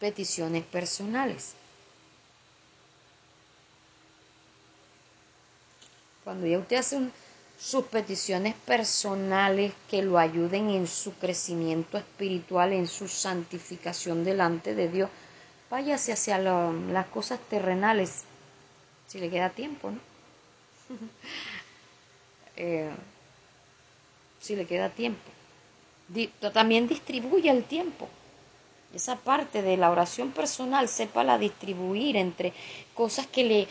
Peticiones 0.00 0.64
personales. 0.64 1.54
Cuando 6.24 6.46
ya 6.46 6.58
usted 6.58 6.76
hace 6.76 6.96
sus 7.58 7.84
peticiones 7.86 8.54
personales 8.54 9.72
que 9.90 10.02
lo 10.02 10.18
ayuden 10.18 10.70
en 10.70 10.86
su 10.86 11.14
crecimiento 11.14 11.96
espiritual, 11.96 12.72
en 12.72 12.86
su 12.86 13.08
santificación 13.08 14.24
delante 14.24 14.74
de 14.74 14.88
Dios, 14.88 15.10
váyase 15.70 16.12
hacia 16.12 16.38
las 16.38 17.06
cosas 17.06 17.40
terrenales, 17.48 18.24
si 19.06 19.18
le 19.18 19.30
queda 19.30 19.50
tiempo, 19.50 19.90
¿no? 19.90 19.98
Eh, 22.58 22.90
si 24.40 24.56
le 24.56 24.64
queda 24.64 24.88
tiempo. 24.88 25.30
también 26.54 26.88
distribuye 26.88 27.50
el 27.50 27.64
tiempo. 27.64 28.08
Esa 28.94 29.16
parte 29.16 29.60
de 29.60 29.76
la 29.76 29.90
oración 29.90 30.30
personal, 30.32 30.88
sepa 30.88 31.22
la 31.22 31.36
distribuir 31.36 32.16
entre 32.16 32.54
cosas 32.94 33.26
que 33.26 33.44
le, 33.44 33.68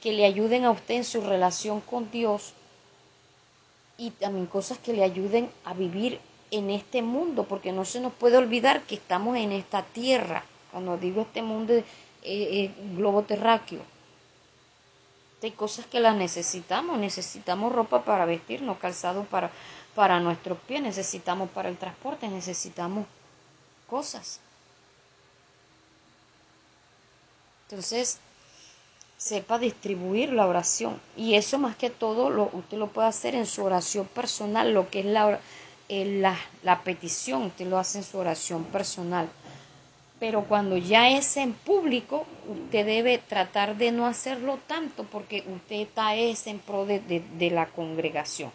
que 0.00 0.10
le 0.10 0.24
ayuden 0.24 0.64
a 0.64 0.72
usted 0.72 0.94
en 0.96 1.04
su 1.04 1.20
relación 1.20 1.80
con 1.80 2.10
Dios 2.10 2.54
y 3.96 4.10
también 4.10 4.46
cosas 4.46 4.78
que 4.78 4.92
le 4.92 5.04
ayuden 5.04 5.50
a 5.64 5.74
vivir 5.74 6.20
en 6.50 6.70
este 6.70 7.02
mundo, 7.02 7.44
porque 7.44 7.72
no 7.72 7.84
se 7.84 8.00
nos 8.00 8.12
puede 8.12 8.36
olvidar 8.36 8.82
que 8.82 8.96
estamos 8.96 9.36
en 9.36 9.52
esta 9.52 9.82
tierra. 9.82 10.44
Cuando 10.70 10.96
digo 10.96 11.22
este 11.22 11.42
mundo, 11.42 11.74
globo 12.96 13.22
terráqueo. 13.22 13.82
Hay 15.42 15.50
cosas 15.50 15.84
que 15.84 16.00
las 16.00 16.16
necesitamos, 16.16 16.98
necesitamos 16.98 17.70
ropa 17.70 18.02
para 18.02 18.24
vestirnos, 18.24 18.78
calzado 18.78 19.24
para, 19.24 19.50
para 19.94 20.18
nuestros 20.18 20.56
pies, 20.60 20.80
necesitamos 20.80 21.50
para 21.50 21.68
el 21.68 21.76
transporte, 21.76 22.28
necesitamos 22.28 23.06
cosas. 23.86 24.40
Entonces, 27.68 28.18
sepa 29.24 29.58
distribuir 29.58 30.34
la 30.34 30.46
oración. 30.46 31.00
Y 31.16 31.34
eso 31.34 31.58
más 31.58 31.76
que 31.76 31.88
todo 31.88 32.28
lo, 32.28 32.50
usted 32.52 32.76
lo 32.76 32.88
puede 32.88 33.08
hacer 33.08 33.34
en 33.34 33.46
su 33.46 33.64
oración 33.64 34.06
personal, 34.06 34.74
lo 34.74 34.90
que 34.90 35.00
es 35.00 35.06
la, 35.06 35.40
eh, 35.88 36.20
la, 36.20 36.38
la 36.62 36.82
petición, 36.82 37.44
usted 37.44 37.66
lo 37.66 37.78
hace 37.78 37.98
en 37.98 38.04
su 38.04 38.18
oración 38.18 38.64
personal. 38.64 39.30
Pero 40.20 40.44
cuando 40.44 40.76
ya 40.76 41.08
es 41.08 41.38
en 41.38 41.54
público, 41.54 42.26
usted 42.46 42.84
debe 42.84 43.16
tratar 43.16 43.78
de 43.78 43.92
no 43.92 44.04
hacerlo 44.06 44.58
tanto 44.66 45.04
porque 45.04 45.42
usted 45.46 45.76
está 45.76 46.14
es 46.14 46.46
en 46.46 46.58
pro 46.58 46.84
de, 46.84 47.00
de, 47.00 47.50
la 47.50 47.64
congregación. 47.64 48.52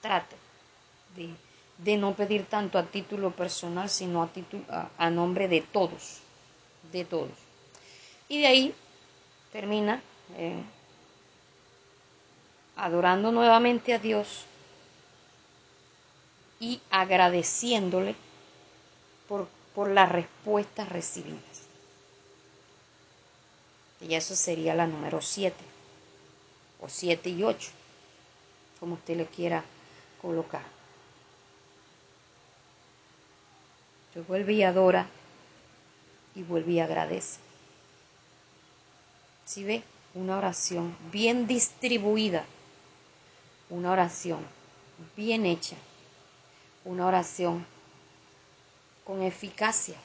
Trate 0.00 0.34
de, 1.14 1.30
de, 1.78 1.96
no 1.96 2.14
pedir 2.14 2.46
tanto 2.46 2.78
a 2.78 2.82
título 2.82 3.30
personal, 3.30 3.88
sino 3.88 4.24
a, 4.24 4.26
título, 4.26 4.64
a 4.98 5.08
nombre 5.08 5.46
de 5.46 5.60
todos, 5.60 6.18
de 6.90 7.04
todos. 7.04 7.30
Y 8.28 8.40
de 8.40 8.46
ahí 8.46 8.74
termina 9.54 10.02
eh, 10.36 10.60
adorando 12.74 13.30
nuevamente 13.30 13.94
a 13.94 14.00
Dios 14.00 14.46
y 16.58 16.80
agradeciéndole 16.90 18.16
por, 19.28 19.46
por 19.72 19.90
las 19.90 20.10
respuestas 20.10 20.88
recibidas. 20.88 21.62
Y 24.00 24.16
eso 24.16 24.34
sería 24.34 24.74
la 24.74 24.88
número 24.88 25.22
7, 25.22 25.54
o 26.80 26.88
7 26.88 27.30
y 27.30 27.44
8, 27.44 27.70
como 28.80 28.94
usted 28.94 29.16
le 29.16 29.26
quiera 29.26 29.62
colocar. 30.20 30.64
Yo 34.16 34.24
vuelve 34.24 34.54
y 34.54 34.64
adora 34.64 35.06
y 36.34 36.42
vuelve 36.42 36.72
y 36.72 36.80
agradece. 36.80 37.43
Si 39.44 39.62
ve, 39.62 39.82
una 40.14 40.38
oración 40.38 40.96
bien 41.12 41.46
distribuida, 41.46 42.44
una 43.68 43.92
oración 43.92 44.38
bien 45.16 45.44
hecha, 45.44 45.76
una 46.84 47.06
oración 47.06 47.66
con 49.04 49.22
eficacia, 49.22 49.96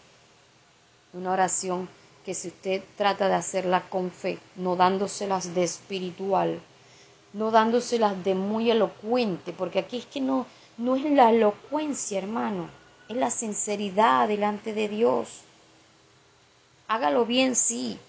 una 1.13 1.31
oración 1.31 1.87
que 2.25 2.33
si 2.33 2.49
usted 2.49 2.83
trata 2.97 3.27
de 3.29 3.35
hacerla 3.35 3.81
con 3.89 4.11
fe, 4.11 4.39
no 4.55 4.75
dándoselas 4.75 5.55
de 5.55 5.63
espiritual, 5.63 6.59
no 7.33 7.51
dándoselas 7.51 8.23
de 8.23 8.35
muy 8.35 8.69
elocuente, 8.71 9.53
porque 9.53 9.79
aquí 9.79 9.99
es 9.99 10.05
que 10.05 10.21
no, 10.21 10.45
no 10.77 10.95
es 10.95 11.03
la 11.03 11.31
elocuencia, 11.31 12.17
hermano, 12.17 12.69
es 13.07 13.15
la 13.15 13.31
sinceridad 13.31 14.27
delante 14.27 14.73
de 14.73 14.89
Dios. 14.89 15.41
Hágalo 16.87 17.25
bien, 17.25 17.55
sí, 17.55 17.99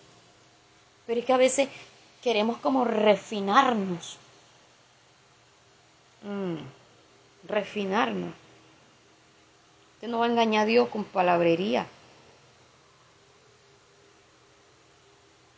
pero 1.11 1.19
es 1.19 1.27
que 1.27 1.33
a 1.33 1.39
veces 1.39 1.69
queremos 2.23 2.59
como 2.59 2.85
refinarnos. 2.85 4.17
Mm, 6.23 6.59
refinarnos. 7.49 8.33
Usted 9.95 10.07
no 10.07 10.21
va 10.21 10.27
a 10.27 10.29
engañar 10.29 10.63
a 10.63 10.67
Dios 10.67 10.89
con 10.89 11.03
palabrería. 11.03 11.85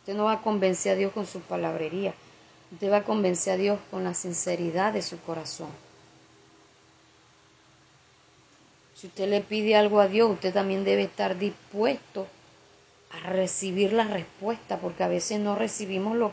Usted 0.01 0.15
no 0.15 0.25
va 0.25 0.33
a 0.33 0.41
convencer 0.41 0.93
a 0.93 0.97
Dios 0.97 1.13
con 1.13 1.27
su 1.27 1.43
palabrería. 1.43 2.15
Usted 2.73 2.91
va 2.91 2.97
a 2.97 3.05
convencer 3.05 3.53
a 3.53 3.57
Dios 3.59 3.79
con 3.91 4.05
la 4.05 4.15
sinceridad 4.15 4.95
de 4.95 5.03
su 5.03 5.21
corazón. 5.21 5.69
Si 8.95 9.09
usted 9.09 9.29
le 9.29 9.43
pide 9.43 9.77
algo 9.77 10.01
a 10.01 10.09
Dios, 10.09 10.31
usted 10.31 10.55
también 10.55 10.83
debe 10.83 11.03
estar 11.03 11.37
dispuesto 11.37 12.27
a 13.13 13.31
recibir 13.31 13.93
la 13.93 14.05
respuesta, 14.05 14.79
porque 14.79 15.03
a 15.03 15.09
veces 15.09 15.41
no 15.41 15.55
recibimos 15.55 16.17
lo, 16.17 16.33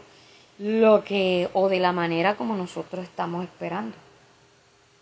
lo 0.58 1.04
que 1.04 1.50
o 1.54 1.70
de 1.70 1.80
la 1.80 1.92
manera 1.92 2.36
como 2.36 2.56
nosotros 2.56 3.04
estamos 3.04 3.44
esperando. 3.44 3.96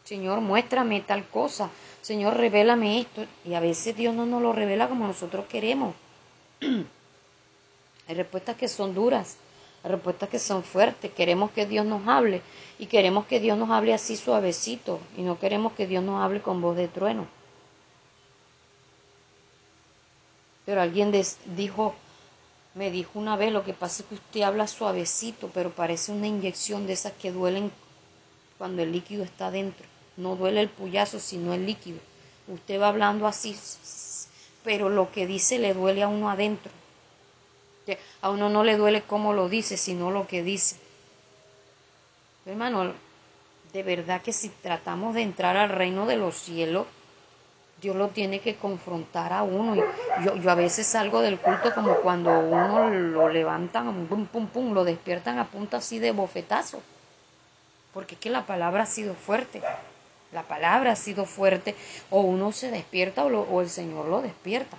Señor, 0.04 0.40
muéstrame 0.40 1.02
tal 1.02 1.28
cosa. 1.28 1.70
Señor, 2.02 2.38
revélame 2.38 3.02
esto. 3.02 3.26
Y 3.44 3.56
a 3.56 3.60
veces 3.60 3.96
Dios 3.96 4.16
no 4.16 4.26
nos 4.26 4.42
lo 4.42 4.54
revela 4.54 4.88
como 4.88 5.06
nosotros 5.06 5.46
queremos. 5.48 5.94
hay 6.62 8.16
respuestas 8.16 8.56
que 8.56 8.70
son 8.70 8.96
duras, 8.96 9.36
hay 9.84 9.92
respuestas 9.92 10.30
que 10.30 10.40
son 10.40 10.64
fuertes. 10.64 11.12
Queremos 11.12 11.52
que 11.52 11.66
Dios 11.66 11.86
nos 11.86 12.08
hable 12.08 12.42
y 12.80 12.86
queremos 12.86 13.26
que 13.26 13.42
Dios 13.42 13.58
nos 13.58 13.70
hable 13.70 13.94
así 13.94 14.16
suavecito 14.16 15.02
y 15.18 15.24
no 15.24 15.40
queremos 15.40 15.74
que 15.74 15.88
Dios 15.88 16.04
nos 16.04 16.24
hable 16.24 16.42
con 16.42 16.62
voz 16.62 16.78
de 16.78 16.88
trueno. 16.88 17.28
Pero 20.68 20.82
alguien 20.82 21.14
dijo, 21.56 21.96
me 22.76 22.92
dijo 22.92 23.12
una 23.16 23.38
vez, 23.38 23.54
lo 23.54 23.64
que 23.64 23.72
pasa 23.72 24.04
es 24.04 24.10
que 24.10 24.16
usted 24.16 24.42
habla 24.42 24.68
suavecito, 24.68 25.50
pero 25.54 25.72
parece 25.72 26.12
una 26.12 26.28
inyección 26.28 26.86
de 26.86 26.92
esas 26.92 27.14
que 27.14 27.32
duelen 27.32 27.72
cuando 28.58 28.82
el 28.82 28.92
líquido 28.92 29.24
está 29.24 29.50
dentro. 29.50 29.86
No 30.18 30.36
duele 30.36 30.60
el 30.60 30.68
puyazo, 30.68 31.22
sino 31.22 31.54
el 31.54 31.66
líquido. 31.66 32.00
Usted 32.50 32.82
va 32.82 32.90
hablando 32.90 33.28
así, 33.28 33.58
pero 34.66 34.90
lo 34.90 35.10
que 35.10 35.26
dice 35.26 35.58
le 35.58 35.74
duele 35.74 36.04
a 36.04 36.10
uno 36.10 36.30
adentro. 36.30 36.74
A 38.22 38.30
uno 38.30 38.50
no 38.50 38.66
le 38.66 38.76
duele 38.76 39.04
cómo 39.04 39.32
lo 39.32 39.48
dice, 39.48 39.78
sino 39.78 40.12
lo 40.12 40.28
que 40.28 40.44
dice. 40.44 40.76
Hermano, 42.46 42.92
de 43.72 43.84
verdad 43.84 44.22
que 44.22 44.34
si 44.34 44.50
tratamos 44.50 45.16
de 45.16 45.22
entrar 45.22 45.56
al 45.56 45.70
reino 45.70 46.06
de 46.08 46.18
los 46.18 46.36
cielos, 46.36 46.88
Dios 47.82 47.96
lo 47.96 48.08
tiene 48.10 48.40
que 48.40 48.56
confrontar 48.56 49.32
a 49.34 49.44
uno. 49.44 49.76
Yo, 50.24 50.36
yo 50.36 50.50
a 50.50 50.56
veces 50.56 50.88
salgo 50.88 51.22
del 51.22 51.40
culto 51.40 51.74
como 51.76 51.96
cuando 51.98 52.40
uno 52.40 52.90
lo 52.90 53.30
levantan, 53.30 54.08
pum, 54.08 54.26
pum, 54.26 54.48
pum, 54.48 54.74
lo 54.74 54.84
despiertan 54.84 55.38
a 55.38 55.46
punta 55.46 55.78
así 55.78 56.00
de 56.00 56.12
bofetazo. 56.12 56.82
Porque 57.94 58.16
es 58.16 58.22
que 58.22 58.30
la 58.32 58.48
palabra 58.48 58.84
ha 58.84 58.88
sido 58.88 59.14
fuerte. 59.14 59.62
La 60.32 60.44
palabra 60.44 60.94
ha 60.94 60.96
sido 60.96 61.26
fuerte. 61.26 61.76
O 62.10 62.22
uno 62.22 62.52
se 62.52 62.72
despierta 62.72 63.24
o, 63.26 63.30
o 63.30 63.62
el 63.62 63.70
Señor 63.70 64.08
lo 64.08 64.22
despierta. 64.24 64.78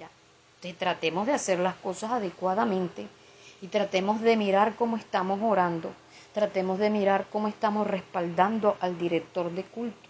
Ya. 0.00 0.08
Entonces 0.56 0.78
tratemos 0.78 1.28
de 1.28 1.34
hacer 1.34 1.60
las 1.60 1.76
cosas 1.76 2.10
adecuadamente 2.10 3.06
y 3.62 3.68
tratemos 3.68 4.20
de 4.20 4.36
mirar 4.36 4.74
cómo 4.74 4.96
estamos 4.96 5.38
orando. 5.40 5.92
Tratemos 6.34 6.80
de 6.80 6.90
mirar 6.90 7.26
cómo 7.30 7.46
estamos 7.46 7.86
respaldando 7.86 8.76
al 8.80 8.98
director 8.98 9.50
de 9.52 9.62
culto 9.62 10.09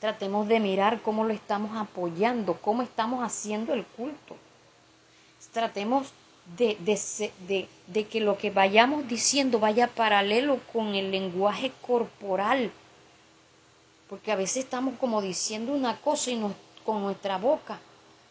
Tratemos 0.00 0.48
de 0.48 0.60
mirar 0.60 1.02
cómo 1.02 1.24
lo 1.24 1.34
estamos 1.34 1.76
apoyando, 1.76 2.54
cómo 2.54 2.82
estamos 2.82 3.22
haciendo 3.22 3.74
el 3.74 3.84
culto. 3.84 4.34
Tratemos 5.52 6.12
de, 6.56 6.76
de, 6.80 7.68
de, 7.86 8.06
que 8.06 8.20
lo 8.20 8.38
que 8.38 8.50
vayamos 8.50 9.06
diciendo 9.06 9.58
vaya 9.58 9.88
paralelo 9.88 10.58
con 10.72 10.94
el 10.94 11.10
lenguaje 11.10 11.70
corporal. 11.86 12.70
Porque 14.08 14.32
a 14.32 14.36
veces 14.36 14.64
estamos 14.64 14.98
como 14.98 15.20
diciendo 15.20 15.72
una 15.72 15.96
cosa 15.98 16.30
y 16.30 16.42
con 16.84 17.02
nuestra 17.02 17.36
boca 17.36 17.78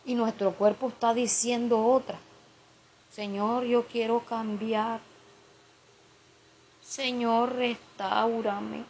y 0.06 0.16
nuestro 0.16 0.54
cuerpo 0.54 0.90
está 0.90 1.14
diciendo 1.14 1.86
otra. 1.86 2.18
Señor, 3.12 3.64
yo 3.66 3.86
quiero 3.86 4.22
cambiar. 4.22 5.00
Señor, 6.82 7.56
restaurame. 7.56 8.84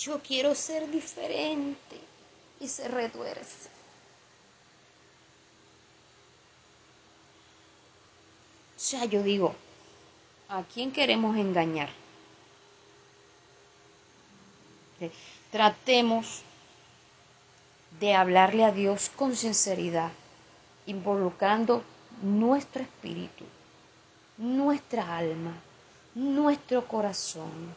Yo 0.00 0.20
quiero 0.20 0.54
ser 0.54 0.90
diferente 0.90 2.00
y 2.58 2.68
se 2.68 2.88
retuerce. 2.88 3.68
O 8.76 8.80
sea, 8.80 9.04
yo 9.04 9.22
digo, 9.22 9.54
¿a 10.48 10.62
quién 10.62 10.90
queremos 10.90 11.36
engañar? 11.36 11.90
Tratemos 15.50 16.42
de 17.98 18.14
hablarle 18.14 18.64
a 18.64 18.72
Dios 18.72 19.10
con 19.14 19.36
sinceridad, 19.36 20.12
involucrando 20.86 21.84
nuestro 22.22 22.82
espíritu, 22.82 23.44
nuestra 24.38 25.18
alma, 25.18 25.52
nuestro 26.14 26.88
corazón, 26.88 27.74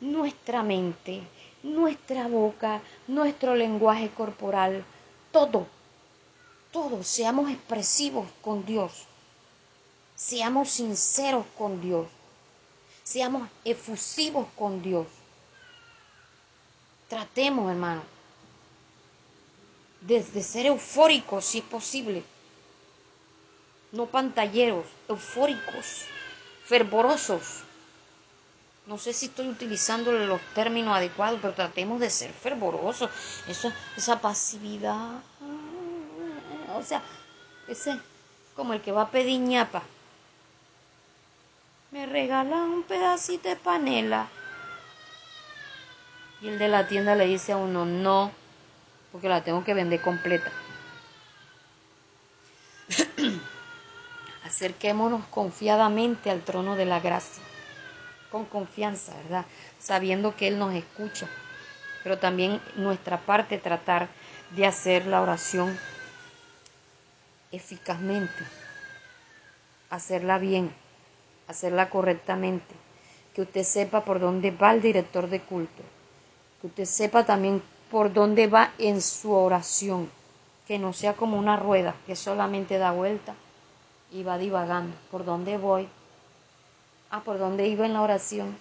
nuestra 0.00 0.62
mente, 0.62 1.22
nuestra 1.64 2.28
boca, 2.28 2.82
nuestro 3.08 3.54
lenguaje 3.56 4.10
corporal, 4.10 4.84
todo, 5.32 5.66
todo, 6.70 7.02
seamos 7.02 7.50
expresivos 7.50 8.28
con 8.42 8.66
Dios, 8.66 9.06
seamos 10.14 10.68
sinceros 10.68 11.46
con 11.56 11.80
Dios, 11.80 12.06
seamos 13.02 13.48
efusivos 13.64 14.46
con 14.56 14.82
Dios. 14.82 15.06
Tratemos, 17.08 17.70
hermano, 17.70 18.02
desde 20.02 20.42
ser 20.42 20.66
eufóricos 20.66 21.46
si 21.46 21.58
es 21.58 21.64
posible, 21.64 22.22
no 23.90 24.04
pantalleros, 24.04 24.84
eufóricos, 25.08 26.02
fervorosos 26.66 27.64
no 28.86 28.98
sé 28.98 29.14
si 29.14 29.26
estoy 29.26 29.48
utilizando 29.48 30.12
los 30.12 30.40
términos 30.54 30.94
adecuados, 30.94 31.38
pero 31.40 31.54
tratemos 31.54 32.00
de 32.00 32.10
ser 32.10 32.30
fervorosos. 32.32 33.10
Eso, 33.48 33.72
esa 33.96 34.20
pasividad. 34.20 35.22
O 36.76 36.82
sea, 36.82 37.02
ese 37.66 37.98
como 38.54 38.74
el 38.74 38.82
que 38.82 38.92
va 38.92 39.02
a 39.02 39.10
pedir 39.10 39.40
ñapa. 39.40 39.82
Me 41.92 42.06
regala 42.06 42.56
un 42.56 42.82
pedacito 42.82 43.48
de 43.48 43.56
panela. 43.56 44.28
Y 46.42 46.48
el 46.48 46.58
de 46.58 46.68
la 46.68 46.86
tienda 46.86 47.14
le 47.14 47.24
dice 47.26 47.52
a 47.52 47.56
uno, 47.56 47.86
no, 47.86 48.32
porque 49.12 49.28
la 49.28 49.42
tengo 49.42 49.64
que 49.64 49.72
vender 49.72 50.02
completa. 50.02 50.52
Acerquémonos 54.44 55.24
confiadamente 55.26 56.30
al 56.30 56.42
trono 56.42 56.76
de 56.76 56.84
la 56.84 57.00
gracia 57.00 57.42
con 58.34 58.46
confianza, 58.46 59.14
¿verdad? 59.22 59.46
Sabiendo 59.78 60.34
que 60.34 60.48
Él 60.48 60.58
nos 60.58 60.74
escucha, 60.74 61.28
pero 62.02 62.18
también 62.18 62.60
nuestra 62.74 63.16
parte 63.16 63.58
tratar 63.58 64.08
de 64.56 64.66
hacer 64.66 65.06
la 65.06 65.22
oración 65.22 65.78
eficazmente, 67.52 68.42
hacerla 69.88 70.38
bien, 70.38 70.74
hacerla 71.46 71.88
correctamente, 71.90 72.74
que 73.36 73.42
usted 73.42 73.62
sepa 73.62 74.04
por 74.04 74.18
dónde 74.18 74.50
va 74.50 74.72
el 74.72 74.82
director 74.82 75.28
de 75.28 75.38
culto, 75.38 75.84
que 76.60 76.66
usted 76.66 76.86
sepa 76.86 77.24
también 77.24 77.62
por 77.88 78.12
dónde 78.12 78.48
va 78.48 78.72
en 78.78 79.00
su 79.00 79.30
oración, 79.30 80.10
que 80.66 80.80
no 80.80 80.92
sea 80.92 81.12
como 81.12 81.38
una 81.38 81.56
rueda 81.56 81.94
que 82.04 82.16
solamente 82.16 82.78
da 82.78 82.90
vuelta 82.90 83.36
y 84.10 84.24
va 84.24 84.38
divagando, 84.38 84.96
por 85.12 85.24
dónde 85.24 85.56
voy, 85.56 85.88
Ah, 87.16 87.22
¿por 87.22 87.38
dónde 87.38 87.68
iba 87.68 87.86
en 87.86 87.92
la 87.92 88.02
oración? 88.02 88.58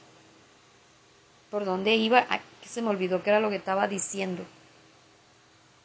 ¿Por 1.49 1.66
dónde 1.66 1.95
iba? 1.95 2.28
Se 2.64 2.84
me 2.84 2.89
olvidó 2.89 3.24
que 3.24 3.32
era 3.32 3.39
lo 3.39 3.49
que 3.49 3.56
estaba 3.56 3.88
diciendo. 3.88 4.43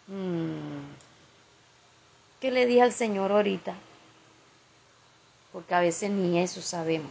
Mm. 0.07 0.85
¿Qué 2.39 2.51
le 2.51 2.67
dije 2.67 2.83
al 2.83 2.93
Señor 2.93 3.33
ahorita? 3.33 3.75
Porque 5.51 5.75
a 5.75 5.81
veces 5.81 6.11
ni 6.11 6.39
eso 6.39 6.61
sabemos. 6.61 7.11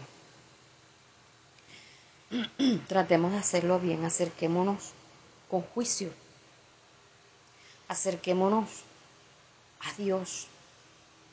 Tratemos 2.87 3.31
de 3.31 3.39
hacerlo 3.39 3.79
bien, 3.79 4.05
acerquémonos 4.05 4.91
con 5.49 5.63
juicio. 5.63 6.11
Acerquémonos 7.87 8.83
a 9.79 9.91
Dios 9.93 10.45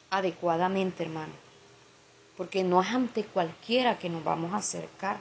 adecuadamente, 0.08 1.02
hermano 1.02 1.43
porque 2.36 2.64
no 2.64 2.82
es 2.82 2.88
ante 2.88 3.24
cualquiera 3.24 3.98
que 3.98 4.08
nos 4.08 4.24
vamos 4.24 4.52
a 4.52 4.58
acercar, 4.58 5.18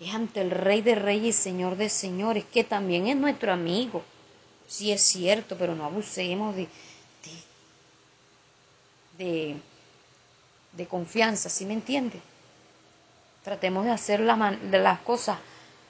es 0.00 0.14
ante 0.14 0.40
el 0.40 0.50
Rey 0.50 0.80
de 0.82 0.94
Reyes 0.94 1.38
y 1.38 1.42
Señor 1.42 1.76
de 1.76 1.88
Señores, 1.88 2.44
que 2.44 2.64
también 2.64 3.06
es 3.06 3.16
nuestro 3.16 3.52
amigo. 3.52 4.02
Sí 4.66 4.92
es 4.92 5.02
cierto, 5.02 5.56
pero 5.58 5.74
no 5.74 5.84
abusemos 5.84 6.56
de, 6.56 6.68
de, 9.18 9.56
de, 10.72 10.86
confianza, 10.86 11.50
¿sí 11.50 11.66
me 11.66 11.74
entiende? 11.74 12.20
Tratemos 13.44 13.84
de 13.84 13.90
hacer 13.90 14.20
de 14.20 14.78
las 14.78 15.00
cosas 15.00 15.38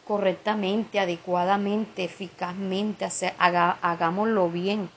correctamente, 0.07 0.99
adecuadamente, 0.99 2.03
eficazmente, 2.03 3.07
hagámoslo 3.39 4.49
bien. 4.49 4.91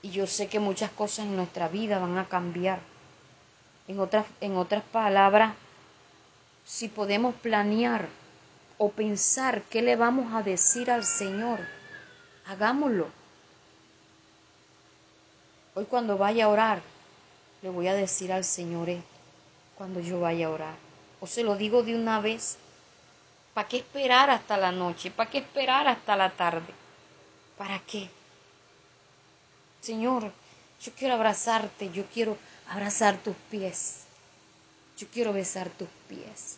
Y 0.00 0.10
yo 0.10 0.26
sé 0.26 0.48
que 0.48 0.60
muchas 0.60 0.90
cosas 0.92 1.26
en 1.26 1.36
nuestra 1.36 1.68
vida 1.68 1.98
van 1.98 2.16
a 2.16 2.28
cambiar 2.28 2.91
en 3.88 4.00
otras, 4.00 4.26
en 4.40 4.56
otras 4.56 4.82
palabras, 4.84 5.54
si 6.64 6.88
podemos 6.88 7.34
planear 7.34 8.08
o 8.78 8.90
pensar 8.90 9.62
qué 9.62 9.82
le 9.82 9.96
vamos 9.96 10.32
a 10.34 10.42
decir 10.42 10.90
al 10.90 11.04
Señor, 11.04 11.60
hagámoslo. 12.46 13.08
Hoy 15.74 15.84
cuando 15.86 16.18
vaya 16.18 16.44
a 16.44 16.48
orar, 16.48 16.82
le 17.62 17.70
voy 17.70 17.88
a 17.88 17.94
decir 17.94 18.32
al 18.32 18.44
Señor 18.44 18.88
esto, 18.88 19.06
cuando 19.74 20.00
yo 20.00 20.20
vaya 20.20 20.46
a 20.46 20.50
orar. 20.50 20.74
O 21.20 21.26
se 21.26 21.44
lo 21.44 21.56
digo 21.56 21.82
de 21.82 21.94
una 21.94 22.20
vez. 22.20 22.58
¿Para 23.54 23.68
qué 23.68 23.78
esperar 23.78 24.30
hasta 24.30 24.56
la 24.56 24.72
noche? 24.72 25.10
¿Para 25.10 25.30
qué 25.30 25.38
esperar 25.38 25.86
hasta 25.86 26.16
la 26.16 26.30
tarde? 26.30 26.72
¿Para 27.56 27.78
qué? 27.80 28.08
Señor, 29.80 30.32
yo 30.80 30.92
quiero 30.96 31.14
abrazarte, 31.14 31.90
yo 31.90 32.04
quiero 32.06 32.36
abrazar 32.68 33.16
tus 33.18 33.36
pies. 33.50 34.00
Yo 34.98 35.06
quiero 35.12 35.32
besar 35.32 35.70
tus 35.70 35.88
pies. 36.08 36.56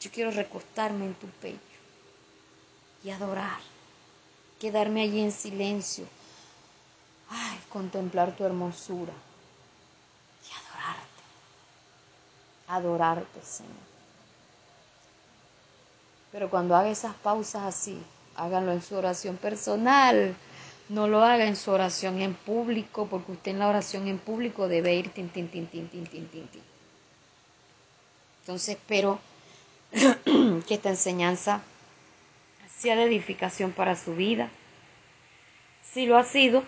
Yo 0.00 0.10
quiero 0.10 0.30
recostarme 0.30 1.06
en 1.06 1.14
tu 1.14 1.26
pecho 1.26 1.58
y 3.02 3.10
adorar. 3.10 3.60
Quedarme 4.60 5.02
allí 5.02 5.20
en 5.20 5.32
silencio. 5.32 6.06
Ay, 7.30 7.58
contemplar 7.70 8.36
tu 8.36 8.44
hermosura 8.44 9.12
y 10.42 10.52
adorarte. 10.52 11.22
Adorarte, 12.68 13.42
Señor. 13.42 13.72
Pero 16.32 16.50
cuando 16.50 16.74
haga 16.74 16.90
esas 16.90 17.14
pausas 17.14 17.62
así, 17.62 18.02
háganlo 18.36 18.72
en 18.72 18.82
su 18.82 18.96
oración 18.96 19.36
personal 19.36 20.36
no 20.88 21.08
lo 21.08 21.24
haga 21.24 21.46
en 21.46 21.56
su 21.56 21.70
oración 21.70 22.20
en 22.20 22.34
público, 22.34 23.06
porque 23.06 23.32
usted 23.32 23.52
en 23.52 23.58
la 23.58 23.68
oración 23.68 24.08
en 24.08 24.18
público 24.18 24.68
debe 24.68 24.94
ir 24.94 25.10
tin. 25.10 25.30
Entonces 28.40 28.68
espero 28.76 29.18
que 29.92 30.74
esta 30.74 30.90
enseñanza 30.90 31.62
sea 32.76 32.96
de 32.96 33.04
edificación 33.04 33.72
para 33.72 33.96
su 33.96 34.14
vida. 34.14 34.50
Si 35.82 36.04
lo 36.06 36.18
ha 36.18 36.24
sido, 36.24 36.64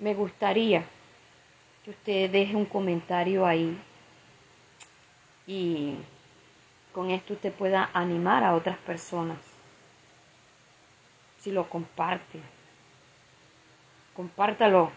me 0.00 0.14
gustaría 0.14 0.84
que 1.84 1.90
usted 1.90 2.30
deje 2.30 2.56
un 2.56 2.64
comentario 2.64 3.46
ahí 3.46 3.78
y 5.46 5.94
con 6.92 7.10
esto 7.10 7.34
usted 7.34 7.52
pueda 7.52 7.90
animar 7.92 8.42
a 8.42 8.54
otras 8.54 8.78
personas. 8.78 9.38
Si 11.40 11.52
lo 11.52 11.68
comparte, 11.68 12.40
compártalo. 14.16 14.90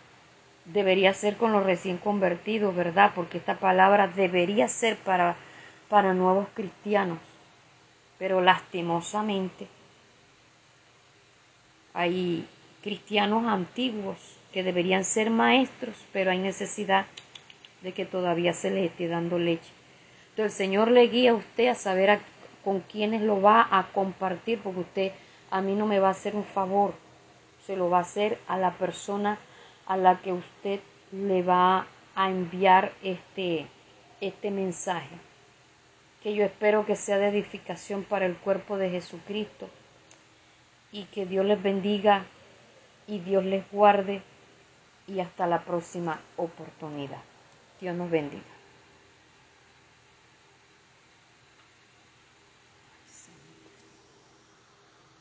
Debería 0.65 1.13
ser 1.13 1.37
con 1.37 1.51
los 1.51 1.65
recién 1.65 1.97
convertidos, 1.97 2.75
¿verdad? 2.75 3.11
Porque 3.13 3.37
esta 3.37 3.55
palabra 3.55 4.07
debería 4.07 4.67
ser 4.67 4.97
para, 4.97 5.35
para 5.89 6.13
nuevos 6.13 6.47
cristianos. 6.53 7.19
Pero 8.17 8.41
lastimosamente 8.41 9.67
hay 11.93 12.47
cristianos 12.81 13.45
antiguos 13.45 14.17
que 14.53 14.63
deberían 14.63 15.03
ser 15.03 15.29
maestros, 15.29 15.95
pero 16.13 16.31
hay 16.31 16.39
necesidad 16.39 17.05
de 17.81 17.93
que 17.93 18.05
todavía 18.05 18.53
se 18.53 18.71
les 18.71 18.91
esté 18.91 19.07
dando 19.07 19.37
leche. 19.37 19.71
Entonces 20.31 20.59
el 20.59 20.65
Señor 20.65 20.91
le 20.91 21.07
guía 21.07 21.31
a 21.31 21.35
usted 21.35 21.67
a 21.67 21.75
saber 21.75 22.19
con 22.63 22.81
quiénes 22.81 23.21
lo 23.21 23.41
va 23.41 23.67
a 23.71 23.87
compartir, 23.91 24.59
porque 24.59 24.79
usted 24.79 25.11
a 25.51 25.61
mí 25.61 25.75
no 25.75 25.85
me 25.85 25.99
va 25.99 26.09
a 26.09 26.11
hacer 26.11 26.35
un 26.35 26.43
favor, 26.43 26.93
se 27.69 27.75
lo 27.75 27.91
va 27.91 27.99
a 27.99 28.01
hacer 28.01 28.39
a 28.47 28.57
la 28.57 28.71
persona 28.79 29.37
a 29.85 29.95
la 29.95 30.23
que 30.23 30.33
usted 30.33 30.79
le 31.11 31.43
va 31.43 31.85
a 32.15 32.31
enviar 32.31 32.93
este, 33.03 33.67
este 34.21 34.49
mensaje, 34.49 35.15
que 36.23 36.33
yo 36.33 36.43
espero 36.43 36.87
que 36.87 36.95
sea 36.95 37.19
de 37.19 37.27
edificación 37.27 38.05
para 38.05 38.25
el 38.25 38.37
cuerpo 38.37 38.77
de 38.77 38.89
Jesucristo 38.89 39.69
y 40.91 41.03
que 41.13 41.27
Dios 41.27 41.45
les 41.45 41.61
bendiga 41.61 42.25
y 43.05 43.19
Dios 43.19 43.45
les 43.45 43.63
guarde 43.71 44.23
y 45.05 45.19
hasta 45.19 45.45
la 45.45 45.61
próxima 45.61 46.19
oportunidad. 46.37 47.21
Dios 47.79 47.95
nos 47.95 48.09
bendiga. 48.09 48.58